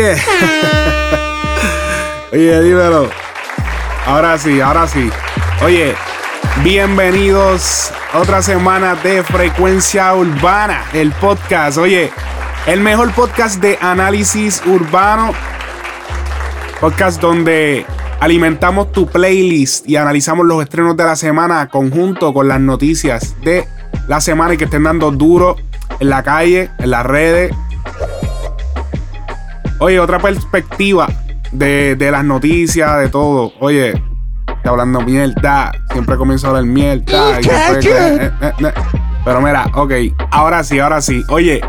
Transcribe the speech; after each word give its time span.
Oye. 0.00 0.16
Oye, 2.32 2.62
dímelo. 2.62 3.10
Ahora 4.06 4.38
sí, 4.38 4.58
ahora 4.58 4.88
sí. 4.88 5.10
Oye, 5.62 5.94
bienvenidos 6.64 7.92
a 8.10 8.20
otra 8.20 8.40
semana 8.40 8.94
de 8.94 9.22
Frecuencia 9.22 10.14
Urbana, 10.14 10.84
el 10.94 11.12
podcast. 11.12 11.76
Oye, 11.76 12.10
el 12.66 12.80
mejor 12.80 13.12
podcast 13.12 13.60
de 13.60 13.76
análisis 13.82 14.62
urbano. 14.64 15.34
Podcast 16.80 17.20
donde 17.20 17.84
alimentamos 18.20 18.92
tu 18.92 19.06
playlist 19.06 19.86
y 19.86 19.96
analizamos 19.96 20.46
los 20.46 20.62
estrenos 20.62 20.96
de 20.96 21.04
la 21.04 21.16
semana 21.16 21.68
conjunto 21.68 22.32
con 22.32 22.48
las 22.48 22.60
noticias 22.60 23.36
de 23.42 23.68
la 24.08 24.22
semana 24.22 24.54
y 24.54 24.56
que 24.56 24.64
estén 24.64 24.84
dando 24.84 25.10
duro 25.10 25.56
en 25.98 26.08
la 26.08 26.22
calle, 26.22 26.70
en 26.78 26.90
las 26.90 27.04
redes, 27.04 27.52
Oye, 29.80 29.98
otra 29.98 30.18
perspectiva 30.18 31.08
de, 31.52 31.96
de 31.96 32.10
las 32.10 32.24
noticias, 32.24 32.98
de 33.00 33.08
todo. 33.08 33.52
Oye, 33.60 33.90
está 34.56 34.70
hablando 34.70 35.00
mierda. 35.00 35.72
Siempre 35.92 36.16
comienzo 36.16 36.46
a 36.46 36.50
hablar 36.50 36.64
mierda. 36.64 37.40
y 37.40 37.44
después 37.46 37.78
que- 37.86 37.90
eh, 38.26 38.30
eh, 38.42 38.52
eh. 38.66 38.72
Pero 39.24 39.40
mira, 39.40 39.66
ok. 39.74 39.92
Ahora 40.30 40.62
sí, 40.64 40.78
ahora 40.78 41.00
sí. 41.00 41.22
Oye, 41.28 41.60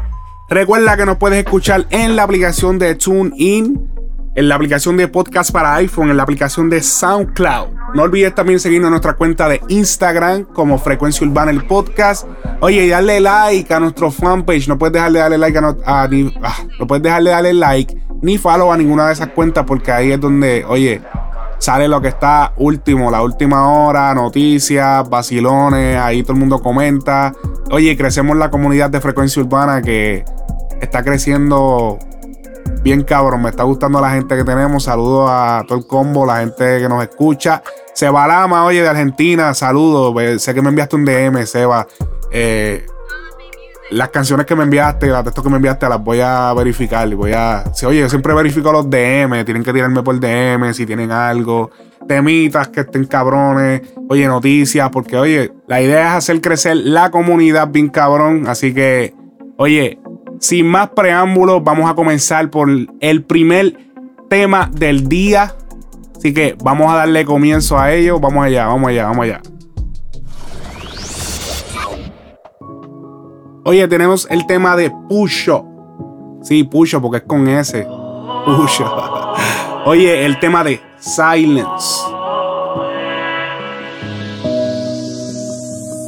recuerda 0.49 0.95
que 0.97 1.05
nos 1.05 1.17
puedes 1.17 1.39
escuchar 1.43 1.85
en 1.89 2.15
la 2.15 2.23
aplicación 2.23 2.79
de 2.79 2.95
TuneIn, 2.95 3.89
en 4.35 4.47
la 4.49 4.55
aplicación 4.55 4.95
de 4.97 5.07
podcast 5.07 5.51
para 5.51 5.75
iPhone, 5.75 6.09
en 6.09 6.17
la 6.17 6.23
aplicación 6.23 6.69
de 6.69 6.81
SoundCloud. 6.81 7.69
No 7.93 8.03
olvides 8.03 8.33
también 8.33 8.59
seguirnos 8.59 8.87
en 8.87 8.91
nuestra 8.91 9.13
cuenta 9.13 9.49
de 9.49 9.61
Instagram 9.67 10.45
como 10.45 10.77
Frecuencia 10.77 11.27
Urbana 11.27 11.51
el 11.51 11.65
podcast. 11.65 12.25
Oye, 12.61 12.85
y 12.85 12.89
darle 12.89 13.19
like 13.19 13.73
a 13.73 13.79
nuestro 13.79 14.11
fanpage. 14.11 14.67
No 14.67 14.77
puedes 14.77 14.93
dejar 14.93 15.11
de 15.11 15.19
darle 15.19 15.37
like 15.37 15.57
a, 15.57 15.61
no, 15.61 15.77
a 15.85 16.03
ah, 16.03 16.57
no 16.79 16.87
puedes 16.87 17.03
dejar 17.03 17.23
de 17.23 17.31
darle 17.31 17.53
like 17.53 17.97
ni 18.21 18.37
follow 18.37 18.71
a 18.71 18.77
ninguna 18.77 19.07
de 19.07 19.13
esas 19.13 19.29
cuentas 19.29 19.65
porque 19.65 19.91
ahí 19.91 20.11
es 20.11 20.19
donde, 20.21 20.63
oye, 20.65 21.01
sale 21.57 21.87
lo 21.87 22.01
que 22.01 22.07
está 22.07 22.53
último, 22.57 23.11
la 23.11 23.21
última 23.23 23.67
hora, 23.69 24.13
noticias, 24.13 25.09
vacilones, 25.09 25.97
ahí 25.97 26.23
todo 26.23 26.33
el 26.33 26.39
mundo 26.39 26.61
comenta. 26.61 27.33
Oye, 27.71 27.97
crecemos 27.97 28.37
la 28.37 28.49
comunidad 28.49 28.89
de 28.89 29.01
frecuencia 29.01 29.41
urbana 29.41 29.81
que 29.81 30.23
está 30.79 31.03
creciendo 31.03 31.99
bien 32.83 33.03
cabrón. 33.03 33.41
Me 33.41 33.49
está 33.49 33.63
gustando 33.63 33.99
la 33.99 34.11
gente 34.11 34.35
que 34.35 34.43
tenemos. 34.43 34.83
Saludos 34.83 35.29
a 35.29 35.63
todo 35.67 35.77
el 35.77 35.87
combo, 35.87 36.25
la 36.25 36.39
gente 36.39 36.79
que 36.79 36.89
nos 36.89 37.03
escucha. 37.03 37.61
Seba 38.01 38.25
Lama, 38.25 38.65
oye, 38.65 38.81
de 38.81 38.89
Argentina, 38.89 39.53
saludos. 39.53 40.41
Sé 40.41 40.55
que 40.55 40.61
me 40.63 40.69
enviaste 40.69 40.95
un 40.95 41.05
DM, 41.05 41.45
Seba. 41.45 41.85
Eh, 42.31 42.83
las 43.91 44.09
canciones 44.09 44.47
que 44.47 44.55
me 44.55 44.63
enviaste, 44.63 45.05
las 45.05 45.23
textos 45.23 45.43
que 45.43 45.51
me 45.51 45.57
enviaste, 45.57 45.87
las 45.87 46.03
voy 46.03 46.19
a 46.19 46.51
verificar. 46.57 47.07
Voy 47.13 47.33
a. 47.33 47.63
Oye, 47.85 47.99
yo 47.99 48.09
siempre 48.09 48.33
verifico 48.33 48.71
los 48.71 48.89
DM. 48.89 49.45
Tienen 49.45 49.63
que 49.63 49.71
tirarme 49.71 50.01
por 50.01 50.19
DM 50.19 50.73
si 50.73 50.87
tienen 50.87 51.11
algo. 51.11 51.69
Temitas 52.07 52.69
que 52.69 52.79
estén 52.79 53.05
cabrones. 53.05 53.83
Oye, 54.09 54.25
noticias. 54.25 54.89
Porque, 54.89 55.15
oye, 55.17 55.53
la 55.67 55.79
idea 55.79 56.07
es 56.07 56.13
hacer 56.15 56.41
crecer 56.41 56.77
la 56.77 57.11
comunidad 57.11 57.67
bien 57.67 57.89
cabrón. 57.89 58.47
Así 58.47 58.73
que, 58.73 59.13
oye, 59.57 59.99
sin 60.39 60.65
más 60.65 60.89
preámbulos, 60.89 61.63
vamos 61.63 61.87
a 61.87 61.93
comenzar 61.93 62.49
por 62.49 62.67
el 62.99 63.23
primer 63.25 63.77
tema 64.27 64.71
del 64.73 65.07
día. 65.07 65.53
Así 66.21 66.35
que 66.35 66.55
vamos 66.63 66.93
a 66.93 66.97
darle 66.97 67.25
comienzo 67.25 67.79
a 67.79 67.91
ello. 67.91 68.19
Vamos 68.19 68.45
allá, 68.45 68.67
vamos 68.67 68.89
allá, 68.89 69.05
vamos 69.05 69.25
allá. 69.25 69.41
Oye, 73.65 73.87
tenemos 73.87 74.27
el 74.29 74.45
tema 74.45 74.75
de 74.75 74.91
Pusho. 75.09 75.65
Sí, 76.43 76.63
Pusho, 76.63 77.01
porque 77.01 77.17
es 77.17 77.23
con 77.23 77.47
S. 77.47 77.87
Pusho. 78.45 78.85
Oye, 79.87 80.23
el 80.23 80.39
tema 80.39 80.63
de 80.63 80.79
Silence. 80.99 82.03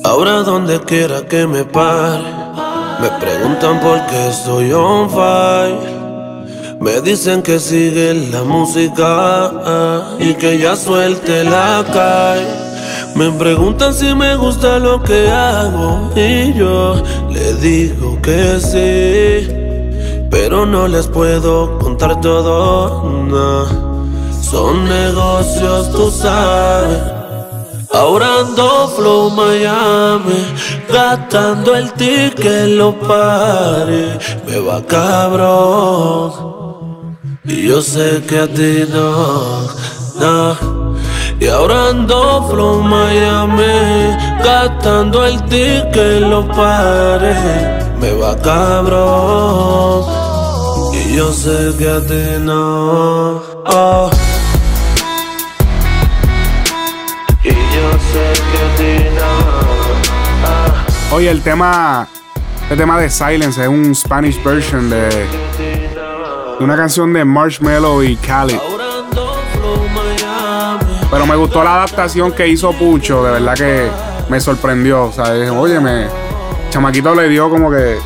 Ahora 0.04 0.44
donde 0.44 0.80
quiera 0.82 1.28
que 1.28 1.48
me 1.48 1.64
pare, 1.64 2.22
me 3.02 3.10
preguntan 3.20 3.80
por 3.80 4.06
qué 4.06 4.30
estoy 4.30 4.72
on 4.74 5.10
fire. 5.10 5.93
Me 6.84 7.00
dicen 7.00 7.42
que 7.42 7.62
sigue 7.62 8.14
la 8.30 8.44
música 8.44 9.54
y 10.20 10.34
que 10.34 10.60
ya 10.60 10.76
suelte 10.76 11.46
la 11.46 11.82
calle. 11.94 12.46
Me 13.16 13.32
preguntan 13.32 13.94
si 13.94 14.14
me 14.14 14.36
gusta 14.36 14.80
lo 14.80 15.02
que 15.02 15.30
hago 15.32 16.12
y 16.14 16.54
yo 16.54 17.02
le 17.30 17.54
digo 17.54 18.22
que 18.22 18.60
sí. 18.60 19.48
Pero 20.30 20.66
no 20.66 20.90
les 20.90 21.08
puedo 21.08 21.80
contar 21.80 22.20
todo, 22.20 23.10
no. 23.10 23.66
Son 24.42 24.84
negocios, 24.84 25.90
tú 25.90 26.12
sabes. 26.12 27.02
Ahora 27.94 28.40
ando 28.42 28.90
flow 28.90 29.30
Miami, 29.30 30.48
gastando 30.92 31.76
el 31.76 31.94
ticket 31.94 32.68
lo 32.68 33.00
pare, 33.00 34.20
me 34.46 34.60
va 34.60 34.86
cabrón. 34.86 36.53
Y 37.46 37.68
yo 37.68 37.82
sé 37.82 38.24
que 38.26 38.40
a 38.40 38.48
ti 38.48 38.86
no, 38.90 39.68
no. 40.18 40.96
Y 41.42 41.48
ahora 41.48 41.90
ando 41.90 42.48
flow 42.50 42.82
Miami, 42.82 44.16
gastando 44.42 45.26
el 45.26 45.44
ticket 45.44 46.22
lo 46.22 46.48
pare, 46.48 47.36
me 48.00 48.14
va 48.14 48.38
cabrón. 48.38 50.06
Y 50.94 51.18
yo 51.18 51.34
sé 51.34 51.74
que 51.78 51.90
a 51.90 52.00
ti 52.00 52.40
no. 52.40 53.42
oh. 53.66 54.10
Y 57.44 57.50
yo 57.50 57.92
sé 58.14 58.34
que 58.52 58.58
a 58.64 58.76
ti 58.78 58.94
no. 59.16 59.28
Ah, 60.46 60.86
Oye, 61.12 61.30
el 61.30 61.42
tema. 61.42 62.08
El 62.70 62.78
tema 62.78 62.98
de 62.98 63.10
Silence 63.10 63.62
es 63.62 63.68
un 63.68 63.94
Spanish 63.94 64.42
version 64.42 64.90
de 64.90 65.28
una 66.60 66.76
canción 66.76 67.14
de 67.14 67.26
Marshmello 67.26 68.04
y 68.04 68.16
Khalid. 68.18 68.58
Pero 71.12 71.26
me 71.28 71.36
gustó 71.36 71.64
la 71.64 71.76
adaptación 71.76 72.32
que 72.32 72.48
hizo 72.48 72.72
Pucho. 72.74 73.24
De 73.24 73.32
verdad 73.32 73.54
que 73.54 73.90
me 74.30 74.40
sorprendió. 74.40 75.04
O 75.06 75.12
sea, 75.12 75.34
dije, 75.34 75.50
oye, 75.50 75.80
me. 75.80 76.08
Chamaquito 76.70 77.14
le 77.14 77.30
dio 77.30 77.50
como 77.50 77.70
que 77.70 78.00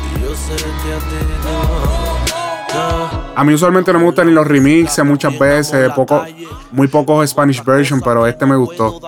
A 3.38 3.44
mí 3.44 3.54
usualmente 3.54 3.92
no 3.92 4.00
me 4.00 4.04
gustan 4.06 4.26
ni 4.26 4.32
los 4.32 4.44
remixes 4.44 5.04
muchas 5.04 5.38
veces. 5.38 5.92
Poco, 5.92 6.24
muy 6.72 6.88
pocos 6.88 7.30
Spanish 7.30 7.62
version, 7.62 8.00
pero 8.00 8.26
este 8.26 8.44
me 8.44 8.56
gustó. 8.56 8.98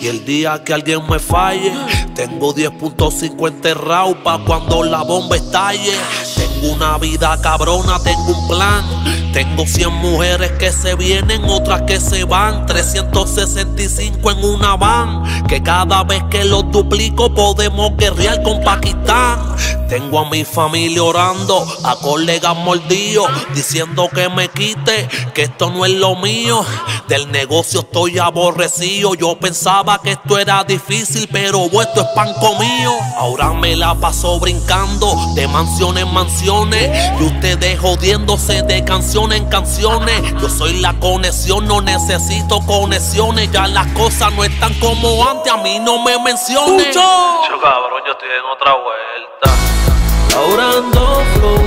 y 0.00 0.06
el 0.06 0.24
día 0.24 0.62
que 0.62 0.72
alguien 0.72 1.00
me 1.08 1.18
falle 1.18 1.72
tengo 2.14 2.54
10.5 2.54 3.48
enterrado 3.48 4.14
pa 4.22 4.38
cuando 4.46 4.84
la 4.84 5.02
bomba 5.02 5.36
estalle 5.36 5.92
tengo 6.36 6.74
una 6.74 6.98
vida 6.98 7.36
cabrona 7.42 7.98
tengo 8.02 8.38
un 8.38 8.48
plan 8.48 8.84
tengo 9.32 9.66
100 9.66 9.92
mujeres 9.94 10.52
que 10.52 10.72
se 10.72 10.94
vienen 10.94 11.44
otras 11.44 11.82
que 11.82 12.00
se 12.00 12.24
van 12.24 12.66
365 12.66 14.30
en 14.30 14.44
una 14.44 14.76
van 14.76 15.46
que 15.46 15.62
cada 15.62 16.02
vez 16.04 16.22
que 16.30 16.44
los 16.44 16.70
duplico 16.70 17.32
podemos 17.34 17.96
guerrear 17.96 18.42
con 18.42 18.62
Pakistán 18.62 19.38
tengo 19.88 20.20
a 20.20 20.30
mi 20.30 20.44
familia 20.44 21.02
orando 21.02 21.66
a 21.84 21.96
colegas 21.96 22.56
mordidos 22.56 22.99
diciendo 23.54 24.08
que 24.14 24.28
me 24.28 24.48
quite, 24.48 25.08
que 25.34 25.42
esto 25.42 25.70
no 25.70 25.84
es 25.84 25.92
lo 25.92 26.16
mío. 26.16 26.64
Del 27.08 27.30
negocio 27.30 27.80
estoy 27.80 28.18
aborrecido. 28.18 29.14
Yo 29.14 29.36
pensaba 29.38 30.00
que 30.00 30.12
esto 30.12 30.38
era 30.38 30.62
difícil, 30.64 31.28
pero 31.32 31.64
esto 31.66 32.02
es 32.02 32.06
pan 32.14 32.28
mío. 32.58 32.92
Ahora 33.16 33.52
me 33.52 33.76
la 33.76 33.94
paso 33.94 34.38
brincando 34.38 35.16
de 35.34 35.48
mansión 35.48 35.98
en 35.98 36.12
mansiones. 36.12 36.90
Y 37.20 37.24
ustedes 37.24 37.78
jodiéndose 37.80 38.62
de 38.62 38.84
canción 38.84 39.32
en 39.32 39.46
canciones. 39.46 40.22
Yo 40.40 40.48
soy 40.48 40.80
la 40.80 40.92
conexión, 40.94 41.66
no 41.66 41.80
necesito 41.80 42.60
conexiones. 42.66 43.50
Ya 43.50 43.66
las 43.66 43.86
cosas 43.92 44.32
no 44.34 44.44
están 44.44 44.74
como 44.74 45.28
antes, 45.28 45.52
a 45.52 45.56
mí 45.56 45.78
no 45.80 46.02
me 46.04 46.18
menciones. 46.22 46.94
Yo 46.94 47.60
cabrón, 47.60 48.02
yo 48.06 48.12
estoy 48.12 48.28
en 48.28 48.44
otra 48.44 48.74
vuelta. 48.74 49.50
Ahora 50.36 50.70
ando 50.78 51.22
flow 51.34 51.66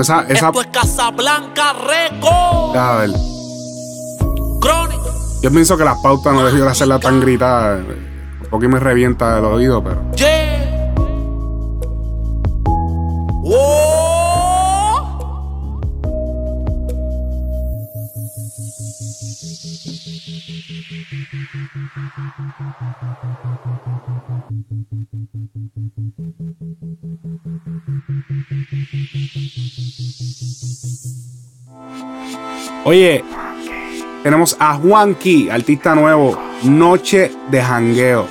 Esa, 0.00 0.22
esa. 0.28 0.48
Esto 0.48 0.60
es 0.60 0.66
Casablanca 0.68 1.72
Record. 1.72 2.72
Deja 2.72 2.96
ver. 2.96 3.10
Yo 5.42 5.50
pienso 5.50 5.76
que 5.76 5.84
las 5.84 5.98
pautas 5.98 6.32
no 6.32 6.44
debió 6.44 6.68
hacerla 6.68 6.98
tan 6.98 7.20
gritada. 7.20 7.82
Y 8.52 8.68
me 8.68 8.78
revienta 8.78 9.38
el 9.38 9.44
oído, 9.44 9.82
pero. 9.82 10.03
Oye, 32.86 33.24
tenemos 34.22 34.56
a 34.58 34.74
Juanqui, 34.74 35.48
artista 35.48 35.94
nuevo, 35.94 36.38
Noche 36.64 37.32
de 37.50 37.62
Jangueo. 37.62 38.26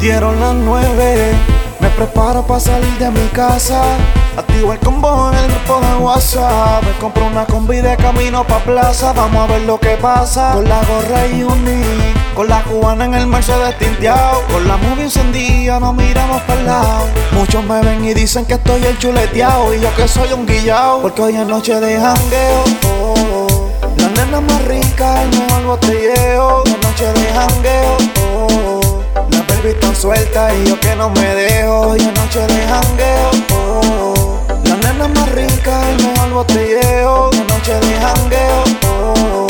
Dieron 0.00 0.38
las 0.38 0.54
nueve, 0.54 1.23
preparo 1.94 2.42
para 2.46 2.60
salir 2.60 2.98
de 2.98 3.10
mi 3.10 3.26
casa. 3.28 3.82
Activo 4.36 4.72
el 4.72 4.78
combo 4.80 5.30
en 5.32 5.38
el 5.38 5.50
grupo 5.50 5.80
de 5.80 5.94
WhatsApp. 5.96 6.82
Me 6.82 6.92
compro 6.98 7.26
una 7.26 7.46
combi 7.46 7.80
de 7.80 7.96
camino 7.96 8.44
pa' 8.44 8.58
plaza. 8.60 9.12
Vamos 9.12 9.48
a 9.48 9.52
ver 9.52 9.62
lo 9.62 9.78
que 9.78 9.96
pasa. 9.96 10.52
Con 10.54 10.68
la 10.68 10.80
gorra 10.84 11.26
y 11.26 11.42
uni, 11.42 11.82
con 12.34 12.48
la 12.48 12.62
cubana 12.64 13.04
en 13.04 13.14
el 13.14 13.26
Mercedes 13.26 13.78
tinteado. 13.78 14.42
Con 14.52 14.66
la 14.66 14.76
movie 14.76 15.04
encendida, 15.04 15.78
no 15.78 15.92
miramos 15.92 16.42
para 16.42 16.62
lado. 16.62 17.06
Muchos 17.32 17.64
me 17.64 17.80
ven 17.80 18.04
y 18.04 18.14
dicen 18.14 18.44
que 18.44 18.54
estoy 18.54 18.84
el 18.84 18.98
chuleteado. 18.98 19.72
Y 19.74 19.80
yo 19.80 19.94
que 19.94 20.08
soy 20.08 20.32
un 20.32 20.46
guillao, 20.46 21.00
porque 21.02 21.22
hoy 21.22 21.36
es 21.36 21.46
noche 21.46 21.78
de 21.78 22.00
jangueo. 22.00 22.64
Oh, 23.00 23.14
oh. 23.48 23.70
La 23.98 24.08
nena 24.08 24.40
más 24.40 24.64
rica, 24.64 25.22
el 25.22 25.30
mejor 25.30 25.64
botelleo. 25.64 26.64
Noche 26.82 27.06
de 27.12 27.32
jangueo. 27.32 28.23
La 29.64 29.70
baby 29.70 29.80
tan 29.80 29.96
suelta 29.96 30.54
y 30.54 30.68
yo 30.68 30.78
que 30.78 30.94
no 30.94 31.08
me 31.08 31.34
dejo. 31.34 31.80
Hoy 31.88 31.98
es 31.98 32.12
noche 32.12 32.40
de 32.40 32.66
jangueo. 32.66 33.30
Oh. 33.54 34.38
La 34.62 34.76
nena 34.76 35.08
más 35.08 35.32
rica, 35.32 35.88
el 35.88 36.04
mejor 36.04 36.30
botelleo. 36.34 37.30
La 37.32 37.44
noche 37.44 37.72
de 37.72 37.94
jangueo. 37.98 38.64
Oh. 38.86 39.46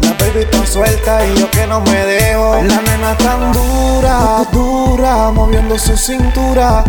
La 0.00 0.14
baby 0.14 0.46
tan 0.50 0.66
suelta 0.66 1.22
y 1.26 1.38
yo 1.38 1.50
que 1.50 1.66
no 1.66 1.82
me 1.82 2.02
dejo. 2.06 2.62
La 2.62 2.80
nena 2.80 3.14
tan 3.18 3.52
dura, 3.52 4.42
dura, 4.50 5.30
moviendo 5.32 5.78
su 5.78 5.94
cintura. 5.98 6.82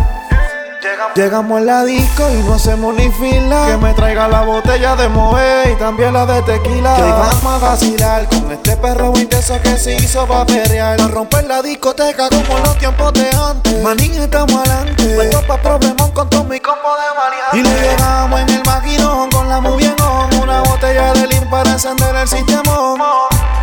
Llegamos 1.14 1.60
en 1.60 1.66
la 1.66 1.84
disco 1.84 2.28
y 2.30 2.42
no 2.42 2.54
hacemos 2.54 2.94
ni 2.94 3.10
fila. 3.10 3.66
Que 3.66 3.76
me 3.76 3.94
traiga 3.94 4.28
la 4.28 4.42
botella 4.42 4.96
de 4.96 5.08
Moe 5.08 5.72
y 5.72 5.76
también 5.76 6.12
la 6.12 6.26
de 6.26 6.42
tequila. 6.42 6.94
Que 6.94 7.02
vamos 7.02 7.44
a 7.44 7.58
vacilar 7.58 8.28
con 8.28 8.52
este 8.52 8.76
perro 8.76 9.12
intenso 9.16 9.60
que 9.62 9.76
se 9.76 9.94
hizo 9.96 10.26
pa' 10.26 10.46
perrear. 10.46 11.00
A 11.00 11.08
romper 11.08 11.44
la 11.44 11.62
discoteca 11.62 12.28
como 12.28 12.58
en 12.58 12.62
los 12.64 12.78
tiempos 12.78 13.12
de 13.14 13.30
antes. 13.30 13.82
Manín, 13.82 14.12
estamos 14.12 14.54
adelante. 14.54 15.14
Vuelto 15.14 15.42
pa' 15.46 15.56
problemón 15.60 16.10
con 16.12 16.28
todo 16.28 16.44
mi 16.44 16.60
combo 16.60 16.90
de 16.94 17.18
variantes. 17.18 17.54
Y 17.54 17.62
le 17.62 17.90
llegamos 17.90 18.40
en 18.40 18.48
el 18.50 18.62
maquinón 18.64 19.30
con 19.30 19.48
la 19.48 19.58
on. 19.58 20.42
Una 20.42 20.60
botella 20.62 21.12
de 21.12 21.26
lim 21.26 21.48
para 21.50 21.72
encender 21.72 22.14
el 22.14 22.28
sistema. 22.28 22.78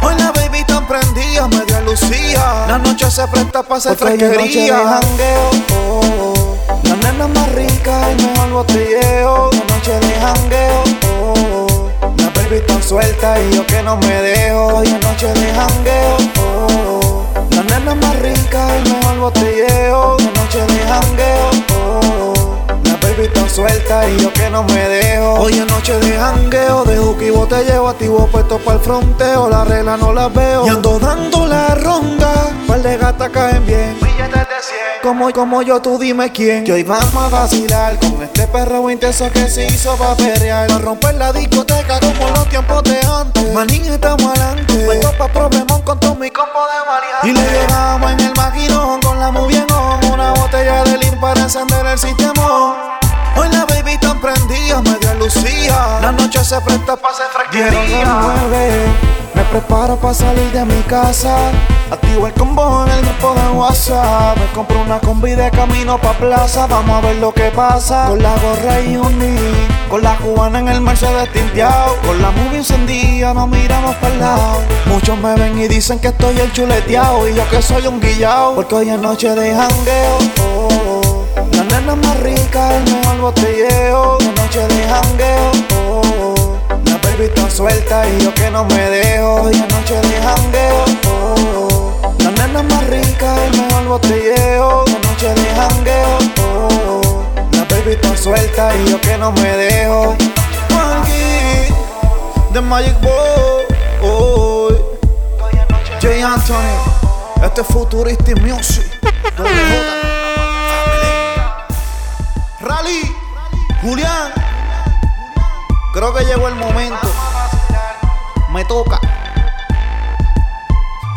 Hoy 0.01 0.15
la 0.17 0.31
baby 0.31 0.63
tan 0.65 0.85
prendida, 0.87 1.47
media 1.47 1.81
lucía. 1.81 2.65
La 2.67 2.77
noche 2.77 3.09
se 3.09 3.27
presta 3.27 3.63
pa' 3.63 3.77
hacer 3.77 3.95
fresquería. 3.95 4.75
jangueo, 4.75 5.49
oh, 5.73 6.01
oh. 6.21 6.56
La 6.83 6.95
nena 6.95 7.27
más 7.27 7.51
rica, 7.53 8.11
el 8.11 8.17
mejor 8.17 8.49
botelleo. 8.51 9.49
La 9.51 9.75
noche 9.75 9.93
de 9.99 10.13
jangueo, 10.15 10.83
oh. 11.11 11.89
La 12.17 12.29
baby 12.29 12.61
tan 12.67 12.81
suelta 12.83 13.39
y 13.41 13.55
yo 13.55 13.65
que 13.65 13.81
no 13.83 13.97
me 13.97 14.21
dejo. 14.21 14.81
Es 14.83 14.91
noche 15.01 15.27
de 15.27 15.53
jangueo, 15.53 16.17
oh, 16.39 16.67
oh. 16.87 17.25
La 17.51 17.63
nena 17.63 17.95
más 17.95 18.15
rica, 18.19 18.75
el 18.77 18.83
mejor 18.83 19.17
botelleo. 19.19 20.17
La 20.19 20.41
noche 20.41 20.59
de 20.59 20.79
jangueo, 20.87 21.49
oh, 21.73 22.33
oh. 22.33 22.77
La 22.83 22.95
baby 22.97 23.27
tan 23.33 23.49
suelta 23.49 24.07
y 24.09 24.21
yo 24.21 24.33
que 24.33 24.49
no 24.49 24.63
me 24.63 24.89
dejo. 24.89 25.33
Hoy 25.35 25.53
es 25.53 25.67
noche 25.67 25.97
de 25.99 26.17
jangueo, 26.17 26.83
de 26.83 26.97
juki 26.97 27.25
y 27.25 27.29
botelleo. 27.29 27.87
Activo 27.87 28.27
puesto 28.27 28.57
para 28.59 28.77
el 28.77 28.83
fronteo, 28.83 29.49
la 29.49 29.63
regla 29.63 29.97
no 29.97 30.11
la 30.13 30.27
veo. 30.27 30.65
Y 30.65 30.69
ando 30.69 30.99
dando 30.99 31.47
la 31.47 31.75
ronda, 31.75 32.49
par 32.67 32.81
de 32.81 32.97
gatas 32.97 33.29
caen 33.29 33.65
bien. 33.65 33.97
Como, 35.07 35.31
como 35.31 35.61
yo, 35.61 35.81
tú 35.81 35.97
dime 35.97 36.33
quién. 36.33 36.65
Que 36.65 36.73
hoy 36.73 36.83
vamos 36.83 37.15
a 37.15 37.29
vacilar 37.29 37.97
con 37.97 38.21
este 38.21 38.45
perro 38.47 38.91
intenso 38.91 39.31
que 39.31 39.47
se 39.47 39.65
hizo 39.67 39.95
pa' 39.95 40.17
perrear. 40.17 40.69
A 40.69 40.79
romper 40.79 41.15
la 41.15 41.31
discoteca 41.31 41.97
como 42.01 42.27
en 42.27 42.33
los 42.33 42.49
tiempos 42.49 42.83
de 42.83 42.99
antes. 42.99 43.53
Manín, 43.53 43.85
estamos 43.85 44.25
adelante. 44.25 44.83
Vuelto 44.83 45.13
pa' 45.17 45.29
problemón 45.29 45.81
con 45.83 45.97
todo 45.97 46.13
mi 46.15 46.29
combo 46.29 46.59
de 46.59 46.89
variantes. 46.89 47.23
Y 47.23 47.31
le 47.31 47.57
llegamos 47.57 48.11
en 48.11 48.19
el 48.19 48.33
maquinón 48.35 48.99
con 48.99 49.17
la 49.17 49.31
bien 49.47 49.65
on. 49.71 50.11
Una 50.11 50.33
botella 50.33 50.83
de 50.83 50.97
lim 50.97 51.17
para 51.21 51.39
encender 51.39 51.85
el 51.85 51.97
sistema. 51.97 52.99
Hoy 53.37 53.49
la 53.49 53.65
baby 53.65 53.97
tan 53.99 54.19
prendida, 54.19 54.81
media 54.81 55.13
lucía. 55.15 55.99
La 56.01 56.11
noche 56.11 56.43
se 56.43 56.59
presta 56.61 56.95
pa' 56.95 57.09
hacer 57.09 57.27
fresquería. 57.31 58.15
Me 59.35 59.43
preparo 59.43 59.95
para 59.97 60.13
salir 60.13 60.51
de 60.51 60.65
mi 60.65 60.81
casa. 60.83 61.35
Activo 61.91 62.25
el 62.25 62.33
combo 62.33 62.85
en 62.85 62.91
el 62.93 63.01
grupo 63.05 63.35
de 63.35 63.49
WhatsApp. 63.49 64.37
Me 64.37 64.45
compro 64.53 64.81
una 64.81 64.99
combi 64.99 65.35
de 65.35 65.51
camino 65.51 65.99
pa' 65.99 66.13
plaza. 66.13 66.65
Vamos 66.65 66.97
a 66.97 67.07
ver 67.07 67.17
lo 67.17 67.31
que 67.31 67.51
pasa. 67.51 68.07
Con 68.07 68.23
la 68.23 68.33
gorra 68.37 68.81
y 68.81 68.97
uni. 68.97 69.37
Con 69.89 70.01
la 70.01 70.17
cubana 70.17 70.59
en 70.59 70.69
el 70.69 70.81
Mercedes 70.81 71.31
tinteado. 71.31 71.95
Con 72.05 72.19
la 72.21 72.31
movie 72.31 72.57
encendida, 72.57 73.33
no 73.35 73.45
miramos 73.45 73.95
para 73.97 74.13
el 74.13 74.19
lado. 74.19 74.61
Muchos 74.87 75.17
me 75.19 75.35
ven 75.35 75.59
y 75.59 75.67
dicen 75.67 75.99
que 75.99 76.07
estoy 76.07 76.39
el 76.39 76.51
chuleteado. 76.51 77.29
Y 77.29 77.35
yo 77.35 77.47
que 77.49 77.61
soy 77.61 77.85
un 77.85 78.01
guillao. 78.01 78.55
Porque 78.55 78.73
hoy 78.73 78.89
es 78.89 78.99
noche 78.99 79.29
de 79.35 79.53
jangueo. 79.53 80.17
Oh. 80.41 80.66
Nena 81.79 81.95
más 81.95 82.19
rica, 82.21 82.75
el 82.75 82.91
mejor 82.91 83.17
botelleo. 83.19 84.17
La 84.19 84.31
noche 84.41 84.61
de 84.67 84.87
jangueo. 84.87 85.51
Oh, 85.87 86.01
oh. 86.19 86.59
Tan 87.35 87.51
suelta 87.51 88.07
y 88.09 88.23
yo 88.23 88.33
que 88.33 88.49
no 88.49 88.65
me 88.65 88.89
dejo. 88.89 89.49
Es 89.49 89.59
noche 89.59 90.01
de 90.01 90.21
jangueo. 90.21 90.85
Oh, 91.07 91.35
oh. 91.55 92.15
La 92.23 92.31
nena 92.31 92.63
más 92.63 92.87
rica, 92.87 93.45
el 93.45 93.61
mejor 93.61 93.85
botelleo. 93.89 94.85
La 94.87 95.07
noche 95.07 95.33
de 95.35 95.55
jangueo. 95.55 96.17
Oh, 96.41 96.67
oh. 96.89 97.23
Tan 97.51 97.69
y 98.75 98.89
yo 98.89 98.99
que 98.99 99.17
no 99.19 99.31
me 99.33 99.57
dejo. 99.57 100.15
Aquí, 100.71 101.71
The 102.53 102.61
Magic 102.61 102.99
Boy. 103.01 103.67
J. 106.01 106.25
Anthony, 106.25 107.43
este 107.43 107.61
es 107.61 107.67
Futuristic 107.67 108.41
Music. 108.41 108.85
Rally, 112.67 113.15
Julián. 113.81 114.31
Creo 115.93 116.13
que 116.13 116.25
llegó 116.25 116.47
el 116.47 116.55
momento. 116.55 117.07
Me 118.53 118.65
toca. 118.65 118.99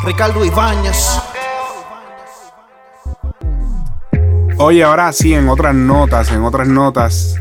Ricardo 0.04 0.45
Ibáñez. 0.45 1.21
Oye, 4.59 4.85
ahora 4.85 5.12
sí, 5.12 5.35
en 5.35 5.49
otras 5.49 5.75
notas, 5.75 6.30
en 6.30 6.45
otras 6.45 6.69
notas. 6.69 7.35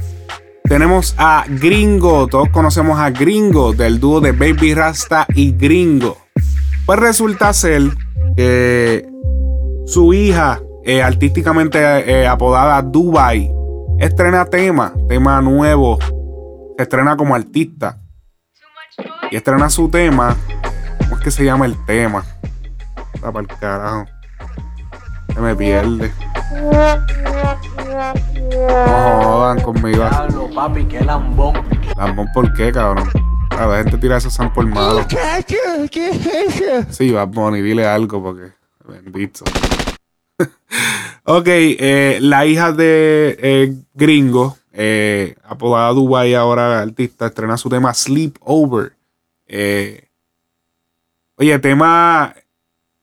Tenemos 0.63 1.16
a 1.18 1.46
Gringo, 1.48 2.28
todos 2.28 2.50
conocemos 2.50 3.00
a 3.00 3.10
Gringo 3.10 3.74
del 3.74 4.00
dúo 4.00 4.22
de 4.22 4.32
Baby 4.32 4.74
Rasta 4.74 5.25
y 5.36 5.51
Gringo. 5.51 6.18
Pues 6.86 7.00
resulta 7.00 7.54
ser 7.54 7.84
que 8.36 9.06
su 9.86 10.13
hija, 10.13 10.62
eh, 10.86 11.01
artísticamente 11.04 11.80
eh, 11.80 12.28
apodada 12.28 12.82
Dubai, 12.82 13.51
estrena 14.00 14.46
tema, 14.46 14.94
tema 15.08 15.41
nuevo, 15.41 16.00
se 16.77 16.84
estrena 16.84 17.18
como 17.18 17.36
artista. 17.36 17.98
Y 19.32 19.36
estrena 19.36 19.70
su 19.70 19.89
tema, 19.89 20.36
¿cómo 21.00 21.18
es 21.18 21.24
que 21.24 21.32
se 21.32 21.44
llama 21.44 21.65
el 21.65 21.75
tema? 21.86 22.24
Está 23.13 23.32
para 23.32 23.41
el 23.41 23.48
carajo. 23.60 24.06
Se 25.34 25.39
me 25.39 25.56
pierde. 25.56 26.12
No 28.68 29.22
jodan 29.24 29.62
conmigo. 29.62 29.98
Diablo, 29.98 30.50
papi, 30.53 30.86
qué 30.86 31.01
lambón. 31.01 31.53
Lambón, 31.96 32.27
¿por 32.34 32.53
qué, 32.53 32.72
cabrón? 32.72 33.10
A 33.51 33.68
la 33.68 33.77
gente 33.79 33.98
tira 33.98 34.18
esos 34.18 34.34
samples 34.34 34.68
malos. 34.68 35.06
Sí, 36.89 37.12
Bad 37.12 37.27
Bunny, 37.27 37.62
dile 37.62 37.86
algo 37.86 38.24
porque. 38.24 38.53
Bendito. 38.88 39.46
ok, 41.30 41.48
eh, 41.48 42.18
la 42.22 42.46
hija 42.46 42.72
de 42.72 43.38
eh, 43.40 43.76
Gringo, 43.94 44.58
eh, 44.74 45.36
apodada 45.44 45.94
Dubai, 45.94 46.34
ahora 46.34 46.82
artista, 46.82 47.28
estrena 47.28 47.58
su 47.58 47.70
tema 47.70 47.94
Sleep 47.94 48.38
Over. 48.42 48.94
Eh, 49.48 50.10
oye, 51.36 51.60
tema. 51.60 52.34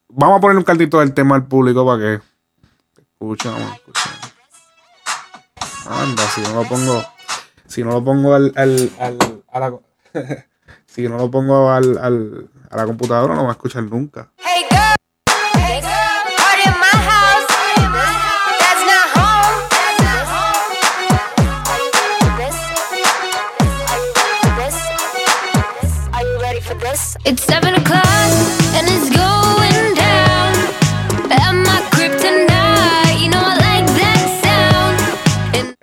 Vamos 0.09 0.39
a 0.39 0.41
poner 0.41 0.57
un 0.57 0.65
cartito 0.65 1.01
del 1.01 1.15
tema 1.15 1.37
al 1.37 1.47
público 1.47 1.85
para 1.85 1.99
que. 1.99 2.21
Escuchen. 3.01 3.53
Anda, 5.89 6.23
si 6.35 6.41
no 6.41 6.55
lo 6.55 6.69
pongo. 6.69 7.03
Si 7.67 7.85
no 7.85 7.91
lo 7.91 8.05
pongo 8.05 8.35
al. 8.35 8.53
al, 8.57 8.91
al 8.99 9.19
a 9.53 9.61
la, 9.61 9.79
si 10.87 11.09
no 11.09 11.17
lo 11.17 11.31
pongo 11.31 11.71
al, 11.71 11.99
al, 11.99 12.51
a 12.71 12.77
la 12.77 12.87
computadora, 12.87 13.35
no 13.35 13.45
va 13.45 13.51
a 13.51 13.53
escuchar 13.53 13.85
nunca. 13.85 14.31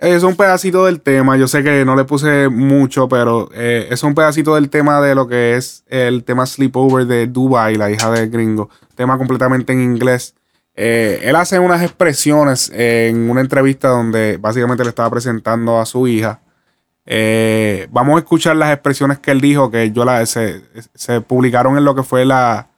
Es 0.04 0.22
un 0.22 0.36
pedacito 0.36 0.84
del 0.84 1.00
tema. 1.00 1.38
Yo 1.38 1.48
sé 1.48 1.62
que 1.62 1.82
no 1.86 1.96
le 1.96 2.04
puse 2.04 2.50
mucho, 2.50 3.08
pero 3.08 3.48
eh, 3.54 3.88
es 3.90 4.02
un 4.02 4.14
pedacito 4.14 4.54
del 4.54 4.68
tema 4.68 5.00
de 5.00 5.14
lo 5.14 5.26
que 5.26 5.56
es 5.56 5.82
el 5.88 6.24
tema 6.24 6.44
Sleepover 6.44 7.06
de 7.06 7.26
Dubai, 7.26 7.76
la 7.76 7.90
hija 7.90 8.10
de 8.10 8.28
Gringo. 8.28 8.68
Tema 8.96 9.16
completamente 9.16 9.72
en 9.72 9.80
inglés. 9.80 10.34
Eh, 10.76 11.20
él 11.22 11.34
hace 11.36 11.58
unas 11.58 11.80
expresiones 11.82 12.70
en 12.74 13.30
una 13.30 13.40
entrevista 13.40 13.88
donde 13.88 14.36
básicamente 14.36 14.84
le 14.84 14.90
estaba 14.90 15.08
presentando 15.08 15.80
a 15.80 15.86
su 15.86 16.06
hija. 16.06 16.42
Eh, 17.06 17.88
vamos 17.90 18.16
a 18.16 18.18
escuchar 18.18 18.56
las 18.56 18.74
expresiones 18.74 19.20
que 19.20 19.30
él 19.30 19.40
dijo, 19.40 19.70
que 19.70 19.90
yo 19.90 20.04
la, 20.04 20.26
se, 20.26 20.60
se 20.94 21.22
publicaron 21.22 21.78
en 21.78 21.84
lo 21.84 21.94
que 21.94 22.02
fue 22.02 22.26
la, 22.26 22.68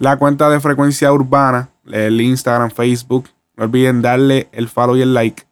la 0.00 0.18
cuenta 0.18 0.50
de 0.50 0.60
frecuencia 0.60 1.10
urbana, 1.14 1.70
el 1.90 2.20
Instagram, 2.20 2.70
Facebook. 2.70 3.30
No 3.56 3.64
olviden 3.64 4.02
darle 4.02 4.48
el 4.52 4.68
follow 4.68 4.96
y 4.96 5.00
el 5.00 5.14
like. 5.14 5.47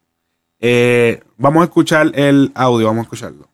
Eh, 0.69 1.23
vamos 1.37 1.61
a 1.61 1.67
escuchar 1.67 2.11
el 2.17 2.51
audio, 2.57 2.89
vamos 2.89 3.03
a 3.03 3.05
escucharlo. 3.05 3.49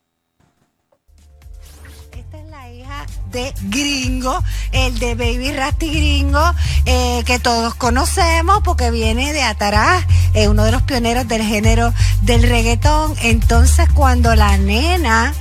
Esta 2.17 2.39
es 2.39 2.49
la 2.49 2.73
hija 2.73 3.05
de 3.31 3.53
Gringo, 3.65 4.43
el 4.73 4.99
de 4.99 5.15
Baby 5.15 5.53
Rasty 5.53 5.91
Gringo, 5.91 6.43
eh, 6.87 7.23
que 7.27 7.39
todos 7.39 7.75
conocemos 7.75 8.63
porque 8.65 8.91
viene 8.91 9.35
de 9.35 9.43
atrás, 9.43 10.07
es 10.33 10.49
uno 10.49 10.65
de 10.65 10.73
los 10.73 10.81
pioneros 10.85 11.29
del 11.29 11.43
género 11.43 11.93
del 12.23 12.45
reggaetón. 12.45 13.13
Entonces, 13.23 13.91
cuando 13.93 14.35
la 14.35 14.57
nena 14.57 15.35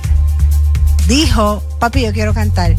dijo, 1.08 1.64
papi, 1.80 2.02
yo 2.02 2.12
quiero 2.12 2.34
cantar, 2.34 2.76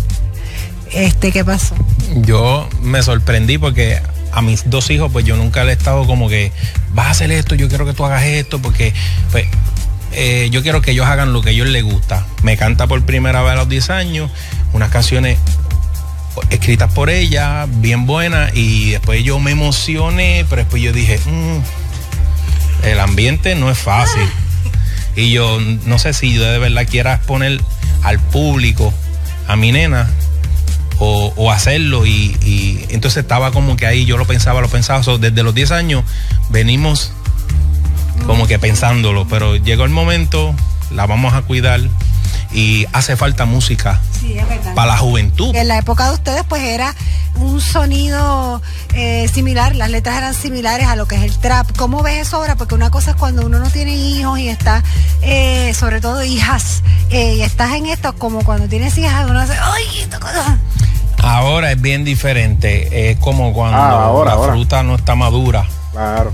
este, 0.92 1.32
¿qué 1.32 1.44
pasó? 1.44 1.74
yo 2.18 2.68
me 2.82 3.02
sorprendí 3.02 3.58
porque 3.58 4.04
a 4.34 4.42
mis 4.42 4.70
dos 4.70 4.90
hijos, 4.90 5.12
pues 5.12 5.26
yo 5.26 5.36
nunca 5.36 5.64
le 5.64 5.72
he 5.72 5.74
estado 5.74 6.06
como 6.06 6.28
que, 6.28 6.52
vas 6.94 7.08
a 7.08 7.12
hacer 7.12 7.32
esto, 7.32 7.56
yo 7.56 7.70
quiero 7.70 7.86
que 7.86 7.94
tú 7.94 8.04
hagas 8.04 8.24
esto, 8.24 8.62
porque 8.62 8.94
pues, 9.32 9.48
eh, 10.12 10.50
yo 10.52 10.62
quiero 10.64 10.82
que 10.82 10.92
ellos 10.92 11.06
hagan 11.06 11.34
lo 11.34 11.42
que 11.42 11.50
a 11.50 11.52
ellos 11.52 11.68
les 11.68 11.84
gusta. 11.84 12.26
Me 12.42 12.58
canta 12.58 12.88
por 12.88 13.04
primera 13.04 13.42
vez 13.44 13.54
a 13.54 13.56
los 13.56 13.70
10 13.70 13.90
años, 13.90 14.32
unas 14.74 14.90
canciones 14.90 15.38
escritas 16.50 16.92
por 16.94 17.10
ella, 17.10 17.68
bien 17.68 18.06
buenas, 18.06 18.56
y 18.56 18.92
después 18.92 19.24
yo 19.24 19.40
me 19.40 19.52
emocioné, 19.52 20.46
pero 20.50 20.64
después 20.64 20.82
yo 20.82 20.92
dije, 20.92 21.20
"Mm, 21.26 21.60
el 22.84 23.00
ambiente 23.00 23.56
no 23.56 23.70
es 23.70 23.78
fácil. 23.78 24.24
Y 25.16 25.30
yo 25.30 25.60
no 25.86 26.00
sé 26.00 26.12
si 26.12 26.34
yo 26.34 26.44
de 26.44 26.58
verdad 26.58 26.88
quieras 26.90 27.20
poner 27.20 27.62
al 28.02 28.18
público, 28.20 28.92
a 29.48 29.56
mi 29.56 29.72
nena, 29.72 30.10
o, 31.04 31.52
hacerlo. 31.52 32.06
Y, 32.06 32.86
entonces 32.90 33.24
estaba 33.24 33.52
como 33.52 33.76
que 33.76 33.86
ahí, 33.86 34.06
yo 34.06 34.18
lo 34.18 34.26
pensaba, 34.26 34.62
lo 34.62 34.70
pensaba. 34.70 35.02
Desde 35.18 35.44
los 35.44 35.54
10 35.54 35.72
años 35.72 36.04
venimos 36.50 37.12
como 38.26 38.48
que 38.48 38.60
pensándolo, 38.60 39.28
pero 39.28 39.56
llegó 39.58 39.84
el 39.84 39.90
momento, 39.90 40.56
la 40.92 41.06
vamos 41.06 41.34
a 41.34 41.42
cuidar 41.42 41.82
y 42.52 42.86
hace 42.94 43.16
falta 43.18 43.46
música 43.46 44.00
Sí, 44.20 44.38
es 44.38 44.48
verdad. 44.48 44.74
para 44.76 44.94
la 44.94 44.98
juventud. 44.98 45.56
En 45.56 45.68
la 45.68 45.78
época 45.78 46.08
de 46.10 46.14
ustedes, 46.14 46.44
pues 46.48 46.62
era 46.64 46.94
un 47.36 47.60
sonido 47.62 48.62
eh, 48.94 49.28
similar, 49.34 49.76
las 49.76 49.90
letras 49.90 50.18
eran 50.18 50.34
similares 50.34 50.88
a 50.88 50.96
lo 50.96 51.08
que 51.08 51.16
es 51.16 51.24
el 51.24 51.38
trap. 51.40 51.76
¿Cómo 51.78 52.04
ves 52.04 52.28
eso 52.28 52.38
ahora? 52.38 52.56
Porque 52.56 52.76
una 52.76 52.92
cosa 52.92 53.12
es 53.12 53.18
cuando 53.18 53.46
uno 53.46 53.60
no 53.60 53.70
tiene 53.70 53.96
hijos 53.96 54.38
y 54.40 54.50
está, 54.50 54.84
eh, 55.22 55.74
sobre 55.74 56.00
todo 56.00 56.24
hijas, 56.24 56.84
eh, 57.10 57.36
y 57.38 57.42
estás 57.42 57.74
en 57.74 57.88
esto, 57.88 58.14
como 58.16 58.44
cuando 58.44 58.68
tienes 58.68 58.98
hijas, 58.98 59.28
uno 59.30 59.40
hace, 59.40 59.54
¡ay, 59.54 60.08
cosa! 60.20 60.60
Ahora 61.22 61.72
es 61.72 61.82
bien 61.82 62.04
diferente, 62.04 63.12
es 63.12 63.18
como 63.18 63.54
cuando 63.54 63.78
Ah, 63.78 64.06
ahora, 64.06 64.32
la 64.32 64.36
ahora. 64.38 64.54
fruta 64.54 64.84
no 64.84 64.96
está 64.96 65.16
madura. 65.16 65.66
Claro. 65.92 66.34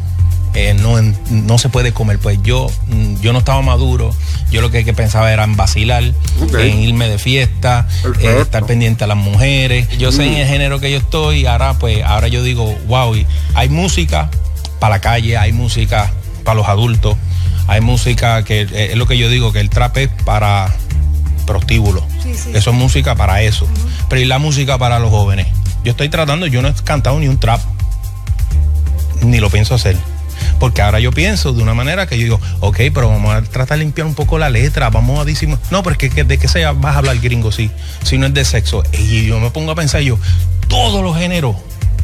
Eh, 0.53 0.74
no, 0.74 1.01
no 1.29 1.58
se 1.58 1.70
puede 1.70 1.94
comer. 1.94 2.20
Pues 2.20 2.39
yo, 2.44 2.68
mm, 2.88 3.22
yo 3.22 3.34
no 3.34 3.39
estaba 3.39 3.62
maduro. 3.62 4.13
Yo 4.51 4.62
lo 4.62 4.72
que, 4.72 4.84
que 4.84 4.94
pensaba 4.94 5.32
era 5.32 5.44
en 5.44 5.56
vacilar, 5.56 6.03
en 6.03 6.79
irme 6.79 7.08
de 7.08 7.20
fiesta, 7.20 7.88
eh, 8.20 8.38
estar 8.41 8.65
pendiente 8.65 9.03
a 9.03 9.08
las 9.08 9.18
mujeres. 9.18 9.88
Yo 9.98 10.12
sé 10.12 10.25
en 10.25 10.34
el 10.36 10.48
género 10.48 10.79
que 10.79 10.91
yo 10.91 10.98
estoy. 10.98 11.46
Ahora, 11.46 11.74
pues, 11.75 12.03
ahora 12.03 12.27
yo 12.27 12.44
digo, 12.44 12.77
wow, 12.88 13.15
y 13.15 13.25
hay 13.53 13.70
música 13.70 14.29
para 14.79 14.96
la 14.96 15.01
calle, 15.01 15.38
hay 15.38 15.51
música 15.51 16.12
para 16.44 16.56
los 16.56 16.68
adultos, 16.68 17.15
hay 17.68 17.82
música 17.82 18.44
que 18.44 18.62
eh, 18.62 18.89
es 18.91 18.98
lo 18.98 19.06
que 19.06 19.18
yo 19.18 19.29
digo, 19.29 19.51
que 19.51 19.60
el 19.60 19.70
trap 19.70 19.98
es 19.98 20.10
para 20.25 20.74
prostíbulos. 21.46 22.03
Sí, 22.24 22.34
sí. 22.36 22.51
Eso 22.53 22.72
es 22.72 22.75
música 22.75 23.15
para 23.15 23.41
eso. 23.41 23.68
Pero 24.08 24.22
y 24.22 24.25
la 24.25 24.39
música 24.39 24.77
para 24.77 25.00
los 25.00 25.10
jóvenes. 25.10 25.48
Yo 25.84 25.91
estoy 25.91 26.10
tratando, 26.10 26.48
yo 26.48 26.62
no 26.62 26.68
he 26.68 26.74
cantado 26.74 27.20
ni 27.20 27.27
un 27.27 27.39
trap 27.39 27.62
ni 29.22 29.39
lo 29.39 29.50
pienso 29.50 29.75
hacer. 29.75 29.98
Porque 30.60 30.81
ahora 30.81 31.00
yo 31.00 31.12
pienso 31.12 31.53
de 31.53 31.62
una 31.62 31.74
manera 31.74 32.08
que 32.08 32.17
yo 32.17 32.24
digo, 32.24 32.41
ok, 32.60 32.77
pero 32.93 33.10
vamos 33.10 33.34
a 33.34 33.41
tratar 33.41 33.77
de 33.77 33.86
limpiar 33.86 34.08
un 34.08 34.15
poco 34.15 34.38
la 34.38 34.50
letra, 34.50 34.89
vamos 34.89 35.19
a 35.19 35.25
decir, 35.25 35.50
no, 35.50 35.84
pero 35.84 35.96
es 35.98 35.98
que, 35.98 36.24
de 36.24 36.38
qué 36.38 36.48
se 36.48 36.65
vas 36.65 36.96
a 36.96 36.98
hablar 36.98 37.19
gringo, 37.19 37.51
sí, 37.51 37.72
si 38.03 38.17
no 38.17 38.27
es 38.27 38.34
de 38.34 38.46
sexo. 38.46 38.84
Y 38.93 39.25
yo 39.25 39.39
me 39.39 39.51
pongo 39.51 39.72
a 39.72 39.75
pensar 39.75 40.01
yo, 40.01 40.17
todos 40.67 41.03
los 41.03 41.17
géneros, 41.17 41.55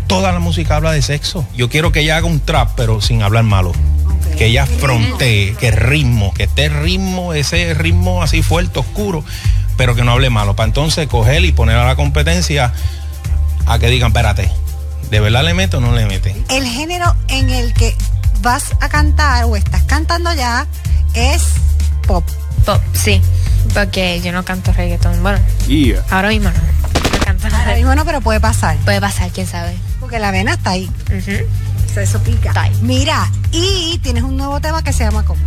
toda 0.08 0.32
la 0.32 0.40
música 0.40 0.76
habla 0.76 0.92
de 0.92 1.02
sexo. 1.02 1.46
Yo 1.56 1.70
quiero 1.70 1.92
que 1.92 2.02
ella 2.02 2.18
haga 2.18 2.28
un 2.28 2.40
trap, 2.40 2.72
pero 2.76 3.02
sin 3.02 3.22
hablar 3.22 3.44
malo. 3.44 3.72
Que 4.38 4.48
ella 4.48 4.66
frontee, 4.66 5.56
que 5.60 5.72
ritmo, 5.72 6.34
que 6.34 6.44
esté 6.44 6.70
ritmo, 6.70 7.34
ese 7.34 7.74
ritmo 7.74 8.22
así 8.22 8.42
fuerte, 8.42 8.80
oscuro, 8.80 9.24
pero 9.78 9.96
que 9.96 10.04
no 10.04 10.12
hable 10.12 10.30
malo. 10.30 10.56
Para 10.56 10.68
entonces 10.68 11.08
coger 11.08 11.46
y 11.46 11.52
poner 11.52 11.78
a 11.78 11.86
la 11.86 11.96
competencia 11.96 12.74
a 13.66 13.80
que 13.80 13.88
digan, 13.88 14.10
espérate, 14.10 14.52
¿de 15.10 15.20
verdad 15.20 15.44
le 15.44 15.54
mete 15.54 15.78
o 15.78 15.80
no 15.82 15.96
le 15.96 16.06
mete? 16.06 16.36
El 16.50 16.66
género 16.66 17.16
en 17.28 17.50
el 17.50 17.74
que 17.74 17.96
vas 18.46 18.76
a 18.80 18.88
cantar 18.90 19.46
o 19.46 19.56
estás 19.56 19.82
cantando 19.84 20.32
ya 20.34 20.68
es 21.16 21.42
pop. 22.06 22.24
Pop, 22.64 22.80
sí. 22.94 23.20
Porque 23.74 24.22
yo 24.22 24.32
no 24.32 24.46
canto 24.46 24.72
reggaetón. 24.72 25.22
Bueno, 25.24 25.40
Yeah. 25.68 26.04
ahora 26.12 26.30
mismo 26.30 26.50
no. 26.50 26.56
No 26.60 27.26
canto 27.26 27.48
Ahora 27.48 27.74
mismo 27.76 27.96
no, 27.96 28.06
pero 28.06 28.22
puede 28.22 28.40
pasar. 28.40 28.78
Puede 28.86 29.02
pasar, 29.02 29.32
quién 29.32 29.48
sabe. 29.48 29.76
Porque 30.00 30.20
la 30.20 30.30
vena 30.30 30.54
está 30.54 30.70
ahí. 30.72 30.90
Eso 31.96 32.20
pica. 32.22 32.50
Está 32.50 32.62
ahí. 32.64 32.78
Mira, 32.82 33.32
y 33.52 34.00
tienes 34.04 34.22
un 34.24 34.38
nuevo 34.38 34.62
tema 34.62 34.84
que 34.84 34.94
se 34.94 35.06
llama 35.06 35.24
¿cómo? 35.26 35.42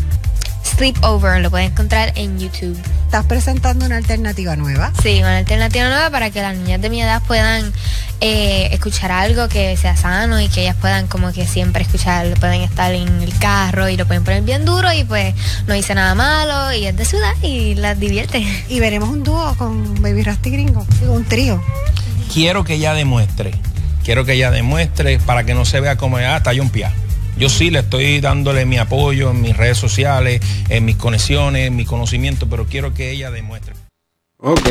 Sleepover, 0.69 1.41
lo 1.41 1.51
pueden 1.51 1.73
encontrar 1.73 2.13
en 2.17 2.39
YouTube. 2.39 2.79
Estás 3.05 3.25
presentando 3.25 3.87
una 3.87 3.97
alternativa 3.97 4.55
nueva. 4.57 4.93
Sí, 5.03 5.19
una 5.19 5.39
alternativa 5.39 5.89
nueva 5.89 6.11
para 6.11 6.31
que 6.31 6.43
las 6.43 6.57
niñas 6.57 6.81
de 6.81 6.91
mi 6.91 7.01
edad 7.01 7.23
puedan 7.27 7.73
eh, 8.21 8.69
escuchar 8.73 9.11
algo 9.11 9.49
que 9.49 9.77
sea 9.77 9.97
sano 9.97 10.41
y 10.41 10.49
que 10.49 10.63
ellas 10.63 10.77
puedan 10.81 11.07
como 11.07 11.33
que 11.33 11.47
siempre 11.47 11.83
escuchar, 11.83 12.29
pueden 12.39 12.61
estar 12.61 12.93
en 12.93 13.23
el 13.23 13.37
carro 13.39 13.89
y 13.89 13.97
lo 13.97 14.07
pueden 14.07 14.25
poner 14.25 14.43
bien 14.43 14.65
duro 14.65 14.93
y 14.93 15.05
pues 15.05 15.35
no 15.67 15.75
dice 15.75 15.95
nada 15.95 16.15
malo 16.15 16.73
y 16.73 16.87
es 16.87 16.97
de 16.97 17.05
ciudad 17.05 17.33
y 17.43 17.75
las 17.75 17.99
divierte. 17.99 18.45
Y 18.69 18.81
veremos 18.81 19.09
un 19.09 19.25
dúo 19.25 19.55
con 19.57 20.01
Baby 20.03 20.23
Rasty 20.23 20.51
Gringo. 20.51 20.87
Un 21.09 21.25
trío. 21.25 21.63
Quiero 22.33 22.65
que 22.65 22.75
ella 22.75 22.93
demuestre. 22.93 23.53
Quiero 24.05 24.25
que 24.25 24.35
ella 24.35 24.51
demuestre 24.51 25.19
para 25.19 25.45
que 25.45 25.55
no 25.55 25.65
se 25.65 25.81
vea 25.81 25.97
como, 25.97 26.19
ah, 26.19 26.37
está 26.37 26.53
un 26.53 26.71
pia. 26.71 26.93
Yo 27.39 27.49
sí 27.49 27.71
le 27.71 27.79
estoy 27.79 28.21
dándole 28.21 28.67
mi 28.67 28.79
apoyo 28.79 29.31
en 29.31 29.41
mis 29.41 29.57
redes 29.57 29.79
sociales, 29.79 30.41
en 30.69 30.85
mis 30.85 30.97
conexiones, 30.97 31.69
en 31.69 31.77
mi 31.77 31.85
conocimiento, 31.85 32.49
pero 32.49 32.67
quiero 32.67 32.93
que 32.95 33.13
ella 33.13 33.31
demuestre. 33.31 33.75
Ok. 34.39 34.69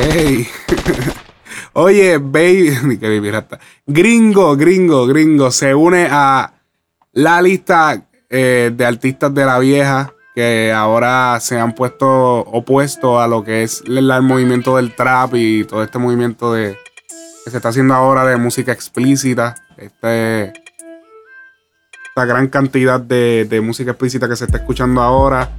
Oye, 1.74 2.18
baby, 2.18 2.98
que 3.00 3.08
baby 3.08 3.32
rata. 3.32 3.58
Gringo, 3.86 4.58
gringo, 4.58 5.08
gringo, 5.08 5.50
se 5.50 5.74
une 5.74 6.10
a 6.12 6.56
la 7.14 7.42
lista 7.42 8.06
eh, 8.30 8.72
de 8.76 8.86
artistas 8.86 9.34
de 9.34 9.46
la 9.46 9.60
vieja 9.60 10.14
que 10.36 10.74
ahora 10.74 11.40
se 11.40 11.58
han 11.58 11.74
puesto 11.74 12.40
opuestos 12.40 13.22
a 13.22 13.28
lo 13.28 13.46
que 13.46 13.64
es 13.64 13.82
el, 13.88 14.12
el 14.12 14.22
movimiento 14.24 14.76
del 14.76 14.94
trap 14.94 15.36
y 15.36 15.64
todo 15.64 15.84
este 15.84 16.00
movimiento 16.00 16.52
de 16.52 16.78
que 17.46 17.50
se 17.50 17.58
está 17.58 17.70
haciendo 17.70 17.94
ahora 17.94 18.26
de 18.26 18.36
música 18.36 18.74
explícita. 18.74 19.56
Este, 19.78 20.52
gran 22.26 22.48
cantidad 22.48 23.00
de, 23.00 23.46
de 23.50 23.62
música 23.62 23.92
explícita 23.92 24.28
que 24.28 24.36
se 24.36 24.46
está 24.46 24.58
escuchando 24.58 25.02
ahora. 25.02 25.50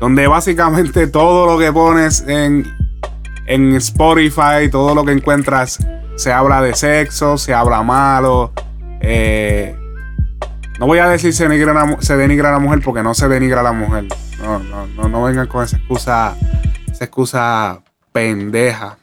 Donde 0.00 0.26
básicamente 0.26 1.06
todo 1.08 1.46
lo 1.46 1.58
que 1.58 1.72
pones 1.72 2.24
en, 2.26 2.66
en 3.46 3.74
Spotify, 3.76 4.68
todo 4.70 4.94
lo 4.94 5.04
que 5.04 5.12
encuentras, 5.12 5.78
se 6.16 6.32
habla 6.32 6.62
de 6.62 6.74
sexo, 6.74 7.38
se 7.38 7.54
habla 7.54 7.82
malo. 7.82 8.52
eh, 9.00 9.76
no 10.80 10.86
voy 10.86 10.98
a 10.98 11.08
decir 11.08 11.34
se 11.34 11.46
denigra, 11.46 11.74
la 11.74 11.98
se 12.00 12.16
denigra 12.16 12.48
a 12.48 12.52
la 12.52 12.58
mujer 12.58 12.80
porque 12.82 13.02
no 13.02 13.12
se 13.12 13.28
denigra 13.28 13.60
a 13.60 13.62
la 13.62 13.72
mujer. 13.72 14.06
No, 14.42 14.58
no, 14.60 14.86
no, 14.86 15.08
no 15.10 15.22
vengan 15.24 15.46
con 15.46 15.62
esa 15.62 15.76
excusa, 15.76 16.34
esa 16.90 17.04
excusa 17.04 17.82
pendeja. 18.12 18.96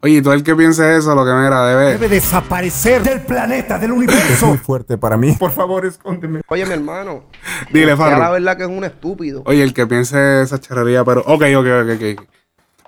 Oye, 0.00 0.14
y 0.18 0.22
todo 0.22 0.34
el 0.34 0.42
que 0.42 0.54
piense 0.54 0.96
eso, 0.96 1.14
lo 1.14 1.24
que 1.24 1.32
me 1.32 1.46
era 1.46 1.66
debe. 1.66 1.92
Debe 1.92 2.08
desaparecer 2.08 3.02
del 3.02 3.20
planeta, 3.22 3.78
del 3.78 3.92
universo. 3.92 4.46
Muy 4.46 4.58
fuerte 4.58 4.96
para 4.98 5.16
mí. 5.16 5.32
Por 5.32 5.50
favor, 5.50 5.86
escóndeme. 5.86 6.40
Oye, 6.48 6.64
mi 6.66 6.72
hermano. 6.72 7.24
Dile, 7.72 7.86
Ya 7.86 7.90
la 7.92 7.96
Farro. 7.96 8.32
verdad 8.32 8.56
que 8.56 8.62
es 8.64 8.68
un 8.68 8.84
estúpido. 8.84 9.42
Oye, 9.46 9.62
el 9.62 9.72
que 9.74 9.86
piense 9.86 10.42
esa 10.42 10.60
charrería, 10.60 11.04
pero. 11.04 11.20
Ok, 11.26 11.42
ok, 11.56 11.66
ok, 11.82 11.90
ok. 12.18 12.28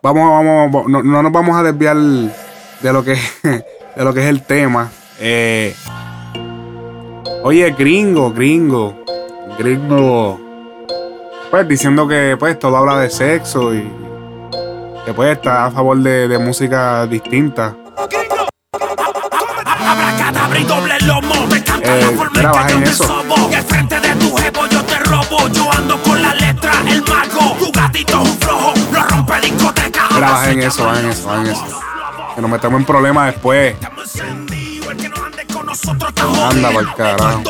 Vamos, 0.02 0.30
vamos, 0.70 0.88
no, 0.88 1.02
no 1.02 1.22
nos 1.22 1.32
vamos 1.32 1.56
a 1.58 1.62
desviar 1.62 1.96
de 1.96 2.92
lo 2.92 3.04
que, 3.04 3.16
de 3.42 4.04
lo 4.04 4.14
que 4.14 4.20
es 4.20 4.26
el 4.26 4.42
tema. 4.42 4.90
Eh, 5.18 5.74
oye, 7.42 7.70
gringo, 7.78 8.32
gringo. 8.32 9.04
Gringo. 9.58 10.40
Pues 11.50 11.66
diciendo 11.68 12.06
que 12.06 12.36
pues 12.38 12.58
todo 12.58 12.76
habla 12.76 12.98
de 13.00 13.10
sexo 13.10 13.74
y 13.74 13.90
que 15.04 15.14
pues 15.14 15.36
está 15.36 15.66
a 15.66 15.70
favor 15.70 15.98
de, 15.98 16.28
de 16.28 16.38
música 16.38 17.06
distinta. 17.06 17.76
Eh, 21.82 22.16
en 22.68 22.82
eso. 22.84 23.04
sobo. 23.04 23.50
Y 23.50 23.54
al 23.54 23.62
frente 23.64 23.98
de 24.00 24.14
tu 24.16 24.36
jevo 24.36 24.66
yo 24.68 24.82
te 24.84 24.98
robo. 24.98 25.48
Yo 25.48 25.72
ando 25.72 26.00
con 26.02 26.20
la 26.20 26.34
letra, 26.34 26.72
el 26.86 27.02
mago. 27.02 27.56
Tu 27.58 27.72
gatito 27.72 28.22
es 28.22 28.28
un 28.28 28.38
flojo, 28.38 28.74
lo 28.92 29.02
rompe 29.02 29.40
discoteca. 29.40 30.08
Mira, 30.14 30.30
bajen 30.30 30.62
eso, 30.62 30.84
bajen 30.84 31.08
eso, 31.08 31.28
bajen 31.28 31.46
eso. 31.46 31.80
Que 32.34 32.40
nos 32.42 32.50
metemos 32.50 32.80
en 32.80 32.86
problemas 32.86 33.32
después. 33.32 33.76
Anda 36.50 36.70
por 36.70 36.94
carajo. 36.94 37.42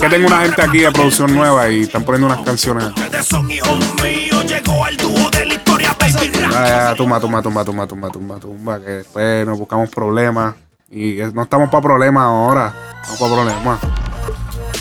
Que 0.00 0.08
tengo 0.08 0.26
una 0.26 0.40
gente 0.42 0.62
aquí 0.62 0.78
de 0.78 0.90
producción 0.92 1.34
nueva 1.34 1.68
y 1.70 1.82
están 1.82 2.04
poniendo 2.04 2.26
unas 2.26 2.44
canciones. 2.44 2.84
Ustedes 2.86 3.26
son 3.26 3.50
hijos 3.50 3.78
míos. 4.02 4.44
Llegó 4.46 4.86
el 4.86 4.96
dúo 4.96 5.30
de 5.30 5.46
la 5.46 5.54
historia, 5.54 5.96
baby. 5.98 6.30
Ya, 6.32 6.50
ya, 6.50 6.66
ya, 6.90 6.94
tumba, 6.94 7.20
tumba, 7.20 7.42
tumba, 7.42 7.64
tumba, 7.64 7.86
tumba, 7.86 8.10
tumba, 8.10 8.36
tumba. 8.38 8.80
Que 8.80 8.90
después 8.90 9.46
nos 9.46 9.58
buscamos 9.58 9.90
problemas. 9.90 10.54
Y 10.90 11.20
es- 11.20 11.34
no 11.34 11.42
estamos 11.42 11.68
para 11.70 11.82
problemas 11.82 12.22
ahora. 12.24 12.74
Estamos 13.02 13.18
para 13.20 13.34
problemas. 13.34 13.78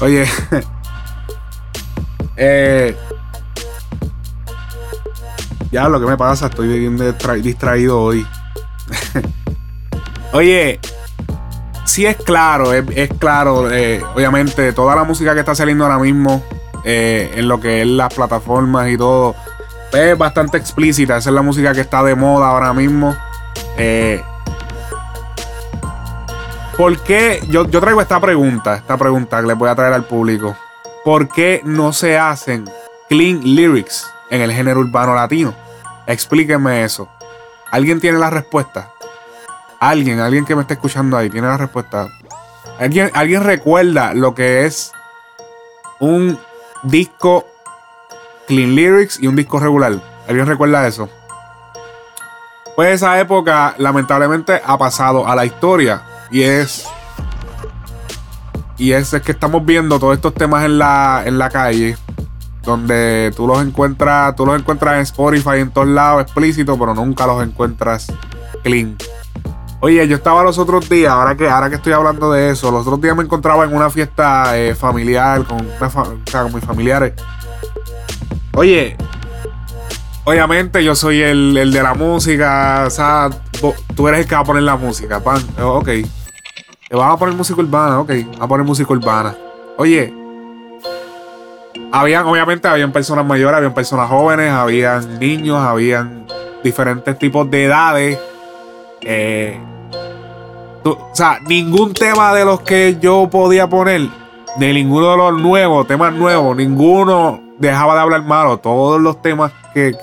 Oye. 0.01 0.25
eh. 2.37 2.95
Ya, 5.71 5.89
lo 5.89 5.99
que 5.99 6.05
me 6.05 6.15
pasa, 6.17 6.47
estoy 6.47 6.79
bien 6.79 6.97
distra- 6.97 7.33
distraído 7.35 7.99
hoy. 8.01 8.25
Oye, 10.33 10.79
sí 11.97 12.05
es 12.05 12.17
claro, 12.17 12.73
es, 12.73 13.09
claro, 13.17 13.71
eh, 13.71 14.03
obviamente, 14.13 14.71
toda 14.71 14.95
la 14.95 15.03
música 15.03 15.33
que 15.33 15.39
está 15.39 15.55
saliendo 15.55 15.83
ahora 15.83 15.97
mismo 15.97 16.43
eh, 16.83 17.31
en 17.33 17.47
lo 17.47 17.59
que 17.59 17.81
es 17.81 17.87
las 17.87 18.13
plataformas 18.13 18.87
y 18.89 18.97
todo, 18.99 19.33
es 19.91 20.15
bastante 20.15 20.57
explícita. 20.57 21.17
Esa 21.17 21.31
es 21.31 21.33
la 21.33 21.41
música 21.41 21.73
que 21.73 21.81
está 21.81 22.03
de 22.03 22.13
moda 22.13 22.49
ahora 22.49 22.71
mismo. 22.71 23.15
Eh, 23.77 24.21
¿Por 26.77 26.99
qué? 26.99 27.41
Yo, 27.49 27.67
yo 27.67 27.79
traigo 27.79 27.99
esta 27.99 28.19
pregunta, 28.19 28.75
esta 28.75 28.95
pregunta 28.95 29.41
que 29.41 29.47
les 29.47 29.57
voy 29.57 29.67
a 29.67 29.73
traer 29.73 29.93
al 29.93 30.05
público. 30.05 30.55
¿Por 31.03 31.27
qué 31.27 31.63
no 31.65 31.93
se 31.93 32.19
hacen 32.19 32.69
clean 33.09 33.41
lyrics 33.41 34.07
en 34.29 34.41
el 34.41 34.51
género 34.51 34.81
urbano 34.81 35.15
latino? 35.15 35.51
Explíquenme 36.05 36.83
eso. 36.83 37.09
¿Alguien 37.71 37.99
tiene 37.99 38.19
la 38.19 38.29
respuesta? 38.29 38.91
Alguien, 39.79 40.19
alguien 40.19 40.45
que 40.45 40.55
me 40.55 40.61
esté 40.61 40.73
escuchando 40.73 41.17
ahí, 41.17 41.29
tiene 41.29 41.47
la 41.47 41.57
respuesta. 41.57 42.07
¿Alguien, 42.79 43.11
alguien 43.13 43.43
recuerda 43.43 44.13
lo 44.13 44.33
que 44.33 44.65
es 44.65 44.91
un 45.99 46.39
disco 46.83 47.45
clean 48.47 48.75
lyrics 48.75 49.19
y 49.19 49.27
un 49.27 49.35
disco 49.35 49.59
regular? 49.59 49.99
¿Alguien 50.27 50.45
recuerda 50.45 50.87
eso? 50.87 51.09
Pues 52.75 52.93
esa 52.93 53.19
época 53.19 53.73
lamentablemente 53.77 54.61
ha 54.63 54.77
pasado 54.77 55.27
a 55.27 55.35
la 55.35 55.45
historia 55.45 56.03
y 56.29 56.43
es 56.43 56.87
y 58.77 58.91
es, 58.91 59.11
es 59.13 59.21
que 59.23 59.31
estamos 59.31 59.65
viendo 59.65 59.99
todos 59.99 60.15
estos 60.15 60.35
temas 60.35 60.63
en 60.63 60.77
la, 60.77 61.23
en 61.25 61.39
la 61.39 61.49
calle 61.49 61.97
donde 62.61 63.33
tú 63.35 63.47
los 63.47 63.65
encuentras 63.65 64.35
tú 64.35 64.45
los 64.45 64.59
encuentras 64.59 64.95
en 64.95 65.01
Spotify 65.01 65.59
en 65.59 65.71
todos 65.71 65.87
lados 65.87 66.21
explícito 66.21 66.77
pero 66.77 66.93
nunca 66.93 67.25
los 67.25 67.41
encuentras 67.43 68.13
clean 68.63 68.95
oye 69.79 70.07
yo 70.07 70.15
estaba 70.15 70.43
los 70.43 70.57
otros 70.57 70.89
días 70.89 71.11
ahora 71.11 71.35
que 71.35 71.49
ahora 71.49 71.69
que 71.69 71.75
estoy 71.75 71.93
hablando 71.93 72.31
de 72.31 72.51
eso 72.51 72.71
los 72.71 72.81
otros 72.81 73.01
días 73.01 73.15
me 73.15 73.23
encontraba 73.23 73.63
en 73.65 73.75
una 73.75 73.89
fiesta 73.89 74.57
eh, 74.57 74.75
familiar 74.75 75.45
con, 75.45 75.67
mis 76.53 76.63
familiares 76.65 77.13
oye 78.53 78.97
Obviamente 80.27 80.83
yo 80.83 80.93
soy 80.93 81.21
el, 81.21 81.55
el 81.55 81.71
de 81.71 81.81
la 81.81 81.93
música, 81.93 82.83
o 82.85 82.89
sea, 82.89 83.29
tú 83.95 84.09
eres 84.09 84.19
el 84.19 84.27
que 84.27 84.35
va 84.35 84.41
a 84.41 84.43
poner 84.43 84.63
la 84.63 84.75
música, 84.75 85.21
pan. 85.21 85.41
Eh, 85.57 85.61
Ok. 85.61 85.87
Te 86.89 86.95
vas 86.97 87.13
a 87.13 87.17
poner 87.17 87.33
música 87.33 87.61
urbana, 87.61 88.01
ok. 88.01 88.11
Va 88.37 88.43
a 88.43 88.47
poner 88.49 88.65
música 88.65 88.91
urbana. 88.91 89.33
Oye, 89.77 90.13
habían, 91.93 92.25
obviamente, 92.25 92.67
habían 92.67 92.91
personas 92.91 93.25
mayores, 93.25 93.57
habían 93.57 93.73
personas 93.73 94.09
jóvenes, 94.09 94.51
habían 94.51 95.17
niños, 95.17 95.59
habían 95.59 96.25
diferentes 96.61 97.17
tipos 97.17 97.49
de 97.49 97.65
edades. 97.65 98.19
Eh, 99.01 99.59
o 100.83 101.09
sea, 101.13 101.39
ningún 101.47 101.93
tema 101.93 102.33
de 102.33 102.45
los 102.45 102.61
que 102.61 102.97
yo 102.99 103.27
podía 103.29 103.67
poner, 103.67 104.07
de 104.57 104.73
ninguno 104.73 105.11
de 105.11 105.17
los 105.17 105.33
nuevos, 105.41 105.87
temas 105.87 106.13
nuevos, 106.13 106.55
ninguno 106.55 107.41
dejaba 107.59 107.95
de 107.95 107.99
hablar 108.01 108.23
malo. 108.23 108.57
Todos 108.59 109.01
los 109.01 109.21
temas 109.21 109.51
que, 109.73 109.93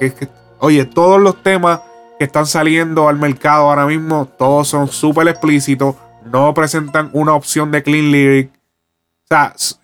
oye, 0.59 0.85
todos 0.85 1.20
los 1.20 1.42
temas 1.42 1.80
que 2.18 2.24
están 2.26 2.46
saliendo 2.46 3.09
al 3.09 3.16
mercado 3.18 3.68
ahora 3.70 3.87
mismo, 3.87 4.26
todos 4.38 4.68
son 4.68 4.88
súper 4.88 5.26
explícitos, 5.28 5.96
no 6.30 6.52
presentan 6.54 7.11
una 7.12 7.35
opción 7.35 7.70
de 7.70 7.83
clean 7.83 8.11
lyric. 8.12 8.50
O 8.50 9.26
sea, 9.28 9.52
s- 9.57 9.76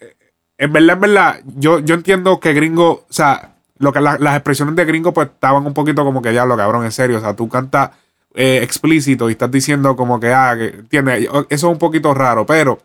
en 0.58 0.72
verdad, 0.72 0.94
en 0.94 1.00
verdad, 1.00 1.40
yo, 1.56 1.78
yo 1.80 1.94
entiendo 1.94 2.38
que 2.38 2.52
gringo, 2.52 2.90
o 3.08 3.12
sea, 3.12 3.54
lo 3.78 3.92
que 3.92 4.00
la- 4.00 4.18
las 4.18 4.34
expresiones 4.36 4.76
de 4.76 4.84
gringo 4.84 5.12
pues 5.12 5.28
estaban 5.28 5.66
un 5.66 5.72
poquito 5.74 6.04
como 6.04 6.20
que 6.20 6.30
diablo, 6.30 6.56
cabrón, 6.56 6.84
en 6.84 6.92
serio. 6.92 7.16
O 7.16 7.20
sea, 7.20 7.34
tú 7.34 7.48
cantas 7.48 7.90
eh, 8.34 8.60
explícito 8.62 9.28
y 9.28 9.32
estás 9.32 9.50
diciendo 9.50 9.96
como 9.96 10.20
que, 10.20 10.32
ah, 10.32 10.54
que, 10.56 10.66
¿entiendes? 10.66 11.24
Eso 11.24 11.44
es 11.48 11.62
un 11.64 11.78
poquito 11.78 12.14
raro, 12.14 12.46
pero 12.46 12.78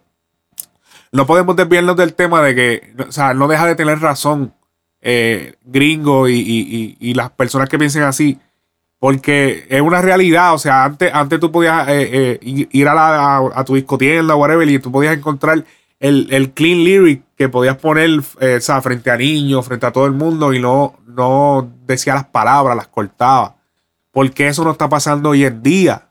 no 1.12 1.26
podemos 1.26 1.56
desviarnos 1.56 1.96
del 1.96 2.14
tema 2.14 2.42
de 2.42 2.56
que, 2.56 2.94
o 3.08 3.12
sea, 3.12 3.34
no 3.34 3.48
deja 3.48 3.66
de 3.66 3.76
tener 3.76 4.00
razón 4.00 4.54
eh, 5.02 5.54
gringos 5.64 6.30
y, 6.30 6.34
y- 6.40 6.98
y- 7.00 7.14
las 7.14 7.30
personas 7.32 7.70
que 7.70 7.78
piensen 7.78 8.04
así. 8.04 8.40
Porque 8.98 9.68
es 9.70 9.82
una 9.82 10.02
realidad, 10.02 10.54
o 10.54 10.58
sea, 10.58 10.84
antes, 10.84 11.14
antes 11.14 11.40
tú 11.40 11.52
podías 11.52 11.88
eh, 11.90 12.40
eh, 12.42 12.68
ir 12.72 12.88
a, 12.88 12.96
la, 12.96 13.36
a, 13.38 13.50
a 13.54 13.64
tu 13.66 13.76
discotienda 13.76 14.36
o 14.36 14.40
whatever 14.40 14.68
y 14.68 14.80
tú 14.80 14.92
podías 14.92 15.16
encontrar 15.16 15.64
el, 16.00 16.28
el 16.32 16.52
clean 16.52 16.80
lyric 16.84 17.22
que 17.38 17.50
podías 17.50 17.78
poner 17.78 18.10
eh, 18.40 18.56
o 18.58 18.62
sea, 18.62 18.82
frente 18.82 19.12
a 19.12 19.18
niños, 19.18 19.66
frente 19.66 19.86
a 19.86 19.92
todo 19.92 20.06
el 20.08 20.14
mundo 20.14 20.54
y 20.54 20.60
no, 20.60 20.96
no 21.06 21.70
decía 21.86 22.16
las 22.16 22.26
palabras, 22.26 22.76
las 22.76 22.88
cortaba. 22.88 23.56
¿Por 24.15 24.32
qué 24.32 24.47
eso 24.47 24.63
no 24.63 24.71
está 24.71 24.88
pasando 24.88 25.32
hoy 25.32 25.43
en 25.43 25.62
día? 25.62 26.04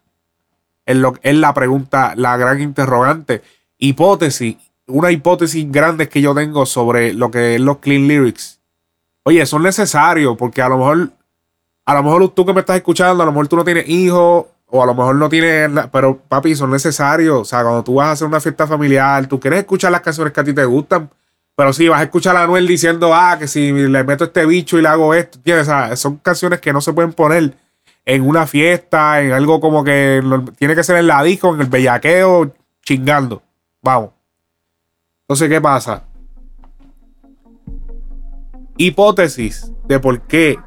Es, 0.85 0.95
lo, 0.95 1.15
es 1.23 1.35
la 1.37 1.55
pregunta, 1.55 2.13
la 2.17 2.37
gran 2.37 2.61
interrogante. 2.61 3.41
Hipótesis, 3.79 4.59
una 4.87 5.11
hipótesis 5.11 5.73
grande 5.73 6.11
que 6.11 6.21
yo 6.21 6.35
tengo 6.35 6.67
sobre 6.67 7.15
lo 7.15 7.31
que 7.31 7.55
es 7.55 7.63
los 7.63 7.79
clean 7.79 8.07
lyrics. 8.07 8.61
Oye, 9.23 9.47
son 9.47 9.63
necesarios 9.63 10.37
porque 10.37 10.61
a 10.61 10.69
lo 10.69 10.77
mejor, 10.77 11.13
a 11.87 11.95
lo 11.95 12.03
mejor 12.03 12.29
tú 12.29 12.45
que 12.45 12.53
me 12.53 12.61
estás 12.61 12.77
escuchando, 12.77 13.23
a 13.23 13.25
lo 13.25 13.33
mejor 13.33 13.49
tú 13.49 13.57
no 13.57 13.65
tienes 13.65 13.89
hijos 13.89 14.45
o 14.67 14.83
a 14.83 14.85
lo 14.85 14.95
mejor 14.95 15.17
no 15.17 15.31
tienes, 15.31 15.71
pero 15.91 16.19
papi, 16.29 16.55
son 16.55 16.73
necesarios. 16.73 17.41
O 17.41 17.45
sea, 17.47 17.63
cuando 17.63 17.83
tú 17.85 17.95
vas 17.95 18.09
a 18.09 18.11
hacer 18.11 18.29
una 18.29 18.39
fiesta 18.39 18.67
familiar, 18.67 19.27
tú 19.29 19.41
quieres 19.41 19.61
escuchar 19.61 19.91
las 19.91 20.03
canciones 20.03 20.35
que 20.35 20.41
a 20.41 20.45
ti 20.45 20.53
te 20.53 20.67
gustan, 20.67 21.09
pero 21.57 21.73
sí, 21.73 21.89
vas 21.89 22.01
a 22.01 22.05
escuchar 22.05 22.37
a 22.37 22.43
Anuel 22.43 22.67
diciendo, 22.67 23.15
ah, 23.15 23.39
que 23.39 23.49
si 23.49 23.73
le 23.73 24.05
meto 24.05 24.25
este 24.25 24.45
bicho 24.45 24.77
y 24.79 24.83
le 24.83 24.89
hago 24.89 25.15
esto, 25.15 25.39
¿entiendes? 25.39 25.69
O 25.69 25.71
sea, 25.71 25.97
son 25.97 26.19
canciones 26.19 26.61
que 26.61 26.71
no 26.71 26.83
se 26.83 26.93
pueden 26.93 27.15
poner 27.15 27.64
en 28.07 28.27
una 28.27 28.47
fiesta, 28.47 29.21
en 29.23 29.33
algo 29.33 29.61
como 29.61 29.83
que 29.83 30.23
tiene 30.59 30.75
que 30.75 30.85
ser 30.85 30.97
en 30.97 31.07
la 31.07 31.23
disco, 31.23 31.55
en 31.55 31.61
el 31.61 31.69
bellaqueo, 31.69 32.53
chingando. 32.83 33.43
Vamos. 33.83 34.11
Entonces, 35.23 35.49
¿qué 35.49 35.61
pasa? 35.61 36.05
Hipótesis 38.77 39.73
de 39.87 40.01
por 40.01 40.21
qué 40.23 40.59